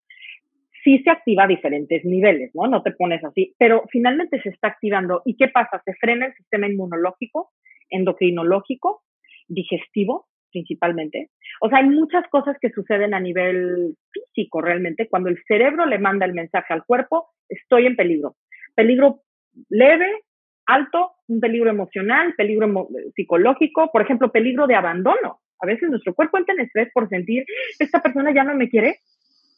Sí 0.83 0.99
se 1.03 1.11
activa 1.11 1.45
a 1.45 1.49
diferentes 1.49 2.05
niveles, 2.05 2.51
¿no? 2.55 2.67
No 2.67 2.83
te 2.83 2.93
pones 2.93 3.25
así, 3.25 3.55
pero 3.59 3.85
finalmente 3.91 4.43
se 4.43 4.51
está 4.51 4.69
activando. 4.69 5.23
¿Y 5.25 5.37
qué 5.37 5.49
pasa? 5.49 5.81
Se 5.83 5.95
frena 5.95 6.27
el 6.27 6.35
sistema 6.35 6.69
inmunológico, 6.69 7.53
endocrinológico, 7.89 9.03
digestivo, 9.49 10.27
principalmente. 10.55 11.31
O 11.61 11.69
sea, 11.69 11.79
hay 11.79 11.89
muchas 11.89 12.27
cosas 12.29 12.57
que 12.61 12.71
suceden 12.71 13.13
a 13.13 13.21
nivel 13.21 13.97
físico 14.13 14.63
realmente 14.63 15.09
cuando 15.09 15.29
el 15.29 15.43
cerebro 15.47 15.85
le 15.85 15.99
manda 15.99 16.25
el 16.25 16.33
mensaje 16.33 16.73
al 16.73 16.85
cuerpo, 16.85 17.31
estoy 17.49 17.87
en 17.87 17.97
peligro. 17.97 18.37
Peligro 18.75 19.21
leve, 19.69 20.23
alto, 20.67 21.13
un 21.27 21.41
peligro 21.41 21.71
emocional, 21.71 22.35
peligro 22.37 22.89
psicológico, 23.15 23.91
por 23.93 24.03
ejemplo, 24.03 24.31
peligro 24.31 24.67
de 24.67 24.77
abandono. 24.77 25.41
A 25.61 25.67
veces 25.67 25.91
nuestro 25.91 26.15
cuerpo 26.15 26.39
entra 26.39 26.55
en 26.55 26.61
estrés 26.61 26.89
por 26.95 27.09
sentir, 27.09 27.45
esta 27.79 28.01
persona 28.01 28.33
ya 28.33 28.45
no 28.45 28.55
me 28.55 28.69
quiere. 28.69 28.99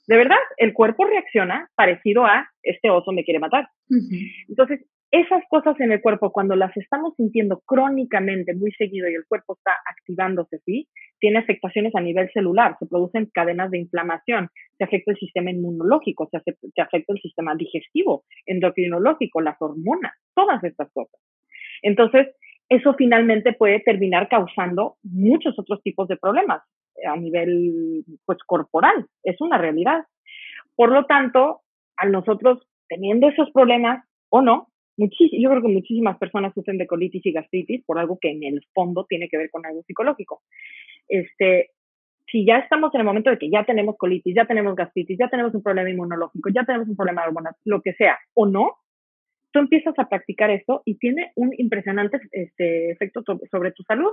De 0.06 0.16
verdad, 0.16 0.38
el 0.56 0.72
cuerpo 0.72 1.04
reacciona 1.04 1.68
parecido 1.74 2.24
a, 2.24 2.48
este 2.62 2.90
oso 2.90 3.12
me 3.12 3.24
quiere 3.24 3.40
matar. 3.40 3.68
Entonces, 4.48 4.80
esas 5.10 5.42
cosas 5.48 5.78
en 5.80 5.92
el 5.92 6.00
cuerpo, 6.00 6.32
cuando 6.32 6.56
las 6.56 6.76
estamos 6.76 7.14
sintiendo 7.16 7.62
crónicamente, 7.64 8.54
muy 8.54 8.72
seguido, 8.72 9.08
y 9.08 9.14
el 9.14 9.26
cuerpo 9.28 9.54
está 9.54 9.72
activándose 9.88 10.56
así, 10.56 10.88
tiene 11.20 11.38
afectaciones 11.38 11.94
a 11.94 12.00
nivel 12.00 12.30
celular, 12.32 12.76
se 12.78 12.86
producen 12.86 13.30
cadenas 13.32 13.70
de 13.70 13.78
inflamación, 13.78 14.48
se 14.76 14.84
afecta 14.84 15.12
el 15.12 15.18
sistema 15.18 15.50
inmunológico, 15.50 16.28
se, 16.30 16.40
se 16.42 16.80
afecta 16.80 17.12
el 17.12 17.20
sistema 17.20 17.54
digestivo, 17.54 18.24
endocrinológico, 18.46 19.40
las 19.40 19.56
hormonas, 19.60 20.12
todas 20.34 20.62
estas 20.64 20.90
cosas. 20.92 21.20
Entonces, 21.82 22.28
eso 22.68 22.94
finalmente 22.94 23.52
puede 23.52 23.80
terminar 23.80 24.28
causando 24.28 24.96
muchos 25.02 25.56
otros 25.58 25.82
tipos 25.82 26.08
de 26.08 26.16
problemas 26.16 26.62
a 27.06 27.16
nivel 27.16 28.04
pues 28.24 28.38
corporal, 28.46 29.06
es 29.22 29.40
una 29.40 29.58
realidad. 29.58 30.04
Por 30.74 30.90
lo 30.90 31.06
tanto, 31.06 31.60
a 31.96 32.06
nosotros 32.06 32.66
teniendo 32.88 33.28
esos 33.28 33.50
problemas 33.52 34.04
o 34.30 34.42
no, 34.42 34.68
yo 34.96 35.50
creo 35.50 35.62
que 35.62 35.68
muchísimas 35.68 36.18
personas 36.18 36.54
sufren 36.54 36.78
de 36.78 36.86
colitis 36.86 37.24
y 37.26 37.32
gastritis 37.32 37.84
por 37.84 37.98
algo 37.98 38.18
que 38.20 38.30
en 38.30 38.44
el 38.44 38.62
fondo 38.72 39.04
tiene 39.08 39.28
que 39.28 39.36
ver 39.36 39.50
con 39.50 39.64
algo 39.66 39.82
psicológico. 39.82 40.42
Este, 41.08 41.70
si 42.30 42.44
ya 42.44 42.58
estamos 42.58 42.94
en 42.94 43.00
el 43.00 43.06
momento 43.06 43.30
de 43.30 43.38
que 43.38 43.50
ya 43.50 43.64
tenemos 43.64 43.96
colitis, 43.96 44.34
ya 44.34 44.46
tenemos 44.46 44.74
gastritis, 44.74 45.18
ya 45.18 45.28
tenemos 45.28 45.54
un 45.54 45.62
problema 45.62 45.90
inmunológico, 45.90 46.50
ya 46.50 46.64
tenemos 46.64 46.88
un 46.88 46.96
problema 46.96 47.22
de 47.22 47.28
hormonas, 47.28 47.56
lo 47.64 47.82
que 47.82 47.92
sea, 47.94 48.18
o 48.34 48.46
no, 48.46 48.76
tú 49.52 49.60
empiezas 49.60 49.98
a 49.98 50.08
practicar 50.08 50.50
esto 50.50 50.82
y 50.84 50.98
tiene 50.98 51.32
un 51.36 51.50
impresionante 51.56 52.20
este, 52.32 52.90
efecto 52.90 53.22
sobre 53.50 53.72
tu 53.72 53.82
salud 53.84 54.12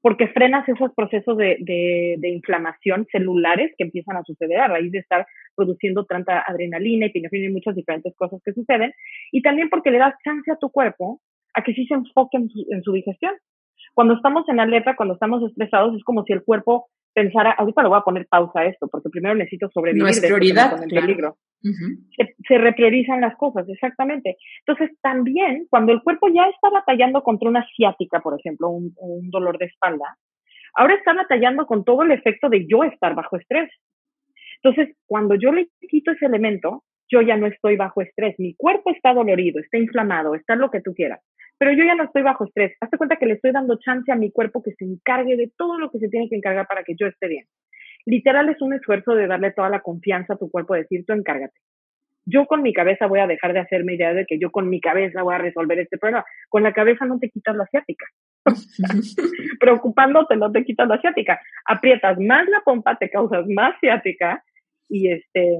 porque 0.00 0.28
frenas 0.28 0.68
esos 0.68 0.92
procesos 0.94 1.36
de, 1.36 1.56
de, 1.60 2.28
inflamación 2.28 3.06
celulares 3.10 3.72
que 3.76 3.84
empiezan 3.84 4.16
a 4.16 4.22
suceder 4.22 4.60
a 4.60 4.68
raíz 4.68 4.92
de 4.92 4.98
estar 4.98 5.26
produciendo 5.56 6.04
tanta 6.04 6.44
adrenalina, 6.46 7.06
y 7.06 7.08
epinefrina 7.08 7.46
y 7.46 7.52
muchas 7.52 7.74
diferentes 7.74 8.14
cosas 8.16 8.40
que 8.44 8.52
suceden, 8.52 8.92
y 9.32 9.42
también 9.42 9.68
porque 9.70 9.90
le 9.90 9.98
das 9.98 10.14
chance 10.24 10.50
a 10.52 10.56
tu 10.56 10.70
cuerpo 10.70 11.20
a 11.54 11.62
que 11.62 11.74
sí 11.74 11.86
se 11.86 11.94
enfoque 11.94 12.36
en 12.36 12.48
su, 12.48 12.66
en 12.70 12.82
su 12.82 12.92
digestión. 12.92 13.34
Cuando 13.94 14.14
estamos 14.14 14.48
en 14.48 14.60
alerta, 14.60 14.96
cuando 14.96 15.14
estamos 15.14 15.42
estresados, 15.42 15.96
es 15.96 16.04
como 16.04 16.22
si 16.24 16.32
el 16.32 16.44
cuerpo 16.44 16.88
pensara, 17.18 17.50
ahorita 17.50 17.82
le 17.82 17.88
voy 17.88 17.98
a 17.98 18.02
poner 18.02 18.28
pausa 18.28 18.60
a 18.60 18.66
esto, 18.66 18.86
porque 18.86 19.10
primero 19.10 19.34
necesito 19.34 19.68
sobrevivir. 19.70 20.04
No 20.04 20.08
es 20.08 20.20
prioridad. 20.20 20.78
Peligro. 20.88 21.36
se, 21.60 22.58
repriorizan 22.58 23.20
las 23.20 23.36
cosas, 23.36 23.68
exactamente. 23.68 24.36
Entonces, 24.64 24.96
también 25.02 25.66
cuando 25.68 25.92
el 25.92 26.00
cuerpo 26.02 26.28
ya 26.28 26.44
está 26.46 26.70
batallando 26.70 27.24
contra 27.24 27.48
una 27.48 27.66
ciática, 27.74 28.20
por 28.20 28.38
ejemplo, 28.38 28.68
un, 28.68 28.92
un 28.98 29.30
dolor 29.30 29.58
de 29.58 29.66
espalda, 29.66 30.16
ahora 30.74 30.94
está 30.94 31.12
batallando 31.12 31.66
con 31.66 31.84
todo 31.84 32.02
el 32.02 32.12
efecto 32.12 32.48
de 32.48 32.66
yo 32.68 32.84
estar 32.84 33.16
bajo 33.16 33.36
estrés. 33.36 33.68
Entonces, 34.62 34.94
cuando 35.06 35.34
yo 35.34 35.50
le 35.50 35.68
quito 35.90 36.12
ese 36.12 36.26
elemento, 36.26 36.84
yo 37.10 37.20
ya 37.20 37.36
no 37.36 37.48
estoy 37.48 37.76
bajo 37.76 38.00
estrés. 38.00 38.36
Mi 38.38 38.54
cuerpo 38.54 38.92
está 38.92 39.12
dolorido, 39.12 39.58
está 39.58 39.76
inflamado, 39.76 40.36
está 40.36 40.54
lo 40.54 40.70
que 40.70 40.82
tú 40.82 40.94
quieras 40.94 41.20
pero 41.58 41.72
yo 41.72 41.84
ya 41.84 41.94
no 41.94 42.04
estoy 42.04 42.22
bajo 42.22 42.44
estrés. 42.44 42.76
Hazte 42.80 42.96
cuenta 42.96 43.16
que 43.16 43.26
le 43.26 43.34
estoy 43.34 43.52
dando 43.52 43.78
chance 43.78 44.10
a 44.10 44.16
mi 44.16 44.30
cuerpo 44.30 44.62
que 44.62 44.72
se 44.72 44.84
encargue 44.84 45.36
de 45.36 45.50
todo 45.56 45.78
lo 45.78 45.90
que 45.90 45.98
se 45.98 46.08
tiene 46.08 46.28
que 46.28 46.36
encargar 46.36 46.66
para 46.66 46.84
que 46.84 46.94
yo 46.98 47.06
esté 47.06 47.26
bien. 47.28 47.46
Literal 48.06 48.48
es 48.48 48.62
un 48.62 48.72
esfuerzo 48.72 49.14
de 49.14 49.26
darle 49.26 49.52
toda 49.52 49.68
la 49.68 49.80
confianza 49.80 50.34
a 50.34 50.38
tu 50.38 50.50
cuerpo, 50.50 50.74
decir, 50.74 51.04
tú 51.04 51.12
encárgate. 51.12 51.58
Yo 52.24 52.46
con 52.46 52.62
mi 52.62 52.72
cabeza 52.72 53.06
voy 53.06 53.20
a 53.20 53.26
dejar 53.26 53.54
de 53.54 53.60
hacerme 53.60 53.94
idea 53.94 54.12
de 54.12 54.26
que 54.26 54.38
yo 54.38 54.50
con 54.50 54.68
mi 54.68 54.80
cabeza 54.80 55.22
voy 55.22 55.34
a 55.34 55.38
resolver 55.38 55.78
este 55.78 55.98
problema. 55.98 56.24
Con 56.48 56.62
la 56.62 56.72
cabeza 56.72 57.06
no 57.06 57.18
te 57.18 57.30
quitas 57.30 57.56
la 57.56 57.64
asiática. 57.64 58.06
Preocupándote 59.60 60.36
no 60.36 60.52
te 60.52 60.64
quitas 60.64 60.86
la 60.88 60.96
asiática. 60.96 61.40
Aprietas 61.64 62.18
más 62.20 62.46
la 62.48 62.60
pompa, 62.60 62.96
te 62.96 63.10
causas 63.10 63.46
más 63.48 63.78
ciática 63.80 64.44
y 64.88 65.10
este, 65.10 65.58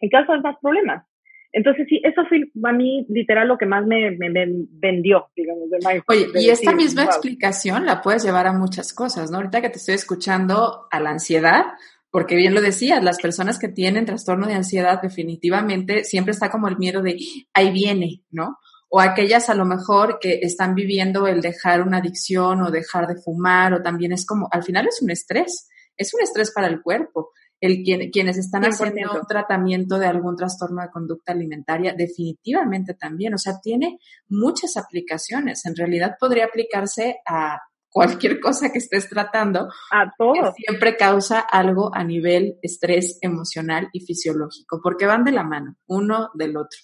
y 0.00 0.10
causas 0.10 0.42
más 0.42 0.56
problemas. 0.60 1.06
Entonces, 1.52 1.86
sí, 1.88 2.00
eso 2.02 2.22
fue 2.28 2.50
a 2.64 2.72
mí 2.72 3.06
literal 3.10 3.46
lo 3.46 3.58
que 3.58 3.66
más 3.66 3.84
me, 3.86 4.16
vendió, 4.16 5.28
digamos, 5.36 5.68
de 5.68 6.02
Oye, 6.08 6.26
y 6.34 6.48
esta 6.48 6.72
misma 6.72 7.04
explicación 7.04 7.84
la 7.84 8.00
puedes 8.00 8.24
llevar 8.24 8.46
a 8.46 8.54
muchas 8.54 8.94
cosas, 8.94 9.30
¿no? 9.30 9.36
Ahorita 9.36 9.60
que 9.60 9.68
te 9.68 9.76
estoy 9.76 9.94
escuchando 9.94 10.86
a 10.90 10.98
la 10.98 11.10
ansiedad, 11.10 11.66
porque 12.10 12.36
bien 12.36 12.54
lo 12.54 12.62
decías, 12.62 13.04
las 13.04 13.20
personas 13.20 13.58
que 13.58 13.68
tienen 13.68 14.06
trastorno 14.06 14.46
de 14.46 14.54
ansiedad 14.54 15.02
definitivamente 15.02 16.04
siempre 16.04 16.32
está 16.32 16.50
como 16.50 16.68
el 16.68 16.78
miedo 16.78 17.02
de 17.02 17.18
ahí 17.52 17.70
viene, 17.70 18.22
¿no? 18.30 18.58
O 18.88 19.00
aquellas 19.00 19.50
a 19.50 19.54
lo 19.54 19.66
mejor 19.66 20.18
que 20.20 20.40
están 20.42 20.74
viviendo 20.74 21.26
el 21.26 21.42
dejar 21.42 21.82
una 21.82 21.98
adicción 21.98 22.62
o 22.62 22.70
dejar 22.70 23.06
de 23.08 23.16
fumar, 23.16 23.74
o 23.74 23.82
también 23.82 24.12
es 24.12 24.24
como, 24.24 24.48
al 24.50 24.62
final 24.62 24.86
es 24.86 25.02
un 25.02 25.10
estrés, 25.10 25.68
es 25.98 26.14
un 26.14 26.22
estrés 26.22 26.50
para 26.50 26.66
el 26.66 26.80
cuerpo 26.80 27.30
el, 27.62 28.10
quienes 28.10 28.38
están 28.38 28.64
haciendo 28.64 29.20
un 29.20 29.26
tratamiento 29.26 29.98
de 29.98 30.06
algún 30.06 30.36
trastorno 30.36 30.82
de 30.82 30.90
conducta 30.90 31.32
alimentaria, 31.32 31.94
definitivamente 31.94 32.94
también. 32.94 33.34
O 33.34 33.38
sea, 33.38 33.60
tiene 33.62 33.98
muchas 34.28 34.76
aplicaciones. 34.76 35.64
En 35.64 35.76
realidad 35.76 36.16
podría 36.18 36.46
aplicarse 36.46 37.20
a 37.24 37.60
cualquier 37.88 38.40
cosa 38.40 38.72
que 38.72 38.78
estés 38.78 39.08
tratando. 39.08 39.68
A 39.92 40.10
todo. 40.18 40.52
siempre 40.56 40.96
causa 40.96 41.38
algo 41.38 41.94
a 41.94 42.02
nivel 42.02 42.58
estrés 42.62 43.18
emocional 43.22 43.88
y 43.92 44.00
fisiológico, 44.00 44.80
porque 44.82 45.06
van 45.06 45.22
de 45.22 45.32
la 45.32 45.44
mano, 45.44 45.76
uno 45.86 46.30
del 46.34 46.56
otro. 46.56 46.80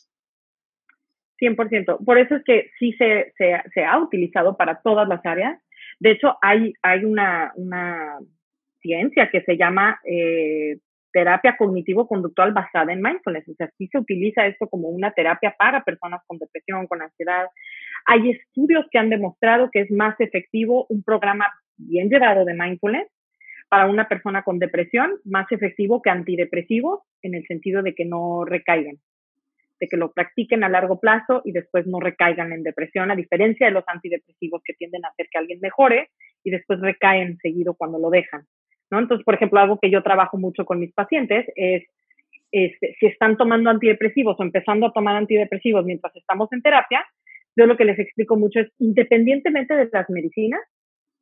100%. 1.41 2.05
Por 2.05 2.19
eso 2.19 2.37
es 2.37 2.45
que 2.45 2.71
sí 2.79 2.93
se, 2.93 3.33
se, 3.37 3.53
se 3.75 3.85
ha 3.85 3.99
utilizado 3.99 4.57
para 4.57 4.81
todas 4.81 5.09
las 5.09 5.25
áreas. 5.27 5.61
De 5.99 6.13
hecho, 6.13 6.37
hay, 6.41 6.73
hay 6.83 7.05
una, 7.05 7.53
una 7.57 8.19
ciencia 8.81 9.31
que 9.31 9.43
se 9.43 9.57
llama 9.57 10.01
eh, 10.05 10.79
terapia 11.13 11.57
cognitivo-conductual 11.57 12.53
basada 12.53 12.93
en 12.93 13.03
mindfulness. 13.03 13.49
O 13.49 13.55
sea, 13.55 13.71
sí 13.77 13.89
se 13.89 13.99
utiliza 13.99 14.47
esto 14.47 14.69
como 14.69 14.89
una 14.89 15.13
terapia 15.13 15.55
para 15.59 15.83
personas 15.83 16.23
con 16.27 16.39
depresión, 16.39 16.87
con 16.87 17.03
ansiedad. 17.03 17.47
Hay 18.07 18.31
estudios 18.31 18.87
que 18.91 18.99
han 18.99 19.11
demostrado 19.11 19.71
que 19.71 19.81
es 19.81 19.91
más 19.91 20.19
efectivo 20.21 20.87
un 20.89 21.03
programa 21.03 21.47
bien 21.77 22.09
llevado 22.09 22.45
de 22.45 22.55
mindfulness 22.55 23.09
para 23.69 23.87
una 23.87 24.09
persona 24.09 24.43
con 24.43 24.59
depresión, 24.59 25.11
más 25.25 25.51
efectivo 25.53 26.01
que 26.03 26.11
antidepresivos, 26.11 27.01
en 27.23 27.35
el 27.35 27.45
sentido 27.47 27.83
de 27.83 27.95
que 27.95 28.05
no 28.05 28.45
recaigan, 28.45 28.97
de 29.79 29.89
que 29.89 29.97
lo 29.97 30.13
practiquen 30.13 30.65
a 30.65 30.69
largo 30.69 30.99
plazo 31.01 31.43
y 31.45 31.53
después 31.53 31.87
no 31.87 32.01
recaigan 32.01 32.53
en 32.53 32.63
depresión, 32.63 33.11
a 33.11 33.17
diferencia 33.17 33.67
de 33.67 33.73
los 33.73 33.85
antidepresivos 33.87 34.63
que 34.65 34.73
tienden 34.73 35.05
a 35.05 35.09
hacer 35.09 35.27
que 35.31 35.39
alguien 35.39 35.61
mejore 35.61 36.09
y 36.43 36.51
después 36.51 36.81
recaen 36.81 37.37
seguido 37.39 37.75
cuando 37.75 37.99
lo 37.99 38.09
dejan. 38.09 38.47
¿No? 38.91 38.99
Entonces, 38.99 39.25
por 39.25 39.35
ejemplo, 39.35 39.61
algo 39.61 39.79
que 39.79 39.91
yo 39.91 40.03
trabajo 40.03 40.39
mucho 40.39 40.65
con 40.65 40.81
mis 40.81 40.93
pacientes 40.93 41.47
es, 41.57 41.85
si 42.51 43.07
están 43.07 43.37
tomando 43.37 43.71
antidepresivos 43.71 44.39
o 44.39 44.43
empezando 44.43 44.87
a 44.87 44.93
tomar 44.93 45.17
antidepresivos 45.17 45.85
mientras 45.85 46.15
estamos 46.17 46.53
en 46.53 46.63
terapia, 46.63 47.05
yo 47.57 47.67
lo 47.67 47.77
que 47.77 47.85
les 47.85 47.99
explico 47.99 48.37
mucho 48.37 48.61
es, 48.61 48.73
independientemente 48.79 49.75
de 49.75 49.89
las 49.93 50.09
medicinas, 50.09 50.61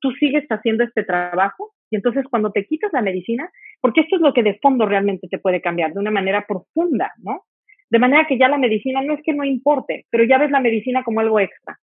tú 0.00 0.12
sigues 0.12 0.46
haciendo 0.48 0.84
este 0.84 1.02
trabajo 1.02 1.72
y 1.90 1.96
entonces 1.96 2.24
cuando 2.28 2.52
te 2.52 2.66
quitas 2.66 2.92
la 2.92 3.02
medicina, 3.02 3.50
porque 3.80 4.02
esto 4.02 4.16
es 4.16 4.22
lo 4.22 4.34
que 4.34 4.42
de 4.42 4.58
fondo 4.60 4.86
realmente 4.86 5.28
te 5.28 5.38
puede 5.38 5.60
cambiar 5.60 5.92
de 5.92 6.00
una 6.00 6.10
manera 6.10 6.44
profunda, 6.46 7.12
¿no? 7.18 7.44
De 7.88 7.98
manera 7.98 8.26
que 8.26 8.38
ya 8.38 8.48
la 8.48 8.58
medicina 8.58 9.00
no 9.02 9.14
es 9.14 9.20
que 9.22 9.32
no 9.32 9.44
importe, 9.44 10.06
pero 10.10 10.24
ya 10.24 10.38
ves 10.38 10.50
la 10.50 10.60
medicina 10.60 11.04
como 11.04 11.20
algo 11.20 11.38
extra. 11.40 11.78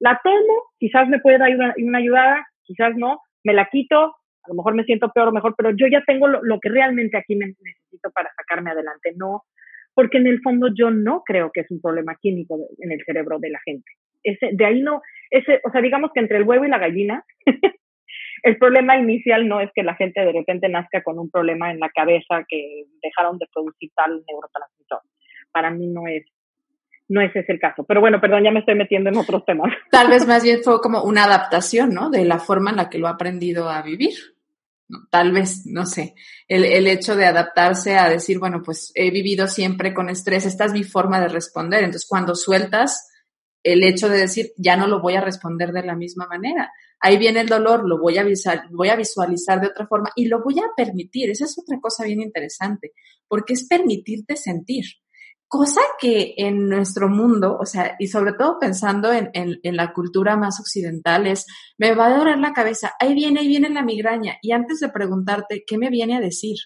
La 0.00 0.20
tomo, 0.24 0.64
quizás 0.78 1.08
me 1.08 1.20
puede 1.20 1.38
dar 1.38 1.54
una, 1.54 1.74
una 1.76 1.98
ayudada, 1.98 2.46
quizás 2.64 2.96
no, 2.96 3.20
me 3.44 3.52
la 3.52 3.66
quito, 3.66 4.16
a 4.44 4.48
lo 4.48 4.54
mejor 4.54 4.74
me 4.74 4.84
siento 4.84 5.10
peor 5.10 5.28
o 5.28 5.32
mejor, 5.32 5.54
pero 5.56 5.70
yo 5.70 5.86
ya 5.90 6.02
tengo 6.06 6.28
lo, 6.28 6.60
que 6.60 6.68
realmente 6.68 7.16
aquí 7.16 7.34
me 7.34 7.46
necesito 7.46 8.10
para 8.14 8.30
sacarme 8.36 8.70
adelante, 8.70 9.12
no, 9.16 9.44
porque 9.94 10.18
en 10.18 10.26
el 10.26 10.40
fondo 10.42 10.68
yo 10.76 10.90
no 10.90 11.22
creo 11.24 11.50
que 11.52 11.60
es 11.60 11.70
un 11.70 11.80
problema 11.80 12.16
químico 12.20 12.58
en 12.78 12.92
el 12.92 13.02
cerebro 13.04 13.38
de 13.38 13.50
la 13.50 13.60
gente. 13.64 13.90
Ese, 14.22 14.50
de 14.52 14.64
ahí 14.64 14.82
no, 14.82 15.00
ese, 15.30 15.60
o 15.64 15.70
sea, 15.70 15.80
digamos 15.80 16.10
que 16.12 16.20
entre 16.20 16.38
el 16.38 16.44
huevo 16.44 16.64
y 16.64 16.68
la 16.68 16.78
gallina, 16.78 17.24
el 18.42 18.58
problema 18.58 18.98
inicial 18.98 19.48
no 19.48 19.60
es 19.60 19.70
que 19.74 19.82
la 19.82 19.94
gente 19.94 20.20
de 20.20 20.32
repente 20.32 20.68
nazca 20.68 21.02
con 21.02 21.18
un 21.18 21.30
problema 21.30 21.70
en 21.70 21.80
la 21.80 21.88
cabeza 21.88 22.44
que 22.48 22.84
dejaron 23.02 23.38
de 23.38 23.46
producir 23.52 23.90
tal 23.94 24.22
neurotransmisor. 24.26 25.00
Para 25.52 25.70
mí 25.70 25.86
no 25.86 26.06
es 26.06 26.24
no 27.08 27.20
ese 27.20 27.40
es 27.40 27.48
el 27.48 27.58
caso. 27.58 27.84
Pero 27.84 28.00
bueno, 28.00 28.20
perdón, 28.20 28.44
ya 28.44 28.50
me 28.50 28.60
estoy 28.60 28.74
metiendo 28.74 29.10
en 29.10 29.16
otros 29.16 29.44
temas. 29.44 29.72
Tal 29.90 30.08
vez 30.08 30.26
más 30.26 30.42
bien 30.42 30.60
fue 30.62 30.80
como 30.80 31.02
una 31.02 31.24
adaptación, 31.24 31.90
¿no? 31.90 32.10
De 32.10 32.24
la 32.24 32.38
forma 32.38 32.70
en 32.70 32.76
la 32.76 32.88
que 32.88 32.98
lo 32.98 33.08
ha 33.08 33.12
aprendido 33.12 33.68
a 33.68 33.82
vivir. 33.82 34.14
Tal 35.10 35.32
vez, 35.32 35.62
no 35.64 35.86
sé, 35.86 36.14
el, 36.46 36.64
el 36.64 36.86
hecho 36.86 37.16
de 37.16 37.24
adaptarse 37.24 37.96
a 37.96 38.08
decir, 38.08 38.38
bueno, 38.38 38.62
pues 38.62 38.92
he 38.94 39.10
vivido 39.10 39.48
siempre 39.48 39.94
con 39.94 40.10
estrés, 40.10 40.44
esta 40.44 40.66
es 40.66 40.72
mi 40.72 40.84
forma 40.84 41.20
de 41.20 41.28
responder. 41.28 41.84
Entonces, 41.84 42.06
cuando 42.08 42.34
sueltas, 42.34 43.08
el 43.64 43.82
hecho 43.82 44.08
de 44.08 44.18
decir, 44.18 44.52
ya 44.56 44.76
no 44.76 44.86
lo 44.86 45.00
voy 45.00 45.14
a 45.14 45.22
responder 45.22 45.72
de 45.72 45.82
la 45.82 45.96
misma 45.96 46.26
manera. 46.26 46.70
Ahí 47.00 47.18
viene 47.18 47.40
el 47.40 47.48
dolor, 47.48 47.88
lo 47.88 47.98
voy 47.98 48.18
a, 48.18 48.26
voy 48.70 48.88
a 48.90 48.96
visualizar 48.96 49.60
de 49.60 49.68
otra 49.68 49.86
forma 49.86 50.10
y 50.14 50.26
lo 50.26 50.42
voy 50.42 50.58
a 50.58 50.70
permitir. 50.76 51.30
Esa 51.30 51.46
es 51.46 51.58
otra 51.58 51.80
cosa 51.80 52.04
bien 52.04 52.20
interesante, 52.20 52.92
porque 53.26 53.54
es 53.54 53.66
permitirte 53.66 54.36
sentir. 54.36 54.84
Cosa 55.54 55.82
que 56.00 56.34
en 56.36 56.68
nuestro 56.68 57.08
mundo, 57.08 57.56
o 57.60 57.64
sea, 57.64 57.94
y 58.00 58.08
sobre 58.08 58.32
todo 58.32 58.58
pensando 58.58 59.12
en, 59.12 59.60
la 59.62 59.92
cultura 59.92 60.36
más 60.36 60.58
occidental, 60.58 61.28
es, 61.28 61.46
me 61.78 61.94
va 61.94 62.06
a 62.06 62.18
doler 62.18 62.38
la 62.38 62.52
cabeza, 62.52 62.94
ahí 62.98 63.14
viene, 63.14 63.38
ahí 63.38 63.46
viene 63.46 63.68
la 63.70 63.84
migraña. 63.84 64.36
Y 64.42 64.50
antes 64.50 64.80
de 64.80 64.88
preguntarte, 64.88 65.62
¿qué 65.64 65.78
me 65.78 65.90
viene 65.90 66.16
a 66.16 66.20
decir? 66.20 66.56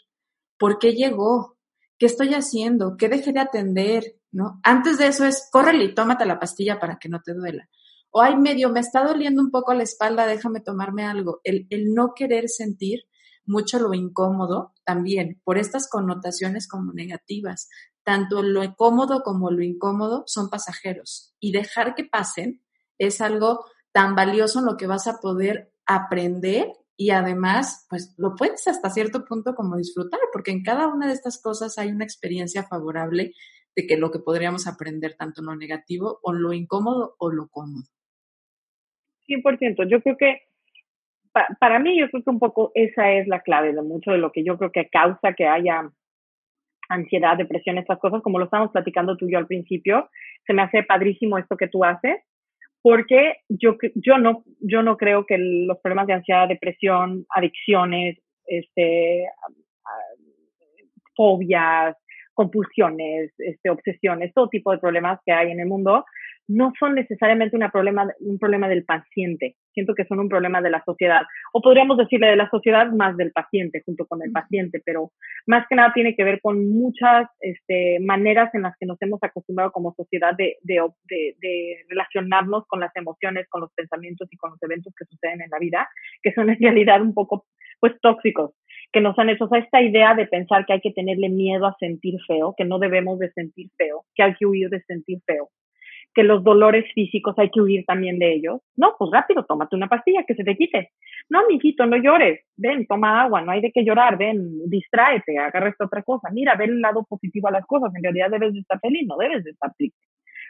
¿Por 0.59 0.78
qué 0.78 0.95
llegó? 0.95 1.59
¿Qué 1.99 2.07
estoy 2.07 2.32
haciendo? 2.32 2.97
¿Qué 2.97 3.11
dejé 3.11 3.34
de 3.34 3.41
atender? 3.41 4.05
¿no? 4.32 4.59
Antes 4.62 4.97
de 4.97 5.09
eso 5.09 5.26
es, 5.26 5.51
córrele 5.53 5.84
y 5.84 5.95
tómate 5.95 6.24
la 6.24 6.41
pastilla 6.41 6.80
para 6.80 6.97
que 6.99 7.11
no 7.11 7.20
te 7.20 7.34
duela. 7.34 7.68
O 8.09 8.22
ay, 8.22 8.39
medio, 8.39 8.70
me 8.70 8.80
está 8.80 9.05
doliendo 9.05 9.43
un 9.43 9.51
poco 9.51 9.74
la 9.74 9.82
espalda, 9.82 10.26
déjame 10.26 10.61
tomarme 10.61 11.05
algo. 11.05 11.43
El, 11.45 11.66
el 11.68 11.93
no 11.93 12.14
querer 12.16 12.49
sentir 12.49 13.01
mucho 13.49 13.78
lo 13.78 13.94
incómodo 13.94 14.72
también, 14.84 15.40
por 15.44 15.59
estas 15.59 15.88
connotaciones 15.88 16.68
como 16.68 16.92
negativas. 16.92 17.68
Tanto 18.05 18.42
lo 18.42 18.62
cómodo 18.76 19.22
como 19.22 19.51
lo 19.51 19.62
incómodo 19.62 20.24
son 20.26 20.51
pasajeros 20.51 21.34
y 21.40 21.53
dejar 21.53 21.94
que 21.94 22.05
pasen 22.05 22.62
es 22.99 23.20
algo 23.20 23.64
tan 23.92 24.14
valioso 24.14 24.61
en 24.61 24.66
lo 24.66 24.76
que 24.76 24.86
vas 24.86 25.07
a 25.07 25.18
poder 25.18 25.72
aprender 25.86 26.72
y 26.96 27.11
además, 27.11 27.86
pues 27.88 28.12
lo 28.18 28.34
puedes 28.34 28.66
hasta 28.66 28.90
cierto 28.90 29.24
punto 29.24 29.55
como 29.55 29.76
disfrutar, 29.76 30.18
porque 30.32 30.51
en 30.51 30.64
cada 30.64 30.88
una 30.88 31.07
de 31.07 31.12
estas 31.12 31.40
cosas 31.40 31.78
hay 31.78 31.90
una 31.90 32.05
experiencia 32.05 32.64
favorable 32.64 33.34
de 33.76 33.86
que 33.86 33.96
lo 33.96 34.11
que 34.11 34.18
podríamos 34.18 34.66
aprender 34.66 35.14
tanto 35.16 35.40
lo 35.40 35.55
negativo 35.55 36.18
o 36.22 36.32
lo 36.32 36.53
incómodo 36.53 37.14
o 37.18 37.30
lo 37.30 37.49
cómodo. 37.49 37.84
100%. 39.28 39.88
Yo 39.88 40.01
creo 40.03 40.16
que 40.18 40.47
para 41.61 41.79
mí 41.79 41.99
yo 41.99 42.09
creo 42.09 42.22
que 42.22 42.31
un 42.31 42.39
poco 42.39 42.72
esa 42.74 43.12
es 43.12 43.26
la 43.29 43.41
clave 43.41 43.72
de 43.72 43.83
mucho 43.83 44.12
de 44.12 44.18
lo 44.18 44.33
que 44.33 44.45
yo 44.45 44.57
creo 44.59 44.72
que 44.72 44.89
causa 44.89 45.35
que 45.35 45.47
haya 45.47 45.91
ansiedad, 46.89 47.37
depresión, 47.37 47.79
estas 47.79 47.99
cosas, 47.99 48.22
como 48.22 48.39
lo 48.39 48.47
estamos 48.47 48.70
platicando 48.70 49.16
tú 49.16 49.29
y 49.29 49.33
yo 49.33 49.39
al 49.39 49.47
principio, 49.47 50.09
se 50.47 50.55
me 50.55 50.62
hace 50.62 50.83
padrísimo 50.83 51.39
esto 51.39 51.57
que 51.57 51.68
tú 51.68 51.85
haces, 51.85 52.16
porque 52.83 53.37
yo, 53.49 53.76
yo, 53.95 54.18
no, 54.18 54.45
yo 54.61 54.83
no 54.83 54.97
creo 54.97 55.26
que 55.26 55.37
los 55.39 55.79
problemas 55.81 56.07
de 56.07 56.14
ansiedad, 56.14 56.49
depresión, 56.49 57.26
adicciones, 57.35 58.18
este, 58.47 59.26
fobias, 61.14 61.97
compulsiones, 62.33 63.33
este, 63.39 63.68
obsesiones, 63.68 64.33
todo 64.33 64.49
tipo 64.49 64.70
de 64.70 64.79
problemas 64.79 65.18
que 65.26 65.33
hay 65.33 65.51
en 65.51 65.61
el 65.61 65.66
mundo, 65.66 66.05
no 66.49 66.72
son 66.78 66.94
necesariamente 66.94 67.57
una 67.57 67.70
problema, 67.70 68.09
un 68.20 68.38
problema 68.38 68.68
del 68.68 68.84
paciente. 68.84 69.57
Siento 69.74 69.94
que 69.94 70.07
son 70.07 70.18
un 70.18 70.28
problema 70.28 70.62
de 70.62 70.70
la 70.70 70.82
sociedad. 70.84 71.22
O 71.53 71.61
podríamos 71.61 71.99
decirle 71.99 72.28
de 72.28 72.36
la 72.36 72.49
sociedad 72.49 72.90
más 72.90 73.16
del 73.16 73.32
paciente, 73.32 73.82
junto 73.84 74.07
con 74.07 74.22
el 74.22 74.32
paciente, 74.32 74.82
pero 74.84 75.12
más 75.46 75.66
que 75.68 75.76
nada 75.76 75.92
tiene 75.92 76.16
que 76.16 76.24
ver 76.24 76.40
con 76.40 76.68
muchas 76.70 77.28
este, 77.40 77.99
maneras 78.01 78.53
en 78.55 78.62
las 78.62 78.74
que 78.80 78.86
nos 78.86 79.01
hemos 79.03 79.22
acostumbrado 79.22 79.70
como 79.72 79.94
sociedad 79.94 80.34
de, 80.36 80.57
de, 80.62 80.80
de, 81.09 81.84
relacionarnos 81.88 82.66
con 82.66 82.80
las 82.80 82.96
emociones, 82.96 83.46
con 83.49 83.61
los 83.61 83.72
pensamientos 83.74 84.26
y 84.30 84.36
con 84.36 84.51
los 84.51 84.62
eventos 84.62 84.94
que 84.96 85.05
suceden 85.05 85.42
en 85.42 85.51
la 85.51 85.59
vida, 85.59 85.88
que 86.22 86.32
son 86.32 86.49
en 86.51 86.59
realidad 86.61 87.03
un 87.03 87.12
poco 87.14 87.46
pues 87.80 87.92
tóxicos 88.01 88.53
que 88.92 89.01
nos 89.01 89.18
han 89.18 89.28
hecho, 89.28 89.44
o 89.44 89.49
sea, 89.49 89.59
esta 89.59 89.82
idea 89.82 90.14
de 90.14 90.26
pensar 90.26 90.64
que 90.64 90.72
hay 90.72 90.80
que 90.80 90.92
tenerle 90.92 91.28
miedo 91.28 91.66
a 91.66 91.76
sentir 91.78 92.14
feo, 92.26 92.55
que 92.57 92.64
no 92.64 92.78
debemos 92.78 93.18
de 93.18 93.30
sentir 93.32 93.68
feo, 93.76 94.05
que 94.14 94.22
hay 94.22 94.34
que 94.34 94.46
huir 94.46 94.70
de 94.70 94.82
sentir 94.84 95.18
feo, 95.26 95.51
que 96.19 96.25
los 96.25 96.43
dolores 96.43 96.85
físicos 96.95 97.39
hay 97.39 97.49
que 97.49 97.61
huir 97.61 97.85
también 97.87 98.19
de 98.19 98.33
ellos. 98.35 98.61
No, 98.75 98.97
pues 98.99 99.09
rápido, 99.12 99.45
tómate 99.45 99.77
una 99.77 99.87
pastilla 99.87 100.25
que 100.27 100.35
se 100.35 100.43
te 100.43 100.57
quite. 100.57 100.91
No, 101.31 101.47
mijito, 101.47 101.87
no 101.87 101.97
llores. 101.97 102.41
Ven, 102.57 102.89
toma 102.89 103.23
agua, 103.23 103.41
no 103.41 103.53
hay 103.53 103.61
de 103.61 103.71
qué 103.71 103.85
llorar, 103.85 104.19
ven, 104.19 104.69
distráete, 104.69 105.39
agarra 105.39 105.69
esta 105.69 105.85
otra 105.85 106.03
cosa. 106.03 106.29
Mira, 106.33 106.57
ve 106.57 106.64
el 106.64 106.81
lado 106.81 107.05
positivo 107.09 107.47
a 107.47 107.53
las 107.53 107.64
cosas. 107.66 107.93
En 107.95 108.03
realidad 108.03 108.31
debes 108.33 108.53
de 108.53 108.59
estar 108.59 108.81
feliz, 108.81 109.07
no 109.07 109.16
debes 109.16 109.45
de 109.45 109.53
estar 109.53 109.73
triste. 109.79 109.97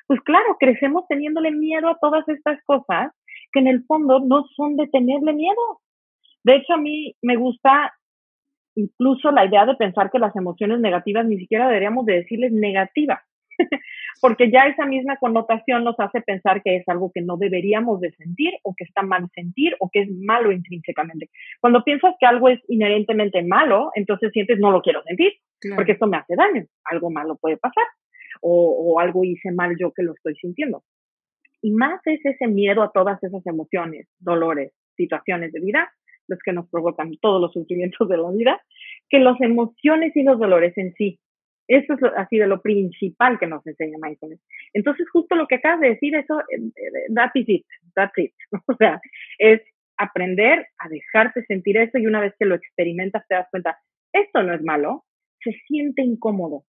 Pues 0.07 0.23
claro, 0.23 0.57
crecemos 0.59 1.07
teniéndole 1.07 1.51
miedo 1.51 1.91
a 1.91 1.99
todas 2.01 2.27
estas 2.31 2.59
cosas 2.65 3.13
que 3.53 3.61
en 3.61 3.67
el 3.67 3.85
fondo 3.85 4.21
no 4.21 4.47
son 4.57 4.79
de 4.79 4.87
tenerle 4.87 5.35
miedo. 5.35 5.83
De 6.45 6.57
hecho, 6.57 6.73
a 6.73 6.79
mí 6.79 7.15
me 7.21 7.37
gusta 7.37 7.93
incluso 8.75 9.31
la 9.33 9.45
idea 9.45 9.67
de 9.67 9.75
pensar 9.75 10.11
que 10.11 10.19
las 10.19 10.35
emociones 10.35 10.81
negativas 10.81 11.27
ni 11.27 11.37
siquiera 11.37 11.67
deberíamos 11.67 12.07
de 12.07 12.15
decirles 12.15 12.53
negativas, 12.53 13.21
porque 14.21 14.51
ya 14.51 14.67
esa 14.67 14.87
misma 14.87 15.17
connotación 15.17 15.85
nos 15.85 15.99
hace 15.99 16.21
pensar 16.21 16.63
que 16.63 16.77
es 16.77 16.89
algo 16.89 17.11
que 17.13 17.23
no 17.23 17.37
deberíamos 17.37 18.01
de 18.01 18.13
sentir 18.13 18.55
o 18.63 18.75
que 18.77 18.85
está 18.85 19.03
mal 19.03 19.29
sentir 19.35 19.77
o 19.81 19.91
que 19.91 20.01
es 20.03 20.11
malo 20.11 20.53
intrínsecamente. 20.53 21.31
Cuando 21.61 21.85
piensas 21.85 22.15
que 22.19 22.27
algo 22.27 22.49
es 22.49 22.61
inherentemente 22.69 23.43
malo, 23.43 23.91
entonces 23.95 24.31
sientes 24.33 24.59
no 24.59 24.71
lo 24.71 24.83
quiero 24.83 25.03
sentir, 25.05 25.33
porque 25.75 25.93
esto 25.93 26.07
me 26.07 26.17
hace 26.17 26.37
daño, 26.37 26.65
algo 26.85 27.11
malo 27.11 27.37
puede 27.37 27.57
pasar 27.57 27.85
o, 28.41 28.95
o 28.95 29.01
algo 29.01 29.25
hice 29.25 29.51
mal 29.53 29.77
yo 29.79 29.93
que 29.93 30.03
lo 30.03 30.15
estoy 30.15 30.35
sintiendo. 30.37 30.83
Y 31.61 31.73
más 31.73 32.01
es 32.07 32.25
ese 32.25 32.47
miedo 32.47 32.83
a 32.83 32.93
todas 32.93 33.23
esas 33.23 33.45
emociones, 33.47 34.07
dolores, 34.21 34.73
situaciones 34.97 35.53
de 35.53 35.61
vida, 35.61 35.91
los 36.29 36.39
que 36.45 36.53
nos 36.53 36.69
provocan 36.69 37.17
todos 37.21 37.41
los 37.41 37.53
sufrimientos 37.53 38.09
de 38.09 38.17
la 38.17 38.31
vida, 38.31 38.61
que 39.09 39.19
las 39.19 39.41
emociones 39.41 40.15
y 40.15 40.23
los 40.23 40.39
dolores 40.39 40.77
en 40.77 40.95
sí. 40.95 41.19
Eso 41.69 41.93
es 41.93 42.01
así 42.17 42.39
de 42.39 42.47
lo 42.47 42.63
principal 42.63 43.39
que 43.39 43.47
nos 43.47 43.67
enseña 43.67 43.99
mindfulness. 44.01 44.41
Entonces, 44.73 45.07
justo 45.11 45.37
lo 45.37 45.47
que 45.47 45.57
acabas 45.57 45.81
de 45.81 45.91
decir, 45.91 46.15
eso, 46.15 46.41
eh, 46.41 46.57
eh, 46.57 47.15
that 47.15 47.31
is 47.35 47.49
it, 47.49 47.67
that's 47.95 48.17
it. 48.17 48.33
O 48.67 48.75
sea, 48.77 49.01
es 49.39 49.61
aprender 49.99 50.67
a 50.79 50.89
dejarte 50.89 51.45
sentir 51.45 51.77
eso 51.77 51.99
y 51.99 52.07
una 52.07 52.21
vez 52.21 52.35
que 52.39 52.47
lo 52.47 52.55
experimentas 52.55 53.27
te 53.29 53.35
das 53.35 53.49
cuenta, 53.51 53.79
esto 54.13 54.43
no 54.43 54.55
es 54.55 54.63
malo, 54.63 55.05
se 55.41 55.53
siente 55.67 56.03
incómodo, 56.03 56.65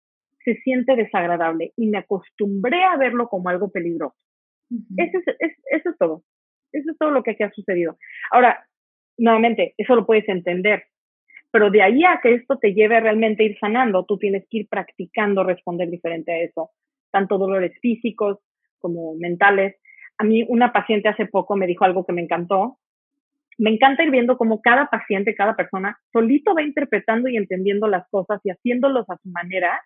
se 0.44 0.54
siente 0.56 0.94
desagradable 0.94 1.72
y 1.76 1.88
me 1.88 1.98
acostumbré 1.98 2.84
a 2.84 2.96
verlo 2.96 3.28
como 3.28 3.48
algo 3.48 3.72
peligroso. 3.72 4.16
eso, 4.96 5.18
es, 5.38 5.52
eso 5.70 5.90
es 5.90 5.98
todo. 5.98 6.22
Eso 6.72 6.90
es 6.90 6.98
todo 6.98 7.10
lo 7.10 7.22
que, 7.22 7.36
que 7.36 7.44
ha 7.44 7.52
sucedido. 7.52 7.98
Ahora, 8.30 8.66
nuevamente, 9.16 9.74
eso 9.78 9.94
lo 9.94 10.06
puedes 10.06 10.28
entender, 10.28 10.84
pero 11.54 11.70
de 11.70 11.82
ahí 11.82 12.02
a 12.02 12.18
que 12.20 12.34
esto 12.34 12.58
te 12.58 12.74
lleve 12.74 12.98
realmente 12.98 13.44
a 13.44 13.46
ir 13.46 13.56
sanando, 13.60 14.04
tú 14.04 14.18
tienes 14.18 14.44
que 14.50 14.58
ir 14.58 14.68
practicando 14.68 15.44
responder 15.44 15.88
diferente 15.88 16.32
a 16.32 16.38
eso, 16.38 16.72
tanto 17.12 17.38
dolores 17.38 17.78
físicos 17.80 18.40
como 18.80 19.14
mentales. 19.14 19.76
A 20.18 20.24
mí 20.24 20.44
una 20.48 20.72
paciente 20.72 21.08
hace 21.08 21.26
poco 21.26 21.54
me 21.54 21.68
dijo 21.68 21.84
algo 21.84 22.04
que 22.04 22.12
me 22.12 22.22
encantó. 22.22 22.78
Me 23.56 23.70
encanta 23.70 24.02
ir 24.02 24.10
viendo 24.10 24.36
cómo 24.36 24.62
cada 24.62 24.90
paciente, 24.90 25.36
cada 25.36 25.54
persona, 25.54 25.96
solito 26.12 26.56
va 26.56 26.64
interpretando 26.64 27.28
y 27.28 27.36
entendiendo 27.36 27.86
las 27.86 28.08
cosas 28.08 28.40
y 28.42 28.50
haciéndolos 28.50 29.08
a 29.08 29.16
su 29.18 29.28
manera. 29.28 29.80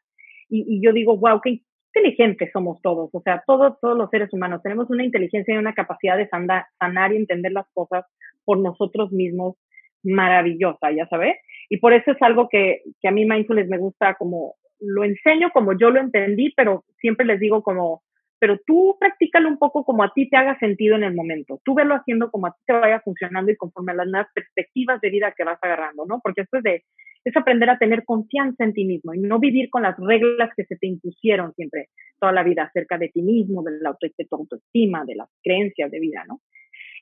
Y, 0.49 0.81
yo 0.83 0.95
digo, 0.95 1.19
wow, 1.19 1.39
qué 1.43 1.61
inteligentes 1.95 2.49
somos 2.51 2.81
todos. 2.81 3.11
O 3.13 3.21
sea, 3.21 3.43
todos, 3.47 3.79
todos 3.83 3.99
los 3.99 4.09
seres 4.09 4.33
humanos 4.33 4.63
tenemos 4.63 4.89
una 4.89 5.05
inteligencia 5.05 5.55
y 5.55 5.59
una 5.59 5.75
capacidad 5.75 6.17
de 6.17 6.31
sanar 6.31 7.13
y 7.13 7.17
entender 7.17 7.53
las 7.53 7.67
cosas 7.75 8.07
por 8.47 8.59
nosotros 8.59 9.13
mismos 9.13 9.57
maravillosa, 10.03 10.91
ya 10.93 11.07
sabes. 11.09 11.37
Y 11.69 11.79
por 11.79 11.93
eso 11.93 12.13
es 12.13 12.23
algo 12.23 12.49
que, 12.49 12.83
que 13.01 13.09
a 13.09 13.11
mí 13.11 13.25
mindfulness 13.25 13.69
me 13.69 13.79
gusta 13.79 14.15
como 14.15 14.55
lo 14.81 15.05
enseño 15.05 15.51
como 15.51 15.77
yo 15.77 15.91
lo 15.91 16.01
entendí, 16.01 16.53
pero 16.57 16.85
siempre 17.01 17.27
les 17.27 17.41
digo 17.41 17.63
como, 17.63 18.03
pero 18.39 18.59
tú 18.67 18.97
practícalo 19.01 19.49
un 19.49 19.59
poco 19.59 19.85
como 19.85 20.03
a 20.03 20.13
ti 20.15 20.29
te 20.29 20.37
haga 20.37 20.59
sentido 20.59 20.97
en 20.97 21.05
el 21.05 21.15
momento. 21.15 21.61
Tú 21.65 21.75
velo 21.75 21.95
haciendo 21.95 22.31
como 22.31 22.47
a 22.47 22.53
ti 22.53 22.61
te 22.67 22.73
vaya 22.75 23.01
funcionando 23.01 23.51
y 23.51 23.57
conforme 23.57 23.93
a 23.93 23.97
las 23.97 24.07
nuevas 24.07 24.29
perspectivas 24.35 25.01
de 25.01 25.11
vida 25.11 25.35
que 25.37 25.45
vas 25.45 25.59
agarrando, 25.61 26.05
¿no? 26.07 26.21
Porque 26.23 26.43
esto 26.43 26.59
es 26.59 26.63
de, 26.63 26.85
es 27.25 27.37
aprender 27.37 27.69
a 27.71 27.79
tener 27.79 28.05
confianza 28.05 28.65
en 28.65 28.73
ti 28.73 28.85
mismo 28.85 29.15
y 29.15 29.19
no 29.19 29.39
vivir 29.39 29.69
con 29.71 29.83
las 29.83 29.97
reglas 29.99 30.51
que 30.57 30.65
se 30.65 30.77
te 30.77 30.87
impusieron 30.87 31.53
siempre 31.55 31.89
toda 32.21 32.33
la 32.33 32.45
vida 32.45 32.65
acerca 32.65 32.99
de 32.99 33.09
ti 33.09 33.23
mismo, 33.23 33.63
de 33.63 33.79
la 33.81 33.91
autoestima, 33.91 35.05
de 35.05 35.17
las 35.17 35.29
creencias 35.43 35.91
de 35.91 36.01
vida, 36.01 36.25
¿no? 36.27 36.41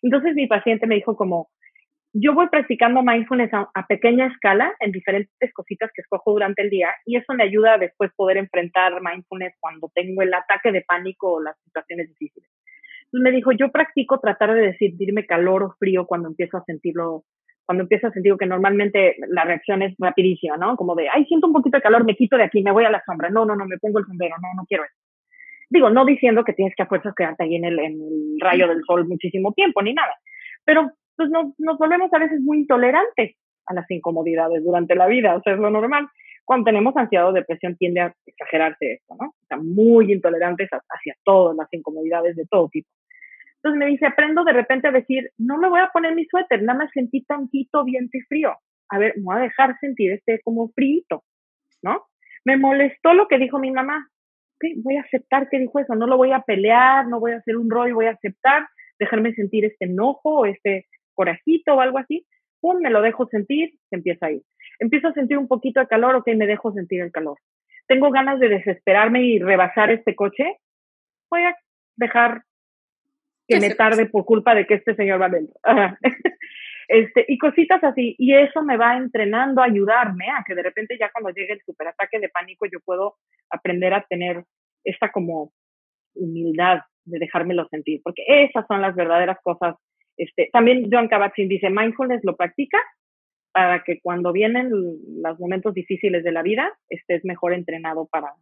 Entonces 0.03 0.35
mi 0.35 0.47
paciente 0.47 0.87
me 0.87 0.97
dijo 0.97 1.17
como, 1.17 1.49
yo 2.19 2.33
voy 2.33 2.49
practicando 2.49 3.03
mindfulness 3.03 3.51
a, 3.53 3.87
pequeña 3.87 4.27
escala 4.27 4.75
en 4.81 4.91
diferentes 4.91 5.53
cositas 5.53 5.91
que 5.95 6.01
escojo 6.01 6.33
durante 6.33 6.62
el 6.62 6.71
día 6.71 6.89
y 7.05 7.17
eso 7.17 7.35
me 7.35 7.45
ayuda 7.45 7.75
a 7.75 7.79
después 7.79 8.11
poder 8.17 8.39
enfrentar 8.39 9.03
mindfulness 9.03 9.55
cuando 9.61 9.91
tengo 9.95 10.23
el 10.23 10.33
ataque 10.33 10.73
de 10.73 10.81
pánico 10.81 11.35
o 11.35 11.43
las 11.43 11.57
situaciones 11.64 12.09
difíciles. 12.09 12.49
Entonces 13.05 13.23
me 13.23 13.33
dijo, 13.33 13.53
yo 13.53 13.71
practico 13.71 14.19
tratar 14.19 14.55
de 14.55 14.62
decidirme 14.62 15.27
calor 15.27 15.62
o 15.62 15.75
frío 15.79 16.07
cuando 16.07 16.29
empiezo 16.29 16.57
a 16.57 16.64
sentirlo 16.64 17.25
cuando 17.67 17.83
empiezo 17.83 18.07
a 18.07 18.12
sentir 18.12 18.33
que 18.39 18.47
normalmente 18.47 19.17
la 19.29 19.43
reacción 19.43 19.83
es 19.83 19.93
rapidísima, 19.99 20.57
¿no? 20.57 20.77
Como 20.77 20.95
de, 20.95 21.09
ay, 21.09 21.25
siento 21.25 21.49
un 21.49 21.53
poquito 21.53 21.79
de 21.79 21.83
calor, 21.83 22.05
me 22.05 22.14
quito 22.14 22.37
de 22.37 22.45
aquí, 22.45 22.62
me 22.62 22.71
voy 22.71 22.85
a 22.85 22.91
la 22.91 23.03
sombra. 23.05 23.29
No, 23.29 23.45
no, 23.45 23.57
no, 23.57 23.67
me 23.67 23.77
pongo 23.79 23.99
el 23.99 24.07
sombrero, 24.07 24.37
no, 24.41 24.49
no 24.57 24.64
quiero 24.69 24.85
eso. 24.85 24.95
Digo, 25.69 25.91
no 25.91 26.05
diciendo 26.05 26.45
que 26.45 26.53
tienes 26.53 26.77
que 26.77 26.85
a 26.85 26.87
fuerzas 26.87 27.12
quedarte 27.17 27.43
ahí 27.43 27.57
en 27.57 27.64
el, 27.64 27.77
en 27.81 27.95
el 27.95 28.41
rayo 28.41 28.69
del 28.69 28.85
sol 28.87 29.09
muchísimo 29.09 29.53
tiempo, 29.53 29.83
ni 29.83 29.95
nada. 29.95 30.14
Pero 30.64 30.93
pues 31.17 31.31
nos, 31.31 31.79
volvemos 31.79 32.12
a 32.12 32.19
veces 32.19 32.41
muy 32.41 32.59
intolerantes 32.59 33.37
a 33.67 33.75
las 33.75 33.91
incomodidades 33.91 34.62
durante 34.62 34.95
la 34.95 35.07
vida, 35.07 35.37
o 35.37 35.43
sea, 35.43 35.55
es 35.55 35.59
lo 35.59 35.71
normal. 35.71 36.09
Cuando 36.45 36.67
tenemos 36.67 36.97
ansiedad 36.97 37.29
o 37.29 37.33
depresión 37.33 37.77
tiende 37.77 38.01
a 38.01 38.14
exagerarse 38.25 38.93
esto, 38.93 39.17
¿no? 39.21 39.35
O 39.51 39.62
muy 39.62 40.12
intolerantes 40.12 40.69
hacia 40.71 41.17
todas 41.25 41.57
las 41.57 41.67
incomodidades 41.73 42.37
de 42.37 42.47
todo 42.47 42.69
tipo. 42.69 42.89
Entonces 43.57 43.79
me 43.79 43.87
dice, 43.87 44.07
aprendo 44.07 44.45
de 44.45 44.53
repente 44.53 44.87
a 44.87 44.93
decir, 44.93 45.31
no 45.39 45.59
me 45.59 45.69
voy 45.69 45.81
a 45.81 45.91
poner 45.93 46.14
mi 46.14 46.25
suéter, 46.27 46.62
nada 46.62 46.79
más 46.79 46.91
sentí 46.93 47.23
tantito 47.23 47.83
viento 47.83 48.17
y 48.17 48.21
frío. 48.21 48.55
A 48.91 48.99
ver, 48.99 49.14
me 49.17 49.25
voy 49.25 49.37
a 49.37 49.41
dejar 49.41 49.77
sentir 49.81 50.12
este 50.12 50.41
como 50.45 50.69
frío, 50.69 51.25
¿no? 51.83 52.07
Me 52.45 52.57
molestó 52.57 53.12
lo 53.12 53.27
que 53.27 53.39
dijo 53.39 53.59
mi 53.59 53.73
mamá. 53.73 54.09
voy 54.77 54.97
a 54.97 55.01
aceptar 55.01 55.49
que 55.49 55.59
dijo 55.59 55.81
eso, 55.81 55.97
no 55.97 56.07
lo 56.07 56.17
voy 56.17 56.31
a 56.31 56.43
pelear, 56.43 57.09
no 57.09 57.19
voy 57.19 57.33
a 57.33 57.39
hacer 57.39 57.57
un 57.57 57.69
rollo, 57.69 57.97
voy 57.97 58.07
a 58.07 58.12
aceptar, 58.12 58.69
dejarme 59.01 59.35
sentir 59.35 59.64
este 59.64 59.87
enojo 59.87 60.47
este 60.47 60.87
corajito 61.17 61.75
o 61.75 61.81
algo 61.81 61.99
así. 61.99 62.25
Pum, 62.61 62.79
me 62.81 62.91
lo 62.91 63.03
dejo 63.03 63.27
sentir, 63.27 63.73
se 63.91 63.97
empieza 63.97 64.27
a 64.27 64.31
ir. 64.31 64.43
Empiezo 64.79 65.09
a 65.09 65.14
sentir 65.14 65.39
un 65.39 65.49
poquito 65.49 65.81
de 65.81 65.89
calor, 65.89 66.14
ok, 66.14 66.29
me 66.37 66.47
dejo 66.47 66.73
sentir 66.73 67.01
el 67.01 67.11
calor. 67.11 67.39
Tengo 67.89 68.11
ganas 68.11 68.39
de 68.39 68.49
desesperarme 68.49 69.23
y 69.23 69.39
rebasar 69.41 69.91
este 69.91 70.14
coche, 70.14 70.59
voy 71.31 71.43
a 71.43 71.57
dejar 71.97 72.43
que 73.49 73.61
me 73.61 73.75
tarde 73.75 74.07
por 74.07 74.25
culpa 74.25 74.55
de 74.55 74.67
que 74.67 74.75
este 74.75 74.95
señor 74.95 75.21
va 75.21 75.29
dentro. 75.29 75.55
Este, 76.89 77.25
y 77.27 77.37
cositas 77.39 77.83
así. 77.83 78.14
Y 78.19 78.33
eso 78.35 78.62
me 78.62 78.77
va 78.77 78.97
entrenando 78.97 79.61
a 79.61 79.64
ayudarme 79.64 80.31
a 80.31 80.45
que 80.47 80.55
de 80.55 80.62
repente 80.62 80.97
ya 80.99 81.11
cuando 81.11 81.31
llegue 81.31 81.55
el 81.55 81.62
superataque 81.62 82.21
de 82.21 82.29
pánico 82.29 82.67
yo 82.67 82.79
puedo 82.85 83.17
aprender 83.51 83.93
a 83.93 84.05
tener 84.09 84.45
esta 84.85 85.11
como 85.11 85.53
humildad 86.14 86.83
de 87.05 87.19
dejármelo 87.19 87.67
sentir, 87.69 88.01
porque 88.03 88.23
esas 88.27 88.67
son 88.67 88.83
las 88.83 88.95
verdaderas 88.95 89.39
cosas. 89.43 89.77
Este, 90.17 90.49
también 90.53 90.89
John 90.91 91.09
Kabat-Zinn 91.09 91.49
dice, 91.49 91.71
mindfulness 91.71 92.25
lo 92.25 92.37
practica 92.37 92.79
para 93.53 93.83
que 93.85 94.01
cuando 94.01 94.33
vienen 94.33 94.71
los 94.71 95.39
momentos 95.41 95.73
difíciles 95.73 96.23
de 96.25 96.33
la 96.33 96.43
vida 96.43 96.73
estés 96.89 97.25
mejor 97.25 97.55
entrenado 97.55 98.07
para, 98.07 98.35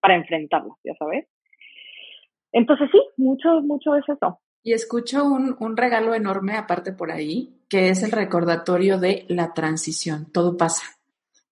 para 0.00 0.16
enfrentarlos, 0.16 0.76
ya 0.84 0.94
sabes. 0.98 1.26
Entonces 2.52 2.88
sí, 2.92 3.00
mucho, 3.16 3.60
mucho 3.62 3.96
es 3.96 4.08
eso. 4.08 4.40
Y 4.62 4.74
escucho 4.74 5.24
un, 5.24 5.56
un, 5.58 5.76
regalo 5.76 6.14
enorme 6.14 6.54
aparte 6.54 6.92
por 6.92 7.10
ahí, 7.10 7.56
que 7.68 7.88
es 7.88 8.04
el 8.04 8.12
recordatorio 8.12 8.98
de 8.98 9.24
la 9.28 9.52
transición. 9.54 10.30
Todo 10.30 10.56
pasa, 10.56 10.84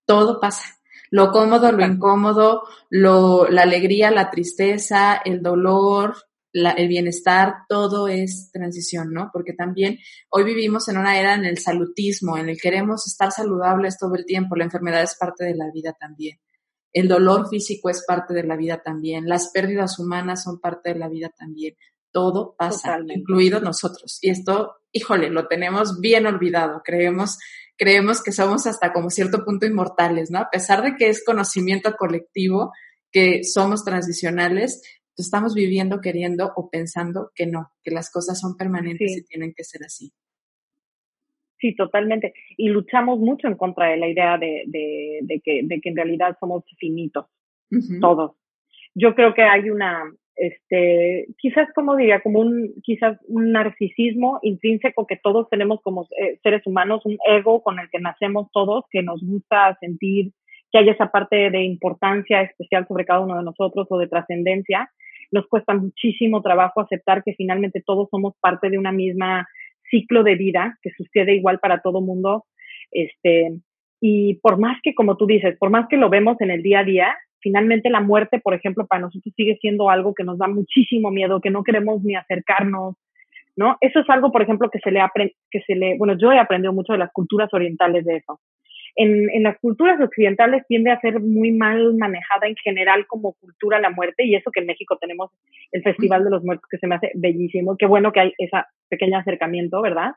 todo 0.06 0.38
pasa. 0.38 0.76
Lo 1.10 1.32
cómodo, 1.32 1.72
lo 1.72 1.84
incómodo, 1.84 2.62
lo, 2.88 3.48
la 3.48 3.62
alegría, 3.62 4.12
la 4.12 4.30
tristeza, 4.30 5.20
el 5.24 5.42
dolor, 5.42 6.14
la, 6.52 6.72
el 6.72 6.88
bienestar, 6.88 7.54
todo 7.68 8.08
es 8.08 8.50
transición, 8.52 9.12
¿no? 9.12 9.30
Porque 9.32 9.52
también 9.52 9.98
hoy 10.30 10.44
vivimos 10.44 10.88
en 10.88 10.98
una 10.98 11.18
era 11.18 11.34
en 11.34 11.44
el 11.44 11.58
salutismo, 11.58 12.36
en 12.38 12.48
el 12.48 12.60
queremos 12.60 13.06
estar 13.06 13.32
saludables 13.32 13.98
todo 13.98 14.14
el 14.14 14.24
tiempo. 14.24 14.56
La 14.56 14.64
enfermedad 14.64 15.02
es 15.02 15.16
parte 15.16 15.44
de 15.44 15.54
la 15.54 15.70
vida 15.72 15.94
también. 15.98 16.38
El 16.92 17.08
dolor 17.08 17.48
físico 17.48 17.88
es 17.88 18.04
parte 18.04 18.34
de 18.34 18.42
la 18.42 18.56
vida 18.56 18.82
también. 18.82 19.28
Las 19.28 19.50
pérdidas 19.50 19.98
humanas 19.98 20.42
son 20.42 20.60
parte 20.60 20.92
de 20.92 20.98
la 20.98 21.08
vida 21.08 21.30
también. 21.36 21.76
Todo 22.12 22.56
pasa, 22.58 22.98
incluido 23.06 23.60
nosotros. 23.60 24.18
Y 24.20 24.30
esto, 24.30 24.74
híjole, 24.90 25.30
lo 25.30 25.46
tenemos 25.46 26.00
bien 26.00 26.26
olvidado. 26.26 26.82
Creemos, 26.84 27.38
creemos 27.76 28.22
que 28.22 28.32
somos 28.32 28.66
hasta 28.66 28.92
como 28.92 29.10
cierto 29.10 29.44
punto 29.44 29.66
inmortales, 29.66 30.32
¿no? 30.32 30.40
A 30.40 30.50
pesar 30.50 30.82
de 30.82 30.96
que 30.96 31.08
es 31.08 31.24
conocimiento 31.24 31.94
colectivo, 31.96 32.72
que 33.12 33.44
somos 33.44 33.84
transicionales, 33.84 34.82
estamos 35.16 35.54
viviendo 35.54 36.00
queriendo 36.00 36.52
o 36.56 36.70
pensando 36.70 37.30
que 37.34 37.46
no, 37.46 37.70
que 37.82 37.90
las 37.90 38.10
cosas 38.10 38.40
son 38.40 38.56
permanentes 38.56 39.16
y 39.16 39.24
tienen 39.24 39.52
que 39.54 39.64
ser 39.64 39.82
así. 39.84 40.12
Sí, 41.58 41.74
totalmente. 41.74 42.32
Y 42.56 42.68
luchamos 42.68 43.18
mucho 43.18 43.46
en 43.46 43.56
contra 43.56 43.88
de 43.88 43.98
la 43.98 44.08
idea 44.08 44.38
de, 44.38 44.62
de, 44.66 45.40
que, 45.44 45.60
de 45.62 45.80
que 45.80 45.88
en 45.90 45.96
realidad 45.96 46.36
somos 46.40 46.64
finitos, 46.78 47.26
todos. 48.00 48.32
Yo 48.94 49.14
creo 49.14 49.34
que 49.34 49.42
hay 49.42 49.68
una, 49.68 50.10
este, 50.36 51.26
quizás 51.36 51.68
como 51.74 51.96
diría, 51.96 52.20
como 52.20 52.40
un, 52.40 52.72
quizás 52.82 53.18
un 53.28 53.52
narcisismo 53.52 54.38
intrínseco 54.42 55.06
que 55.06 55.16
todos 55.22 55.50
tenemos 55.50 55.82
como 55.82 56.08
eh, 56.18 56.38
seres 56.42 56.66
humanos, 56.66 57.02
un 57.04 57.18
ego 57.28 57.62
con 57.62 57.78
el 57.78 57.90
que 57.90 58.00
nacemos 58.00 58.50
todos, 58.52 58.84
que 58.90 59.02
nos 59.02 59.20
gusta 59.22 59.76
sentir 59.80 60.32
que 60.70 60.78
hay 60.78 60.88
esa 60.88 61.10
parte 61.10 61.50
de 61.50 61.62
importancia 61.62 62.42
especial 62.42 62.86
sobre 62.86 63.04
cada 63.04 63.20
uno 63.20 63.36
de 63.36 63.44
nosotros 63.44 63.86
o 63.90 63.98
de 63.98 64.08
trascendencia. 64.08 64.90
Nos 65.32 65.46
cuesta 65.46 65.74
muchísimo 65.74 66.42
trabajo 66.42 66.80
aceptar 66.80 67.22
que 67.24 67.34
finalmente 67.34 67.82
todos 67.84 68.08
somos 68.10 68.34
parte 68.40 68.70
de 68.70 68.78
una 68.78 68.92
misma 68.92 69.46
ciclo 69.90 70.22
de 70.22 70.36
vida 70.36 70.78
que 70.82 70.90
sucede 70.90 71.34
igual 71.34 71.58
para 71.58 71.80
todo 71.80 72.00
mundo. 72.00 72.44
Este, 72.90 73.52
y 74.00 74.34
por 74.36 74.58
más 74.58 74.78
que, 74.82 74.94
como 74.94 75.16
tú 75.16 75.26
dices, 75.26 75.56
por 75.58 75.70
más 75.70 75.86
que 75.88 75.96
lo 75.96 76.08
vemos 76.08 76.40
en 76.40 76.50
el 76.50 76.62
día 76.62 76.80
a 76.80 76.84
día, 76.84 77.16
finalmente 77.40 77.90
la 77.90 78.00
muerte, 78.00 78.40
por 78.40 78.54
ejemplo, 78.54 78.86
para 78.86 79.02
nosotros 79.02 79.34
sigue 79.36 79.58
siendo 79.60 79.90
algo 79.90 80.14
que 80.14 80.24
nos 80.24 80.38
da 80.38 80.48
muchísimo 80.48 81.10
miedo, 81.10 81.40
que 81.40 81.50
no 81.50 81.64
queremos 81.64 82.02
ni 82.02 82.14
acercarnos, 82.14 82.96
¿no? 83.56 83.76
Eso 83.80 84.00
es 84.00 84.10
algo, 84.10 84.32
por 84.32 84.42
ejemplo, 84.42 84.70
que 84.70 84.78
se 84.78 84.90
le 84.90 85.00
aprende, 85.00 85.34
que 85.50 85.60
se 85.62 85.74
le, 85.74 85.98
bueno, 85.98 86.16
yo 86.18 86.32
he 86.32 86.38
aprendido 86.38 86.72
mucho 86.72 86.92
de 86.92 86.98
las 86.98 87.12
culturas 87.12 87.52
orientales 87.52 88.04
de 88.04 88.16
eso. 88.16 88.40
En, 88.96 89.30
en, 89.30 89.42
las 89.42 89.58
culturas 89.58 90.00
occidentales 90.00 90.64
tiende 90.66 90.90
a 90.90 91.00
ser 91.00 91.20
muy 91.20 91.52
mal 91.52 91.94
manejada 91.94 92.48
en 92.48 92.56
general 92.56 93.06
como 93.06 93.34
cultura 93.34 93.80
la 93.80 93.90
muerte 93.90 94.24
y 94.24 94.34
eso 94.34 94.50
que 94.50 94.60
en 94.60 94.66
México 94.66 94.98
tenemos 95.00 95.30
el 95.72 95.82
Festival 95.82 96.24
de 96.24 96.30
los 96.30 96.44
Muertos 96.44 96.68
que 96.70 96.78
se 96.78 96.86
me 96.86 96.96
hace 96.96 97.12
bellísimo. 97.14 97.76
Qué 97.78 97.86
bueno 97.86 98.12
que 98.12 98.20
hay 98.20 98.32
ese 98.38 98.56
pequeño 98.88 99.18
acercamiento, 99.18 99.80
¿verdad? 99.80 100.12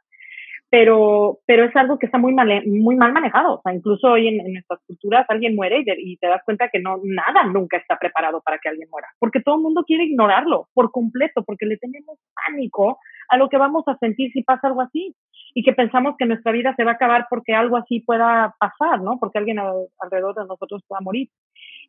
Pero, 0.73 1.37
pero 1.45 1.65
es 1.65 1.75
algo 1.75 1.99
que 1.99 2.07
está 2.07 2.17
muy 2.17 2.33
mal, 2.33 2.49
muy 2.65 2.95
mal 2.95 3.13
manejado. 3.13 3.57
O 3.57 3.61
sea, 3.61 3.75
incluso 3.75 4.07
hoy 4.07 4.27
en, 4.27 4.53
nuestras 4.53 4.79
culturas 4.87 5.23
alguien 5.29 5.53
muere 5.53 5.83
y, 5.85 6.17
te 6.17 6.25
das 6.25 6.41
cuenta 6.43 6.69
que 6.69 6.79
no, 6.79 6.99
nada 7.03 7.43
nunca 7.43 7.77
está 7.77 7.99
preparado 7.99 8.41
para 8.41 8.57
que 8.57 8.69
alguien 8.69 8.89
muera, 8.89 9.07
porque 9.19 9.39
todo 9.39 9.57
el 9.57 9.61
mundo 9.61 9.83
quiere 9.85 10.05
ignorarlo 10.05 10.69
por 10.73 10.89
completo, 10.89 11.43
porque 11.43 11.67
le 11.67 11.77
tenemos 11.77 12.17
pánico 12.47 12.97
a 13.29 13.37
lo 13.37 13.49
que 13.49 13.57
vamos 13.57 13.83
a 13.85 13.99
sentir 13.99 14.31
si 14.31 14.41
pasa 14.41 14.65
algo 14.65 14.81
así 14.81 15.15
y 15.53 15.61
que 15.61 15.73
pensamos 15.73 16.15
que 16.17 16.25
nuestra 16.25 16.51
vida 16.51 16.73
se 16.75 16.83
va 16.83 16.93
a 16.93 16.95
acabar 16.95 17.27
porque 17.29 17.53
algo 17.53 17.77
así 17.77 17.99
pueda 17.99 18.55
pasar, 18.59 18.99
¿no? 18.99 19.19
Porque 19.19 19.37
alguien 19.37 19.59
alrededor 19.59 20.33
de 20.33 20.47
nosotros 20.47 20.81
pueda 20.87 21.01
morir. 21.01 21.29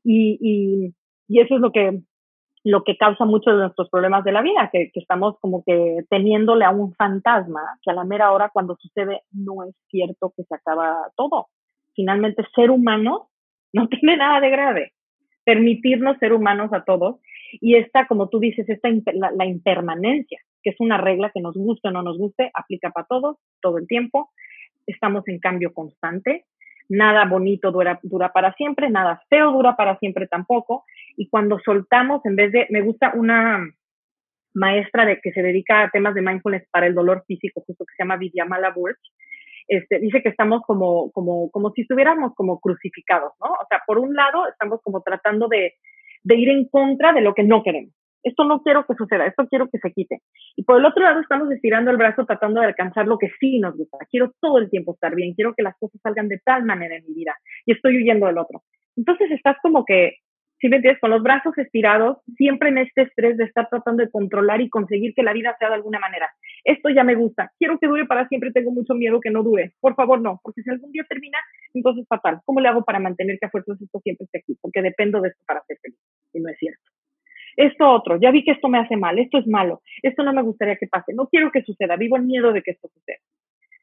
Y, 0.04 0.36
y, 0.42 0.94
y 1.26 1.40
eso 1.40 1.54
es 1.54 1.60
lo 1.62 1.72
que 1.72 2.00
lo 2.64 2.82
que 2.82 2.96
causa 2.96 3.26
muchos 3.26 3.54
de 3.54 3.60
nuestros 3.60 3.90
problemas 3.90 4.24
de 4.24 4.32
la 4.32 4.40
vida, 4.40 4.70
que, 4.72 4.90
estamos 4.94 5.38
como 5.40 5.62
que 5.64 5.98
teniéndole 6.08 6.64
a 6.64 6.70
un 6.70 6.94
fantasma 6.94 7.60
que 7.82 7.90
a 7.90 7.94
la 7.94 8.04
mera 8.04 8.32
hora 8.32 8.50
cuando 8.52 8.74
sucede 8.76 9.20
no 9.32 9.64
es 9.64 9.74
cierto 9.90 10.32
que 10.34 10.44
se 10.44 10.54
acaba 10.54 11.10
todo. 11.14 11.48
Finalmente, 11.94 12.42
ser 12.54 12.70
humano 12.70 13.28
no 13.74 13.88
tiene 13.88 14.16
nada 14.16 14.40
de 14.40 14.50
grave. 14.50 14.92
Permitirnos 15.44 16.16
ser 16.18 16.32
humanos 16.32 16.72
a 16.72 16.84
todos 16.84 17.16
y 17.60 17.76
esta, 17.76 18.06
como 18.06 18.30
tú 18.30 18.40
dices, 18.40 18.66
esta 18.66 18.88
la, 19.12 19.44
impermanencia, 19.44 20.40
que 20.62 20.70
es 20.70 20.76
una 20.80 20.96
regla 20.96 21.30
que 21.34 21.42
nos 21.42 21.54
guste 21.54 21.88
o 21.88 21.90
no 21.90 22.02
nos 22.02 22.16
guste, 22.16 22.50
aplica 22.54 22.90
para 22.90 23.06
todos, 23.06 23.36
todo 23.60 23.76
el 23.76 23.86
tiempo. 23.86 24.30
Estamos 24.86 25.28
en 25.28 25.38
cambio 25.38 25.74
constante 25.74 26.46
nada 26.88 27.24
bonito 27.24 27.72
dura 27.72 27.98
para 28.32 28.52
siempre, 28.54 28.90
nada 28.90 29.22
feo 29.30 29.52
dura 29.52 29.74
para 29.74 29.98
siempre 29.98 30.26
tampoco. 30.26 30.84
Y 31.16 31.28
cuando 31.28 31.58
soltamos, 31.58 32.24
en 32.24 32.36
vez 32.36 32.52
de, 32.52 32.66
me 32.70 32.82
gusta 32.82 33.12
una 33.14 33.68
maestra 34.54 35.04
de 35.04 35.20
que 35.20 35.32
se 35.32 35.42
dedica 35.42 35.82
a 35.82 35.90
temas 35.90 36.14
de 36.14 36.22
mindfulness 36.22 36.68
para 36.70 36.86
el 36.86 36.94
dolor 36.94 37.24
físico, 37.26 37.62
justo 37.66 37.84
que 37.84 37.94
se 37.96 38.02
llama 38.02 38.16
Vidyamala 38.16 38.70
Burch, 38.70 39.00
este, 39.66 39.98
dice 39.98 40.22
que 40.22 40.28
estamos 40.28 40.62
como, 40.66 41.10
como, 41.12 41.50
como 41.50 41.70
si 41.70 41.82
estuviéramos 41.82 42.34
como 42.34 42.60
crucificados, 42.60 43.32
¿no? 43.40 43.50
O 43.50 43.66
sea, 43.68 43.80
por 43.86 43.98
un 43.98 44.14
lado 44.14 44.46
estamos 44.48 44.80
como 44.82 45.02
tratando 45.02 45.48
de, 45.48 45.74
de 46.22 46.36
ir 46.36 46.50
en 46.50 46.68
contra 46.68 47.12
de 47.12 47.22
lo 47.22 47.34
que 47.34 47.42
no 47.42 47.62
queremos 47.62 47.94
esto 48.24 48.44
no 48.44 48.62
quiero 48.62 48.84
que 48.86 48.94
suceda, 48.94 49.26
esto 49.26 49.46
quiero 49.48 49.68
que 49.68 49.78
se 49.78 49.92
quite. 49.92 50.22
Y 50.56 50.64
por 50.64 50.78
el 50.78 50.86
otro 50.86 51.04
lado 51.04 51.20
estamos 51.20 51.50
estirando 51.52 51.90
el 51.90 51.98
brazo 51.98 52.24
tratando 52.24 52.60
de 52.60 52.66
alcanzar 52.66 53.06
lo 53.06 53.18
que 53.18 53.30
sí 53.38 53.58
nos 53.60 53.76
gusta. 53.76 53.98
Quiero 54.10 54.32
todo 54.40 54.58
el 54.58 54.70
tiempo 54.70 54.94
estar 54.94 55.14
bien, 55.14 55.34
quiero 55.34 55.54
que 55.54 55.62
las 55.62 55.76
cosas 55.78 56.00
salgan 56.02 56.28
de 56.28 56.40
tal 56.44 56.64
manera 56.64 56.96
en 56.96 57.04
mi 57.06 57.14
vida 57.14 57.36
y 57.66 57.72
estoy 57.72 57.98
huyendo 57.98 58.26
del 58.26 58.38
otro. 58.38 58.62
Entonces 58.96 59.30
estás 59.30 59.56
como 59.62 59.84
que, 59.84 60.16
si 60.64 60.70
me 60.70 60.76
entiendes, 60.76 60.98
con 60.98 61.10
los 61.10 61.22
brazos 61.22 61.58
estirados, 61.58 62.16
siempre 62.38 62.70
en 62.70 62.78
este 62.78 63.02
estrés 63.02 63.36
de 63.36 63.44
estar 63.44 63.68
tratando 63.68 64.02
de 64.02 64.10
controlar 64.10 64.62
y 64.62 64.70
conseguir 64.70 65.12
que 65.12 65.22
la 65.22 65.34
vida 65.34 65.54
sea 65.58 65.68
de 65.68 65.74
alguna 65.74 65.98
manera. 65.98 66.30
Esto 66.64 66.88
ya 66.88 67.04
me 67.04 67.14
gusta, 67.14 67.52
quiero 67.58 67.78
que 67.78 67.86
dure 67.86 68.06
para 68.06 68.26
siempre, 68.28 68.50
tengo 68.50 68.70
mucho 68.70 68.94
miedo 68.94 69.20
que 69.20 69.28
no 69.28 69.42
dure. 69.42 69.74
Por 69.78 69.94
favor, 69.94 70.22
no, 70.22 70.40
porque 70.42 70.62
si 70.62 70.70
algún 70.70 70.90
día 70.90 71.04
termina, 71.06 71.36
entonces 71.74 72.06
fatal. 72.08 72.40
¿Cómo 72.46 72.60
le 72.60 72.68
hago 72.68 72.82
para 72.82 72.98
mantener 72.98 73.36
que 73.38 73.44
a 73.44 73.50
fuerzas 73.50 73.78
esto 73.78 74.00
siempre 74.00 74.24
esté 74.24 74.38
aquí? 74.38 74.56
Porque 74.58 74.80
dependo 74.80 75.20
de 75.20 75.28
esto 75.28 75.42
para 75.46 75.60
ser 75.66 75.76
feliz. 75.82 75.98
Y 76.32 76.40
no 76.40 76.48
es 76.48 76.56
cierto 76.56 76.82
esto 77.56 77.86
otro, 77.86 78.18
ya 78.18 78.30
vi 78.30 78.42
que 78.42 78.52
esto 78.52 78.68
me 78.68 78.78
hace 78.78 78.96
mal, 78.96 79.18
esto 79.18 79.38
es 79.38 79.46
malo, 79.46 79.82
esto 80.02 80.24
no 80.24 80.32
me 80.32 80.42
gustaría 80.42 80.74
que 80.76 80.88
pase, 80.88 81.12
no 81.14 81.28
quiero 81.28 81.52
que 81.52 81.62
suceda, 81.62 81.94
vivo 81.94 82.16
en 82.16 82.26
miedo 82.26 82.52
de 82.52 82.62
que 82.62 82.72
esto 82.72 82.88
suceda, 82.88 83.18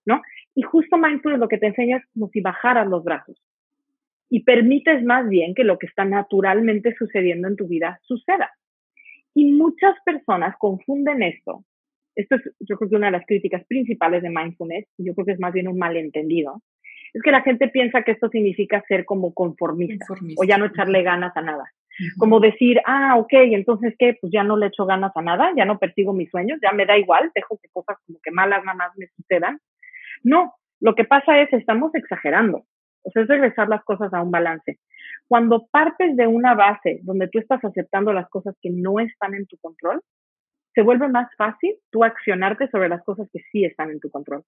¿no? 0.04 0.22
Y 0.56 0.64
justo 0.64 0.98
mindfulness 0.98 1.40
lo 1.40 1.48
que 1.48 1.58
te 1.58 1.68
enseña 1.68 2.04
como 2.14 2.28
si 2.30 2.42
bajaras 2.42 2.86
los 2.88 3.02
brazos 3.04 3.42
y 4.32 4.44
permites 4.44 5.04
más 5.04 5.28
bien 5.28 5.54
que 5.54 5.66
lo 5.66 5.78
que 5.78 5.88
está 5.88 6.06
naturalmente 6.06 6.96
sucediendo 6.98 7.50
en 7.50 7.58
tu 7.58 7.68
vida 7.68 8.00
suceda. 8.04 8.50
Y 9.36 9.52
muchas 9.52 9.96
personas 10.06 10.56
confunden 10.58 11.22
esto. 11.22 11.66
Esto 12.16 12.36
es, 12.36 12.42
yo 12.62 12.78
creo 12.78 12.90
que 12.90 12.96
una 12.96 13.08
de 13.08 13.18
las 13.18 13.26
críticas 13.26 13.66
principales 13.66 14.24
de 14.24 14.30
mindfulness, 14.30 14.88
y 14.98 15.06
yo 15.06 15.14
creo 15.14 15.26
que 15.26 15.34
es 15.34 15.40
más 15.40 15.52
bien 15.52 15.68
un 15.68 15.78
malentendido, 15.78 16.62
es 17.14 17.22
que 17.22 17.32
la 17.32 17.42
gente 17.42 17.68
piensa 17.68 18.04
que 18.04 18.12
esto 18.12 18.30
significa 18.30 18.82
ser 18.88 19.04
como 19.04 19.34
conformista, 19.34 20.06
o 20.38 20.46
ya 20.46 20.58
no 20.58 20.66
echarle 20.66 21.04
ganas 21.04 21.36
a 21.36 21.42
nada. 21.42 21.66
Como 22.18 22.40
decir, 22.40 22.80
ah, 22.86 23.18
ok, 23.18 23.34
entonces 23.34 23.96
qué, 24.00 24.18
pues 24.20 24.32
ya 24.32 24.46
no 24.46 24.56
le 24.56 24.68
echo 24.68 24.86
ganas 24.86 25.12
a 25.14 25.22
nada, 25.22 25.52
ya 25.58 25.66
no 25.66 25.78
persigo 25.78 26.14
mis 26.14 26.30
sueños, 26.30 26.58
ya 26.64 26.72
me 26.72 26.86
da 26.86 26.98
igual, 26.98 27.32
dejo 27.36 27.60
que 27.62 27.68
cosas 27.74 27.98
como 28.08 28.20
que 28.24 28.32
malas 28.32 28.64
nada 28.64 28.78
más 28.78 28.92
me 28.98 29.08
sucedan. 29.08 29.60
No, 30.24 30.54
lo 30.80 30.96
que 30.96 31.04
pasa 31.04 31.42
es, 31.42 31.52
estamos 31.52 31.94
exagerando. 31.96 32.64
O 33.04 33.12
sea, 33.12 33.24
es 33.24 33.28
regresar 33.28 33.68
las 33.68 33.84
cosas 33.84 34.14
a 34.14 34.22
un 34.22 34.32
balance. 34.32 34.80
Cuando 35.28 35.68
partes 35.72 36.16
de 36.16 36.28
una 36.28 36.54
base 36.56 37.00
donde 37.04 37.28
tú 37.28 37.40
estás 37.40 37.64
aceptando 37.64 38.14
las 38.14 38.30
cosas 38.30 38.56
que 38.62 38.70
no 38.70 39.00
están 39.00 39.34
en 39.34 39.46
tu 39.48 39.58
control, 39.58 40.02
se 40.74 40.82
vuelve 40.82 41.08
más 41.08 41.30
fácil 41.38 41.76
tú 41.90 42.04
accionarte 42.04 42.70
sobre 42.70 42.90
las 42.90 43.04
cosas 43.04 43.28
que 43.32 43.40
sí 43.52 43.66
están 43.66 43.92
en 43.92 44.00
tu 44.00 44.10
control. 44.10 44.44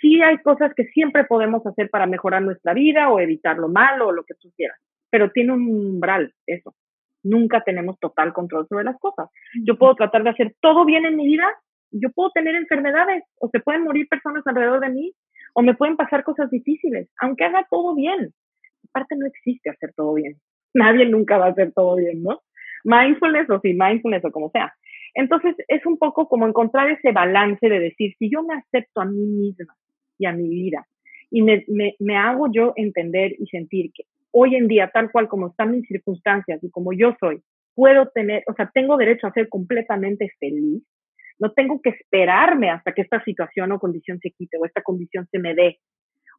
Sí 0.00 0.20
hay 0.22 0.38
cosas 0.38 0.72
que 0.74 0.84
siempre 0.84 1.24
podemos 1.24 1.66
hacer 1.66 1.90
para 1.90 2.06
mejorar 2.06 2.42
nuestra 2.42 2.74
vida 2.74 3.10
o 3.10 3.20
evitar 3.20 3.58
lo 3.58 3.68
malo 3.68 4.08
o 4.08 4.12
lo 4.12 4.24
que 4.24 4.34
tú 4.34 4.52
quieras, 4.56 4.78
pero 5.10 5.30
tiene 5.30 5.52
un 5.52 5.68
umbral 5.68 6.32
eso. 6.46 6.74
Nunca 7.22 7.62
tenemos 7.62 7.98
total 7.98 8.32
control 8.32 8.66
sobre 8.68 8.84
las 8.84 8.98
cosas. 8.98 9.28
Yo 9.64 9.76
puedo 9.76 9.94
tratar 9.94 10.22
de 10.22 10.30
hacer 10.30 10.54
todo 10.60 10.84
bien 10.84 11.04
en 11.04 11.16
mi 11.16 11.26
vida, 11.26 11.46
yo 11.90 12.10
puedo 12.12 12.30
tener 12.30 12.54
enfermedades 12.54 13.24
o 13.40 13.48
se 13.48 13.60
pueden 13.60 13.84
morir 13.84 14.08
personas 14.08 14.46
alrededor 14.46 14.80
de 14.80 14.90
mí 14.90 15.14
o 15.54 15.62
me 15.62 15.74
pueden 15.74 15.96
pasar 15.96 16.24
cosas 16.24 16.50
difíciles, 16.50 17.08
aunque 17.20 17.44
haga 17.44 17.66
todo 17.70 17.94
bien. 17.94 18.32
Aparte 18.90 19.16
no 19.16 19.26
existe 19.26 19.70
hacer 19.70 19.92
todo 19.94 20.14
bien. 20.14 20.36
Nadie 20.74 21.06
nunca 21.06 21.38
va 21.38 21.46
a 21.46 21.50
hacer 21.50 21.72
todo 21.72 21.96
bien, 21.96 22.22
¿no? 22.22 22.40
Mindfulness 22.84 23.50
o 23.50 23.60
sin 23.60 23.76
mindfulness 23.76 24.24
o 24.24 24.30
como 24.30 24.50
sea. 24.50 24.72
Entonces 25.14 25.56
es 25.66 25.84
un 25.86 25.98
poco 25.98 26.28
como 26.28 26.46
encontrar 26.46 26.90
ese 26.90 27.12
balance 27.12 27.68
de 27.68 27.80
decir, 27.80 28.14
si 28.18 28.30
yo 28.30 28.42
me 28.42 28.54
acepto 28.54 29.00
a 29.00 29.04
mí 29.04 29.26
misma 29.26 29.74
y 30.18 30.26
a 30.26 30.32
mi 30.32 30.48
vida 30.48 30.86
y 31.30 31.42
me, 31.42 31.64
me, 31.68 31.96
me 31.98 32.16
hago 32.16 32.50
yo 32.52 32.72
entender 32.76 33.32
y 33.38 33.46
sentir 33.46 33.90
que 33.92 34.04
hoy 34.30 34.54
en 34.54 34.68
día, 34.68 34.90
tal 34.92 35.10
cual 35.10 35.28
como 35.28 35.48
están 35.48 35.72
mis 35.72 35.86
circunstancias 35.86 36.62
y 36.62 36.70
como 36.70 36.92
yo 36.92 37.16
soy, 37.18 37.42
puedo 37.74 38.08
tener, 38.08 38.44
o 38.46 38.54
sea, 38.54 38.70
tengo 38.72 38.96
derecho 38.96 39.26
a 39.26 39.32
ser 39.32 39.48
completamente 39.48 40.30
feliz, 40.38 40.82
no 41.38 41.52
tengo 41.52 41.80
que 41.80 41.90
esperarme 41.90 42.70
hasta 42.70 42.92
que 42.92 43.02
esta 43.02 43.22
situación 43.24 43.72
o 43.72 43.78
condición 43.78 44.18
se 44.20 44.30
quite 44.30 44.58
o 44.58 44.64
esta 44.64 44.82
condición 44.82 45.26
se 45.30 45.38
me 45.38 45.54
dé. 45.54 45.78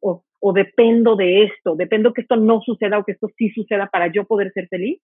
O, 0.02 0.24
o 0.40 0.54
dependo 0.54 1.16
de 1.16 1.44
esto, 1.44 1.76
dependo 1.76 2.14
que 2.14 2.22
esto 2.22 2.38
no 2.38 2.62
suceda 2.62 3.00
o 3.00 3.04
que 3.04 3.14
esto 3.14 3.28
sí 3.38 3.50
suceda 3.50 3.88
para 3.88 4.08
yo 4.12 4.26
poder 4.26 4.52
ser 4.54 4.68
feliz. 4.68 5.02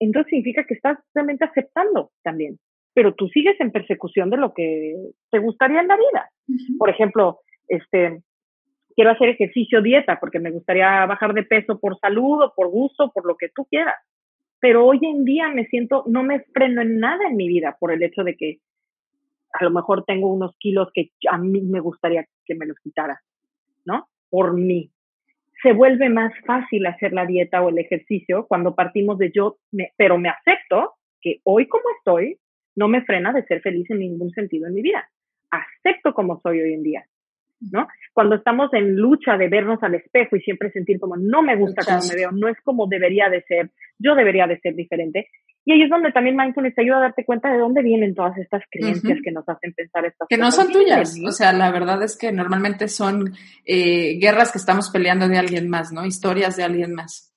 Entonces 0.00 0.30
significa 0.30 0.64
que 0.64 0.74
estás 0.74 0.98
realmente 1.14 1.44
aceptando 1.44 2.10
también. 2.22 2.58
Pero 2.92 3.14
tú 3.14 3.28
sigues 3.28 3.58
en 3.60 3.72
persecución 3.72 4.30
de 4.30 4.36
lo 4.36 4.52
que 4.52 4.94
te 5.30 5.38
gustaría 5.38 5.80
en 5.80 5.88
la 5.88 5.96
vida. 5.96 6.30
Por 6.78 6.90
ejemplo, 6.90 7.40
este, 7.68 8.20
quiero 8.94 9.10
hacer 9.10 9.30
ejercicio, 9.30 9.82
dieta, 9.82 10.20
porque 10.20 10.38
me 10.38 10.50
gustaría 10.50 11.04
bajar 11.06 11.34
de 11.34 11.42
peso 11.42 11.78
por 11.78 11.98
salud 11.98 12.42
o 12.42 12.52
por 12.54 12.68
gusto, 12.68 13.10
por 13.12 13.26
lo 13.26 13.36
que 13.36 13.48
tú 13.48 13.64
quieras. 13.64 13.96
Pero 14.60 14.86
hoy 14.86 15.00
en 15.02 15.24
día 15.24 15.48
me 15.48 15.66
siento, 15.66 16.04
no 16.06 16.22
me 16.22 16.40
freno 16.52 16.82
en 16.82 16.98
nada 16.98 17.28
en 17.28 17.36
mi 17.36 17.48
vida 17.48 17.76
por 17.78 17.92
el 17.92 18.02
hecho 18.02 18.22
de 18.24 18.36
que 18.36 18.58
a 19.54 19.64
lo 19.64 19.70
mejor 19.70 20.04
tengo 20.04 20.32
unos 20.32 20.56
kilos 20.58 20.88
que 20.92 21.10
a 21.30 21.38
mí 21.38 21.60
me 21.62 21.80
gustaría 21.80 22.26
que 22.44 22.54
me 22.54 22.66
los 22.66 22.78
quitara, 22.80 23.20
¿no? 23.84 24.08
Por 24.28 24.54
mí. 24.54 24.90
Se 25.62 25.72
vuelve 25.72 26.08
más 26.10 26.32
fácil 26.44 26.84
hacer 26.86 27.12
la 27.12 27.24
dieta 27.24 27.62
o 27.62 27.68
el 27.68 27.78
ejercicio 27.78 28.46
cuando 28.46 28.74
partimos 28.74 29.16
de 29.18 29.30
yo, 29.32 29.56
pero 29.96 30.18
me 30.18 30.28
acepto 30.28 30.94
que 31.20 31.40
hoy 31.44 31.68
como 31.68 31.84
estoy 31.96 32.38
no 32.76 32.88
me 32.88 33.02
frena 33.02 33.32
de 33.32 33.44
ser 33.44 33.62
feliz 33.62 33.88
en 33.90 34.00
ningún 34.00 34.30
sentido 34.32 34.66
en 34.66 34.74
mi 34.74 34.82
vida. 34.82 35.08
Acepto 35.50 36.12
como 36.12 36.40
soy 36.40 36.60
hoy 36.60 36.74
en 36.74 36.82
día. 36.82 37.04
¿no? 37.70 37.86
Cuando 38.12 38.34
estamos 38.34 38.74
en 38.74 38.96
lucha 38.96 39.38
de 39.38 39.48
vernos 39.48 39.82
al 39.82 39.94
espejo 39.94 40.36
y 40.36 40.40
siempre 40.40 40.70
sentir 40.72 40.98
como 40.98 41.16
no 41.16 41.42
me 41.42 41.56
gusta 41.56 41.84
como 41.84 42.04
me 42.08 42.14
veo, 42.14 42.32
no 42.32 42.48
es 42.48 42.60
como 42.62 42.86
debería 42.88 43.28
de 43.28 43.42
ser, 43.42 43.70
yo 43.98 44.14
debería 44.14 44.46
de 44.46 44.58
ser 44.60 44.74
diferente. 44.74 45.28
Y 45.66 45.72
ahí 45.72 45.82
es 45.82 45.90
donde 45.90 46.12
también 46.12 46.36
mindfulness 46.36 46.74
te 46.74 46.82
ayuda 46.82 46.98
a 46.98 47.02
darte 47.02 47.24
cuenta 47.24 47.50
de 47.50 47.58
dónde 47.58 47.82
vienen 47.82 48.14
todas 48.14 48.36
estas 48.36 48.62
creencias 48.70 49.18
que 49.24 49.32
nos 49.32 49.48
hacen 49.48 49.72
pensar 49.72 50.04
estas 50.04 50.28
que 50.28 50.36
cosas. 50.36 50.54
Que 50.54 50.58
no 50.58 50.64
son 50.64 50.72
tuyas, 50.72 51.18
o 51.26 51.32
sea, 51.32 51.54
la 51.54 51.70
verdad 51.70 52.02
es 52.02 52.18
que 52.18 52.32
normalmente 52.32 52.88
son 52.88 53.32
eh, 53.64 54.18
guerras 54.20 54.52
que 54.52 54.58
estamos 54.58 54.90
peleando 54.90 55.26
de 55.26 55.38
alguien 55.38 55.70
más, 55.70 55.90
¿no? 55.90 56.04
Historias 56.04 56.56
de 56.56 56.64
alguien 56.64 56.94
más. 56.94 57.34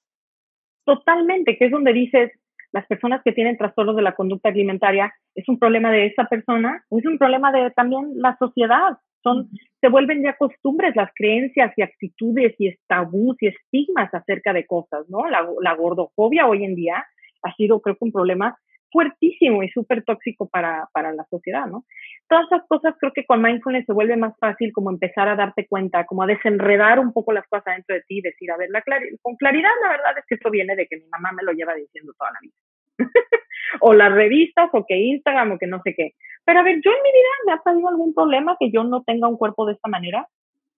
Totalmente, 0.83 1.57
que 1.57 1.65
es 1.65 1.71
donde 1.71 1.93
dices, 1.93 2.31
las 2.73 2.85
personas 2.87 3.21
que 3.23 3.31
tienen 3.31 3.57
trastornos 3.57 3.95
de 3.95 4.01
la 4.01 4.15
conducta 4.15 4.49
alimentaria, 4.49 5.13
¿es 5.33 5.47
un 5.47 5.57
problema 5.57 5.89
de 5.89 6.07
esa 6.07 6.25
persona 6.25 6.83
es 6.89 7.05
un 7.05 7.17
problema 7.17 7.51
de 7.51 7.71
también 7.71 8.11
la 8.15 8.35
sociedad? 8.37 8.97
Son, 9.23 9.49
se 9.81 9.87
vuelven 9.89 10.23
ya 10.23 10.35
costumbres 10.37 10.95
las 10.95 11.11
creencias 11.15 11.73
y 11.77 11.81
actitudes 11.81 12.55
y 12.59 12.75
tabús 12.87 13.37
y 13.39 13.47
estigmas 13.47 14.13
acerca 14.13 14.53
de 14.53 14.65
cosas, 14.65 15.09
¿no? 15.09 15.27
La, 15.29 15.47
la 15.61 15.75
gordofobia 15.75 16.45
hoy 16.45 16.65
en 16.65 16.75
día 16.75 17.05
ha 17.43 17.53
sido, 17.55 17.79
creo 17.81 17.95
que, 17.95 18.05
un 18.05 18.11
problema 18.11 18.57
fuertísimo 18.91 19.63
y 19.63 19.69
súper 19.69 20.03
tóxico 20.03 20.47
para, 20.47 20.87
para 20.93 21.11
la 21.11 21.25
sociedad, 21.29 21.65
¿no? 21.65 21.85
Todas 22.29 22.45
esas 22.45 22.65
cosas 22.67 22.95
creo 22.99 23.11
que 23.13 23.25
con 23.25 23.41
mindfulness 23.41 23.85
se 23.85 23.93
vuelve 23.93 24.15
más 24.15 24.33
fácil 24.39 24.71
como 24.71 24.89
empezar 24.89 25.27
a 25.27 25.35
darte 25.35 25.67
cuenta, 25.67 26.05
como 26.05 26.23
a 26.23 26.27
desenredar 26.27 26.99
un 26.99 27.11
poco 27.11 27.33
las 27.33 27.45
cosas 27.47 27.75
dentro 27.75 27.95
de 27.95 28.01
ti 28.07 28.19
y 28.19 28.21
decir, 28.21 28.49
a 28.51 28.57
ver, 28.57 28.69
la 28.69 28.81
con 29.21 29.35
claridad 29.35 29.69
la 29.83 29.89
verdad 29.89 30.17
es 30.17 30.25
que 30.27 30.35
esto 30.35 30.49
viene 30.49 30.75
de 30.75 30.87
que 30.87 30.97
mi 30.97 31.07
mamá 31.09 31.31
me 31.33 31.43
lo 31.43 31.51
lleva 31.51 31.73
diciendo 31.75 32.13
toda 32.17 32.31
la 32.31 32.39
vida. 32.41 32.55
o 33.81 33.93
las 33.93 34.13
revistas, 34.13 34.69
o 34.73 34.85
que 34.85 34.97
Instagram, 34.97 35.51
o 35.51 35.57
que 35.57 35.67
no 35.67 35.81
sé 35.83 35.93
qué. 35.95 36.13
Pero 36.45 36.59
a 36.59 36.63
ver, 36.63 36.79
yo 36.83 36.91
en 36.91 37.03
mi 37.03 37.11
vida 37.11 37.29
me 37.45 37.53
ha 37.53 37.61
traído 37.61 37.89
algún 37.89 38.13
problema 38.13 38.55
que 38.59 38.71
yo 38.71 38.83
no 38.83 39.03
tenga 39.03 39.27
un 39.27 39.37
cuerpo 39.37 39.65
de 39.65 39.73
esta 39.73 39.89
manera. 39.89 40.27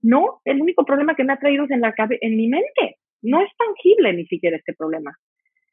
No, 0.01 0.41
el 0.45 0.61
único 0.61 0.85
problema 0.85 1.15
que 1.15 1.23
me 1.23 1.33
ha 1.33 1.39
traído 1.39 1.65
es 1.65 1.71
en, 1.71 1.81
la, 1.81 1.93
en 1.97 2.37
mi 2.37 2.47
mente. 2.47 2.97
No 3.21 3.41
es 3.41 3.49
tangible 3.57 4.13
ni 4.13 4.25
siquiera 4.25 4.57
este 4.57 4.73
problema. 4.73 5.15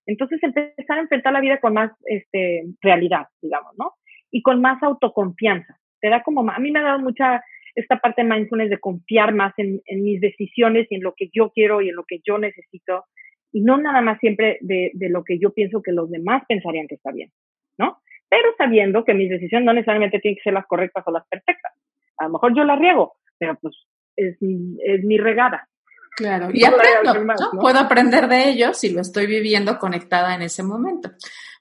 Entonces 0.06 0.42
empezar 0.42 0.98
a 0.98 1.02
enfrentar 1.02 1.32
la 1.32 1.40
vida 1.40 1.58
con 1.58 1.74
más 1.74 1.92
este, 2.04 2.64
realidad, 2.80 3.26
digamos, 3.42 3.72
¿no? 3.76 3.94
Y 4.30 4.42
con 4.42 4.60
más 4.60 4.82
autoconfianza. 4.82 5.78
Te 6.00 6.08
da 6.08 6.22
como, 6.22 6.48
a 6.50 6.58
mí 6.58 6.70
me 6.70 6.78
ha 6.78 6.82
dado 6.82 7.00
mucha 7.00 7.42
esta 7.74 7.98
parte 7.98 8.22
de 8.22 8.28
mindfulness 8.28 8.70
de 8.70 8.78
confiar 8.78 9.34
más 9.34 9.52
en, 9.58 9.82
en 9.84 10.02
mis 10.02 10.20
decisiones 10.20 10.86
y 10.90 10.96
en 10.96 11.02
lo 11.02 11.14
que 11.14 11.28
yo 11.32 11.50
quiero 11.50 11.82
y 11.82 11.90
en 11.90 11.96
lo 11.96 12.04
que 12.04 12.20
yo 12.24 12.38
necesito 12.38 13.04
y 13.52 13.60
no 13.60 13.78
nada 13.78 14.00
más 14.00 14.18
siempre 14.18 14.58
de, 14.60 14.90
de, 14.94 15.08
lo 15.08 15.24
que 15.24 15.38
yo 15.38 15.52
pienso 15.52 15.82
que 15.82 15.92
los 15.92 16.10
demás 16.10 16.42
pensarían 16.48 16.88
que 16.88 16.96
está 16.96 17.12
bien, 17.12 17.30
¿no? 17.78 17.98
Pero 18.28 18.48
sabiendo 18.58 19.04
que 19.04 19.14
mis 19.14 19.30
decisiones 19.30 19.66
no 19.66 19.72
necesariamente 19.72 20.18
tienen 20.18 20.36
que 20.36 20.42
ser 20.42 20.52
las 20.52 20.66
correctas 20.66 21.04
o 21.06 21.12
las 21.12 21.26
perfectas. 21.28 21.72
A 22.18 22.24
lo 22.24 22.30
mejor 22.30 22.54
yo 22.56 22.64
las 22.64 22.78
riego, 22.78 23.14
pero 23.38 23.56
pues 23.60 23.74
es, 24.16 24.36
es 24.40 25.04
mi 25.04 25.18
regada. 25.18 25.68
Claro, 26.16 26.48
y 26.50 26.64
aprendo, 26.64 27.12
¿no? 27.12 27.60
Puedo 27.60 27.78
aprender 27.78 28.26
de 28.26 28.48
ellos 28.48 28.78
si 28.78 28.88
lo 28.88 29.02
estoy 29.02 29.26
viviendo 29.26 29.78
conectada 29.78 30.34
en 30.34 30.40
ese 30.40 30.62
momento. 30.62 31.10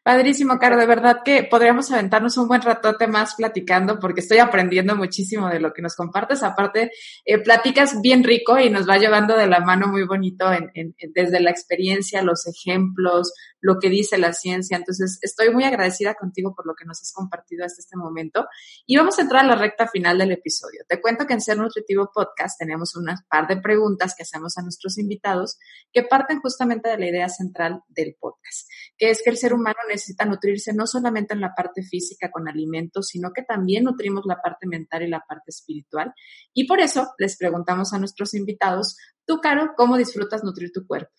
Padrísimo, 0.06 0.60
Caro, 0.60 0.78
de 0.78 0.86
verdad 0.86 1.22
que 1.26 1.48
podríamos 1.50 1.92
aventarnos 1.92 2.38
un 2.38 2.48
buen 2.48 2.62
ratote 2.62 3.08
más 3.08 3.34
platicando 3.34 3.98
porque 3.98 4.22
estoy 4.22 4.38
aprendiendo 4.38 4.96
muchísimo 4.96 5.50
de 5.50 5.60
lo 5.60 5.74
que 5.74 5.82
nos 5.82 5.96
compartes. 5.96 6.44
Aparte, 6.44 6.92
eh, 7.26 7.40
platicas 7.40 8.00
bien 8.04 8.24
rico 8.24 8.60
y 8.60 8.70
nos 8.70 8.88
va 8.88 9.00
llevando 9.00 9.36
de 9.36 9.48
la 9.48 9.62
mano 9.62 9.88
muy 9.88 10.04
bonito 10.06 10.46
en, 10.54 10.96
desde 11.12 11.40
la 11.40 11.50
experiencia, 11.50 12.22
los 12.22 12.46
ejemplos, 12.46 13.34
lo 13.62 13.80
que 13.80 13.90
dice 13.90 14.20
la 14.20 14.32
ciencia. 14.32 14.78
Entonces, 14.78 15.18
estoy 15.24 15.50
muy 15.50 15.64
agradecida 15.64 16.14
contigo 16.14 16.54
por 16.54 16.68
lo 16.68 16.76
que 16.76 16.86
nos 16.86 17.02
has 17.02 17.12
compartido 17.12 17.66
hasta 17.66 17.82
este 17.82 17.98
momento. 17.98 18.46
Y 18.86 18.98
vamos 18.98 19.18
a 19.18 19.24
entrar 19.24 19.44
a 19.44 19.48
la 19.48 19.56
recta 19.56 19.88
final 19.88 20.20
del 20.20 20.34
episodio. 20.34 20.82
Te 20.88 21.02
cuento 21.02 21.26
que 21.26 21.34
en 21.34 21.42
Ser 21.42 21.58
Nutritivo 21.58 22.12
Podcast 22.14 22.60
tenemos 22.60 22.96
unas 22.96 23.24
par 23.24 23.48
de 23.48 23.58
preguntas 23.58 24.14
que 24.16 24.22
hacemos 24.22 24.56
a 24.60 24.62
nuestros 24.62 25.00
invitados 25.00 25.58
que 25.92 26.04
parten 26.04 26.42
justamente 26.42 26.90
de 26.90 27.00
la 27.00 27.08
idea 27.08 27.28
central 27.28 27.82
del 27.88 28.16
podcast, 28.20 28.70
que 29.00 29.10
es 29.10 29.24
que 29.24 29.32
el 29.32 29.38
ser 29.38 29.52
humano 29.52 29.80
nutrirse 30.28 30.74
no 30.74 30.88
solamente 30.88 31.34
en 31.34 31.42
la 31.42 31.54
parte 31.56 31.84
física 31.84 32.32
con 32.32 32.48
alimentos, 32.48 33.08
sino 33.08 33.32
que 33.34 33.44
también 33.44 33.84
nutrimos 33.84 34.26
la 34.26 34.42
parte 34.42 34.68
mental 34.68 35.04
y 35.04 35.10
la 35.10 35.24
parte 35.28 35.50
espiritual. 35.52 36.14
Y 36.54 36.68
por 36.68 36.80
eso 36.80 37.08
les 37.18 37.38
preguntamos 37.38 37.94
a 37.94 38.00
nuestros 38.00 38.34
invitados, 38.34 38.98
tú, 39.26 39.40
Caro, 39.42 39.74
¿cómo 39.76 39.98
disfrutas 39.98 40.44
nutrir 40.44 40.72
tu 40.72 40.86
cuerpo? 40.86 41.12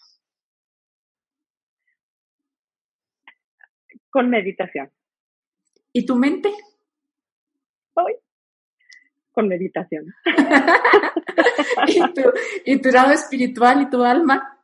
Con 4.10 4.30
meditación. 4.30 4.90
¿Y 5.92 6.06
tu 6.06 6.16
mente? 6.16 6.50
Hoy. 7.94 8.14
Con 9.32 9.48
meditación. 9.48 10.06
¿Y, 11.88 12.00
tu, 12.14 12.22
¿Y 12.64 12.80
tu 12.80 12.88
lado 12.90 13.12
espiritual 13.12 13.82
y 13.82 13.90
tu 13.90 14.02
alma? 14.02 14.55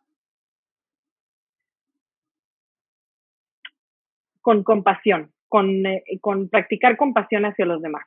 Con 4.42 4.62
compasión, 4.62 5.32
con, 5.48 5.86
eh, 5.86 6.04
con 6.20 6.48
practicar 6.50 6.98
compasión 6.98 7.46
hacia 7.46 7.64
los 7.64 7.80
demás. 7.80 8.04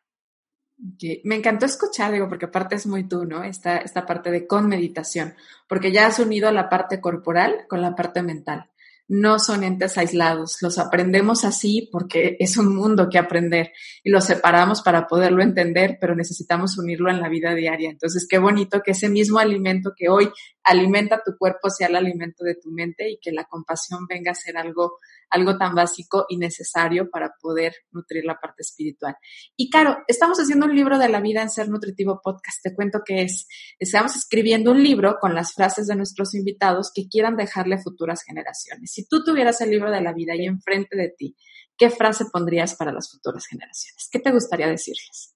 Me 1.23 1.35
encantó 1.35 1.65
escuchar, 1.65 2.11
digo, 2.11 2.27
porque 2.27 2.45
aparte 2.45 2.75
es 2.75 2.85
muy 2.85 3.07
tú, 3.07 3.25
¿no? 3.25 3.43
Esta, 3.43 3.77
esta 3.77 4.05
parte 4.05 4.29
de 4.29 4.45
con 4.45 4.67
meditación, 4.67 5.33
porque 5.67 5.91
ya 5.91 6.05
has 6.05 6.19
unido 6.19 6.51
la 6.51 6.69
parte 6.69 6.99
corporal 6.99 7.65
con 7.67 7.81
la 7.81 7.95
parte 7.95 8.21
mental 8.21 8.69
no 9.07 9.37
son 9.37 9.63
entes 9.63 9.97
aislados, 9.97 10.57
los 10.61 10.79
aprendemos 10.79 11.45
así 11.45 11.89
porque 11.91 12.37
es 12.39 12.57
un 12.57 12.75
mundo 12.75 13.07
que 13.09 13.19
aprender 13.19 13.71
y 14.03 14.09
los 14.09 14.25
separamos 14.25 14.81
para 14.81 15.07
poderlo 15.07 15.43
entender, 15.43 15.97
pero 16.01 16.15
necesitamos 16.15 16.77
unirlo 16.77 17.11
en 17.11 17.21
la 17.21 17.29
vida 17.29 17.53
diaria. 17.53 17.89
Entonces, 17.89 18.25
qué 18.27 18.39
bonito 18.39 18.81
que 18.81 18.91
ese 18.91 19.09
mismo 19.09 19.37
alimento 19.37 19.93
que 19.95 20.09
hoy 20.09 20.31
alimenta 20.63 21.21
tu 21.23 21.37
cuerpo 21.37 21.69
sea 21.69 21.87
el 21.87 21.95
alimento 21.95 22.43
de 22.43 22.55
tu 22.55 22.71
mente 22.71 23.09
y 23.11 23.19
que 23.21 23.31
la 23.31 23.45
compasión 23.45 24.07
venga 24.07 24.31
a 24.31 24.35
ser 24.35 24.57
algo 24.57 24.97
algo 25.35 25.57
tan 25.57 25.75
básico 25.75 26.25
y 26.29 26.37
necesario 26.37 27.09
para 27.09 27.35
poder 27.41 27.73
nutrir 27.91 28.23
la 28.25 28.39
parte 28.39 28.61
espiritual. 28.61 29.15
Y 29.55 29.69
claro, 29.69 29.97
estamos 30.07 30.39
haciendo 30.39 30.65
un 30.65 30.75
libro 30.75 30.97
de 30.97 31.09
la 31.09 31.19
vida 31.19 31.41
en 31.41 31.49
Ser 31.49 31.69
Nutritivo 31.69 32.21
Podcast. 32.23 32.63
Te 32.63 32.73
cuento 32.73 33.01
que 33.05 33.23
es, 33.23 33.47
estamos 33.77 34.15
escribiendo 34.15 34.71
un 34.71 34.81
libro 34.81 35.17
con 35.19 35.35
las 35.35 35.53
frases 35.53 35.87
de 35.87 35.95
nuestros 35.95 36.33
invitados 36.35 36.91
que 36.93 37.07
quieran 37.09 37.35
dejarle 37.35 37.75
a 37.75 37.81
futuras 37.81 38.23
generaciones. 38.23 38.91
Si 38.91 39.07
tú 39.07 39.23
tuvieras 39.23 39.59
el 39.61 39.71
libro 39.71 39.91
de 39.91 40.01
la 40.01 40.13
vida 40.13 40.33
ahí 40.33 40.45
enfrente 40.45 40.95
de 40.95 41.09
ti, 41.09 41.35
¿qué 41.77 41.89
frase 41.89 42.25
pondrías 42.31 42.75
para 42.75 42.93
las 42.93 43.11
futuras 43.11 43.45
generaciones? 43.45 44.07
¿Qué 44.09 44.19
te 44.19 44.31
gustaría 44.31 44.67
decirles? 44.67 45.35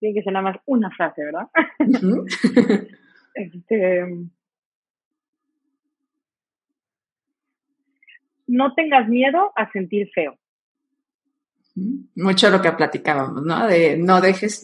Tiene 0.00 0.14
que 0.14 0.22
ser 0.22 0.32
nada 0.32 0.50
más 0.50 0.56
una 0.66 0.90
frase, 0.90 1.22
¿verdad? 1.24 1.48
este, 3.34 4.02
no 8.54 8.74
tengas 8.74 9.08
miedo 9.08 9.52
a 9.56 9.70
sentir 9.72 10.08
feo. 10.14 10.38
Mucho 12.14 12.50
lo 12.50 12.62
que 12.62 12.70
platicábamos, 12.70 13.42
¿no? 13.42 13.66
De 13.66 13.96
no 13.96 14.20
dejes, 14.20 14.62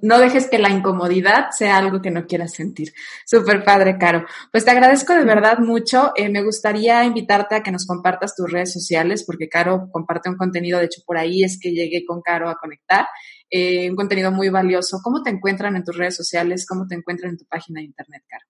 no 0.00 0.18
dejes 0.20 0.48
que 0.48 0.60
la 0.60 0.70
incomodidad 0.70 1.50
sea 1.50 1.76
algo 1.76 2.00
que 2.00 2.12
no 2.12 2.24
quieras 2.24 2.52
sentir. 2.52 2.92
Súper 3.26 3.64
padre, 3.64 3.98
Caro. 3.98 4.24
Pues 4.52 4.64
te 4.64 4.70
agradezco 4.70 5.12
de 5.12 5.24
verdad 5.24 5.58
mucho. 5.58 6.12
Eh, 6.14 6.28
me 6.28 6.44
gustaría 6.44 7.02
invitarte 7.02 7.56
a 7.56 7.64
que 7.64 7.72
nos 7.72 7.84
compartas 7.84 8.36
tus 8.36 8.48
redes 8.48 8.72
sociales, 8.72 9.24
porque 9.26 9.48
Caro 9.48 9.88
comparte 9.90 10.28
un 10.28 10.36
contenido, 10.36 10.78
de 10.78 10.84
hecho 10.84 11.02
por 11.04 11.18
ahí 11.18 11.42
es 11.42 11.58
que 11.60 11.72
llegué 11.72 12.04
con 12.04 12.22
Caro 12.22 12.48
a 12.48 12.54
conectar, 12.54 13.06
eh, 13.50 13.90
un 13.90 13.96
contenido 13.96 14.30
muy 14.30 14.48
valioso. 14.48 15.00
¿Cómo 15.02 15.24
te 15.24 15.30
encuentran 15.30 15.74
en 15.74 15.82
tus 15.82 15.96
redes 15.96 16.14
sociales? 16.14 16.64
¿Cómo 16.64 16.86
te 16.86 16.94
encuentran 16.94 17.32
en 17.32 17.38
tu 17.38 17.44
página 17.46 17.80
de 17.80 17.86
internet, 17.86 18.22
Caro? 18.28 18.44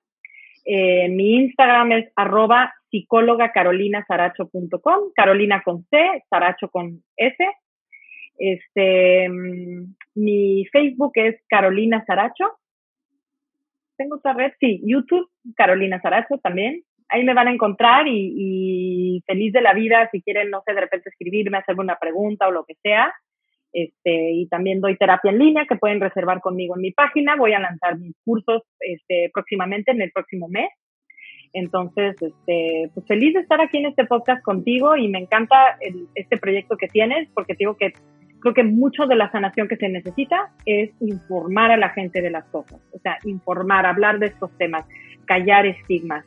Eh, 0.66 1.08
mi 1.10 1.36
Instagram 1.36 1.93
es 1.93 2.12
arroba 2.16 2.74
psicóloga 2.91 3.54
Carolina 3.54 4.06
con 5.64 5.86
C, 5.86 6.24
Saracho 6.30 6.68
con 6.70 7.02
S. 7.16 7.38
Este, 8.38 9.30
mm, 9.30 9.95
mi 10.16 10.66
Facebook 10.66 11.14
es 11.16 11.41
Carolina 11.47 12.04
Saracho. 12.06 12.58
Tengo 13.95 14.18
otra 14.18 14.34
red, 14.34 14.52
sí, 14.60 14.82
YouTube, 14.86 15.30
Carolina 15.56 16.02
Saracho 16.02 16.39
también. 16.39 16.84
Ahí 17.08 17.24
me 17.24 17.34
van 17.34 17.47
a 17.47 17.52
encontrar 17.52 18.06
y 18.08 19.24
feliz 19.26 19.54
de 19.54 19.62
la 19.62 19.74
vida 19.74 20.10
si 20.12 20.22
quieren, 20.22 20.50
no 20.52 20.62
sé, 20.66 20.74
de 20.74 20.82
repente 20.82 21.10
escribirme, 21.10 21.58
hacerme 21.58 21.84
una 21.84 21.97
pregunta 21.97 22.47
o 22.47 22.52
lo 22.52 22.66
que 22.66 22.76
sea 22.84 23.14
este, 23.74 24.32
y 24.32 24.47
también 24.47 24.82
doy 24.82 24.97
terapia 24.97 25.32
en 25.32 25.39
línea 25.39 25.65
que 25.67 25.76
pueden 25.76 26.01
reservar 26.01 26.41
conmigo 26.41 26.76
en 26.76 26.82
mi 26.82 26.91
página. 26.91 27.36
Voy 27.36 27.53
a 27.53 27.59
lanzar 27.59 27.97
mis 27.97 28.15
cursos 28.24 28.63
este, 28.80 29.30
próximamente, 29.34 29.91
en 29.91 30.01
el 30.01 30.11
próximo 30.11 30.47
mes. 30.47 30.70
Entonces, 31.53 32.15
este, 32.22 32.91
pues 32.93 33.07
feliz 33.07 33.34
de 33.34 33.41
estar 33.41 33.59
aquí 33.61 33.78
en 33.78 33.88
este 33.88 34.05
podcast 34.05 34.43
contigo 34.43 34.95
y 34.95 35.07
me 35.07 35.20
encanta 35.20 35.78
este 36.13 36.38
proyecto 36.38 36.78
que 36.78 36.88
tienes 36.88 37.28
porque 37.34 37.55
digo 37.57 37.76
que 37.76 37.93
creo 38.39 38.53
que 38.53 38.63
mucho 38.63 39.05
de 39.05 39.15
la 39.15 39.32
sanación 39.32 39.67
que 39.67 39.76
se 39.76 39.89
necesita 39.89 40.51
es 40.65 40.91
informar 41.01 41.72
a 41.72 41.78
la 41.78 41.89
gente 41.89 42.22
de 42.22 42.30
las 42.30 42.45
cosas, 42.45 42.80
o 42.93 42.99
sea, 42.99 43.17
informar, 43.26 43.86
hablar 43.86 44.20
de 44.20 44.28
estos 44.28 44.55
temas, 44.57 44.86
callar 45.26 45.65
estigmas, 45.65 46.26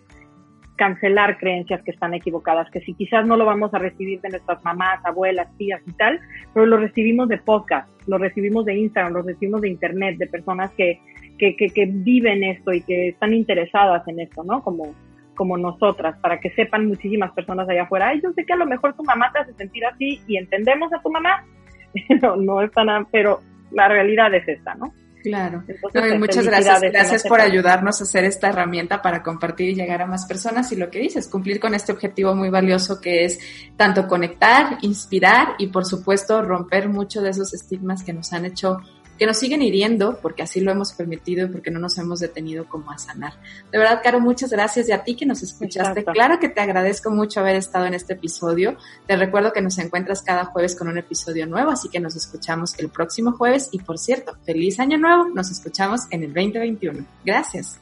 cancelar 0.83 1.39
creencias 1.39 1.81
que 1.85 1.93
están 1.93 2.13
equivocadas, 2.13 2.69
que 2.73 2.81
si 2.81 2.93
quizás 2.95 3.25
no 3.25 3.37
lo 3.37 3.45
vamos 3.45 3.73
a 3.73 3.79
recibir 3.79 4.21
de 4.21 4.31
nuestras 4.31 4.65
mamás, 4.65 4.99
abuelas, 5.05 5.47
tías 5.57 5.81
y 5.87 5.93
tal, 5.93 6.19
pero 6.53 6.67
lo 6.67 6.77
recibimos 6.77 7.29
de 7.29 7.39
podcast, 7.39 7.89
lo 8.09 8.19
recibimos 8.19 8.65
de 8.65 8.75
Instagram, 8.75 9.13
lo 9.13 9.23
recibimos 9.23 9.61
de 9.61 9.69
Internet, 9.69 10.19
de 10.19 10.27
personas 10.27 10.73
que, 10.73 10.99
que, 11.39 11.55
que, 11.55 11.69
que 11.69 11.87
viven 11.87 12.43
esto 12.43 12.73
y 12.73 12.81
que 12.83 13.11
están 13.11 13.33
interesadas 13.33 14.03
en 14.09 14.19
esto, 14.19 14.43
¿no? 14.43 14.61
Como, 14.65 14.93
como 15.37 15.57
nosotras, 15.57 16.19
para 16.19 16.41
que 16.41 16.51
sepan 16.51 16.89
muchísimas 16.89 17.31
personas 17.31 17.69
allá 17.69 17.85
afuera, 17.85 18.09
ay, 18.09 18.21
yo 18.21 18.33
sé 18.33 18.45
que 18.45 18.55
a 18.55 18.57
lo 18.57 18.67
mejor 18.67 18.97
tu 18.97 19.05
mamá 19.05 19.31
te 19.33 19.39
hace 19.39 19.53
sentir 19.53 19.87
así 19.87 20.21
y 20.27 20.37
entendemos 20.37 20.93
a 20.93 21.01
tu 21.01 21.13
mamá, 21.13 21.45
no, 22.23 22.35
no 22.35 22.61
es 22.61 22.73
tan, 22.73 23.07
pero 23.13 23.39
la 23.71 23.87
realidad 23.87 24.35
es 24.35 24.49
esta, 24.49 24.75
¿no? 24.75 24.93
Claro. 25.23 25.65
Pues, 25.93 26.19
muchas 26.19 26.47
gracias. 26.47 26.81
Gracias 26.81 27.23
por 27.25 27.41
ayudarnos 27.41 28.01
a 28.01 28.05
hacer 28.05 28.25
esta 28.25 28.49
herramienta 28.49 29.01
para 29.03 29.23
compartir 29.23 29.71
y 29.71 29.75
llegar 29.75 30.03
a 30.03 30.07
más 30.07 30.27
personas 30.27 30.71
y 30.73 30.77
lo 30.77 30.91
que 30.91 30.99
dices, 30.99 31.29
cumplir 31.29 31.61
con 31.61 31.75
este 31.75 31.93
objetivo 31.93 32.35
muy 32.35 32.51
valioso 32.51 33.01
que 33.01 33.25
es 33.25 33.39
tanto 33.77 34.09
conectar, 34.09 34.79
inspirar 34.83 35.55
y 35.59 35.69
por 35.69 35.85
supuesto 35.85 36.43
romper 36.43 36.89
mucho 36.89 37.23
de 37.23 37.31
esos 37.31 37.55
estigmas 37.55 38.03
que 38.03 38.13
nos 38.13 38.33
han 38.33 38.45
hecho 38.45 38.79
que 39.19 39.27
nos 39.27 39.39
siguen 39.39 39.63
hiriendo 39.63 40.19
porque 40.21 40.43
así 40.43 40.61
lo 40.61 40.73
hemos 40.73 40.93
permitido 40.93 41.47
y 41.47 41.49
porque 41.51 41.71
no 41.71 41.79
nos 41.79 41.99
hemos 41.99 42.21
detenido 42.21 42.67
como 42.67 42.91
a 42.91 42.99
sanar. 42.99 43.35
De 43.71 43.79
verdad, 43.79 44.01
Caro, 44.03 44.21
muchas 44.21 44.51
gracias 44.51 44.89
y 44.89 44.93
a 44.93 45.05
ti 45.05 45.15
que 45.15 45.27
nos 45.27 45.43
escuchaste. 45.43 46.05
Claro 46.05 46.39
que 46.41 46.49
te 46.49 46.61
agradezco 46.61 47.11
mucho 47.11 47.41
haber 47.41 47.57
estado 47.57 47.87
en 47.87 47.95
este 47.95 48.15
episodio. 48.15 48.77
Te 49.07 49.17
recuerdo 49.17 49.53
que 49.53 49.63
nos 49.63 49.79
encuentras 49.79 50.23
cada 50.23 50.47
jueves 50.47 50.75
con 50.75 50.89
un 50.89 50.99
episodio 50.99 51.47
nuevo, 51.47 51.71
así 51.71 51.89
que 51.89 52.01
nos 52.01 52.17
escuchamos 52.17 52.79
el 52.79 52.89
próximo 52.89 53.33
jueves 53.33 53.69
y 53.73 53.79
por 53.79 53.99
cierto, 53.99 54.37
feliz 54.45 54.81
año 54.81 54.99
nuevo. 54.99 55.29
Nos 55.29 55.51
escuchamos 55.51 56.03
en 56.11 56.25
el 56.25 56.33
2021. 56.33 57.05
Gracias. 57.25 57.79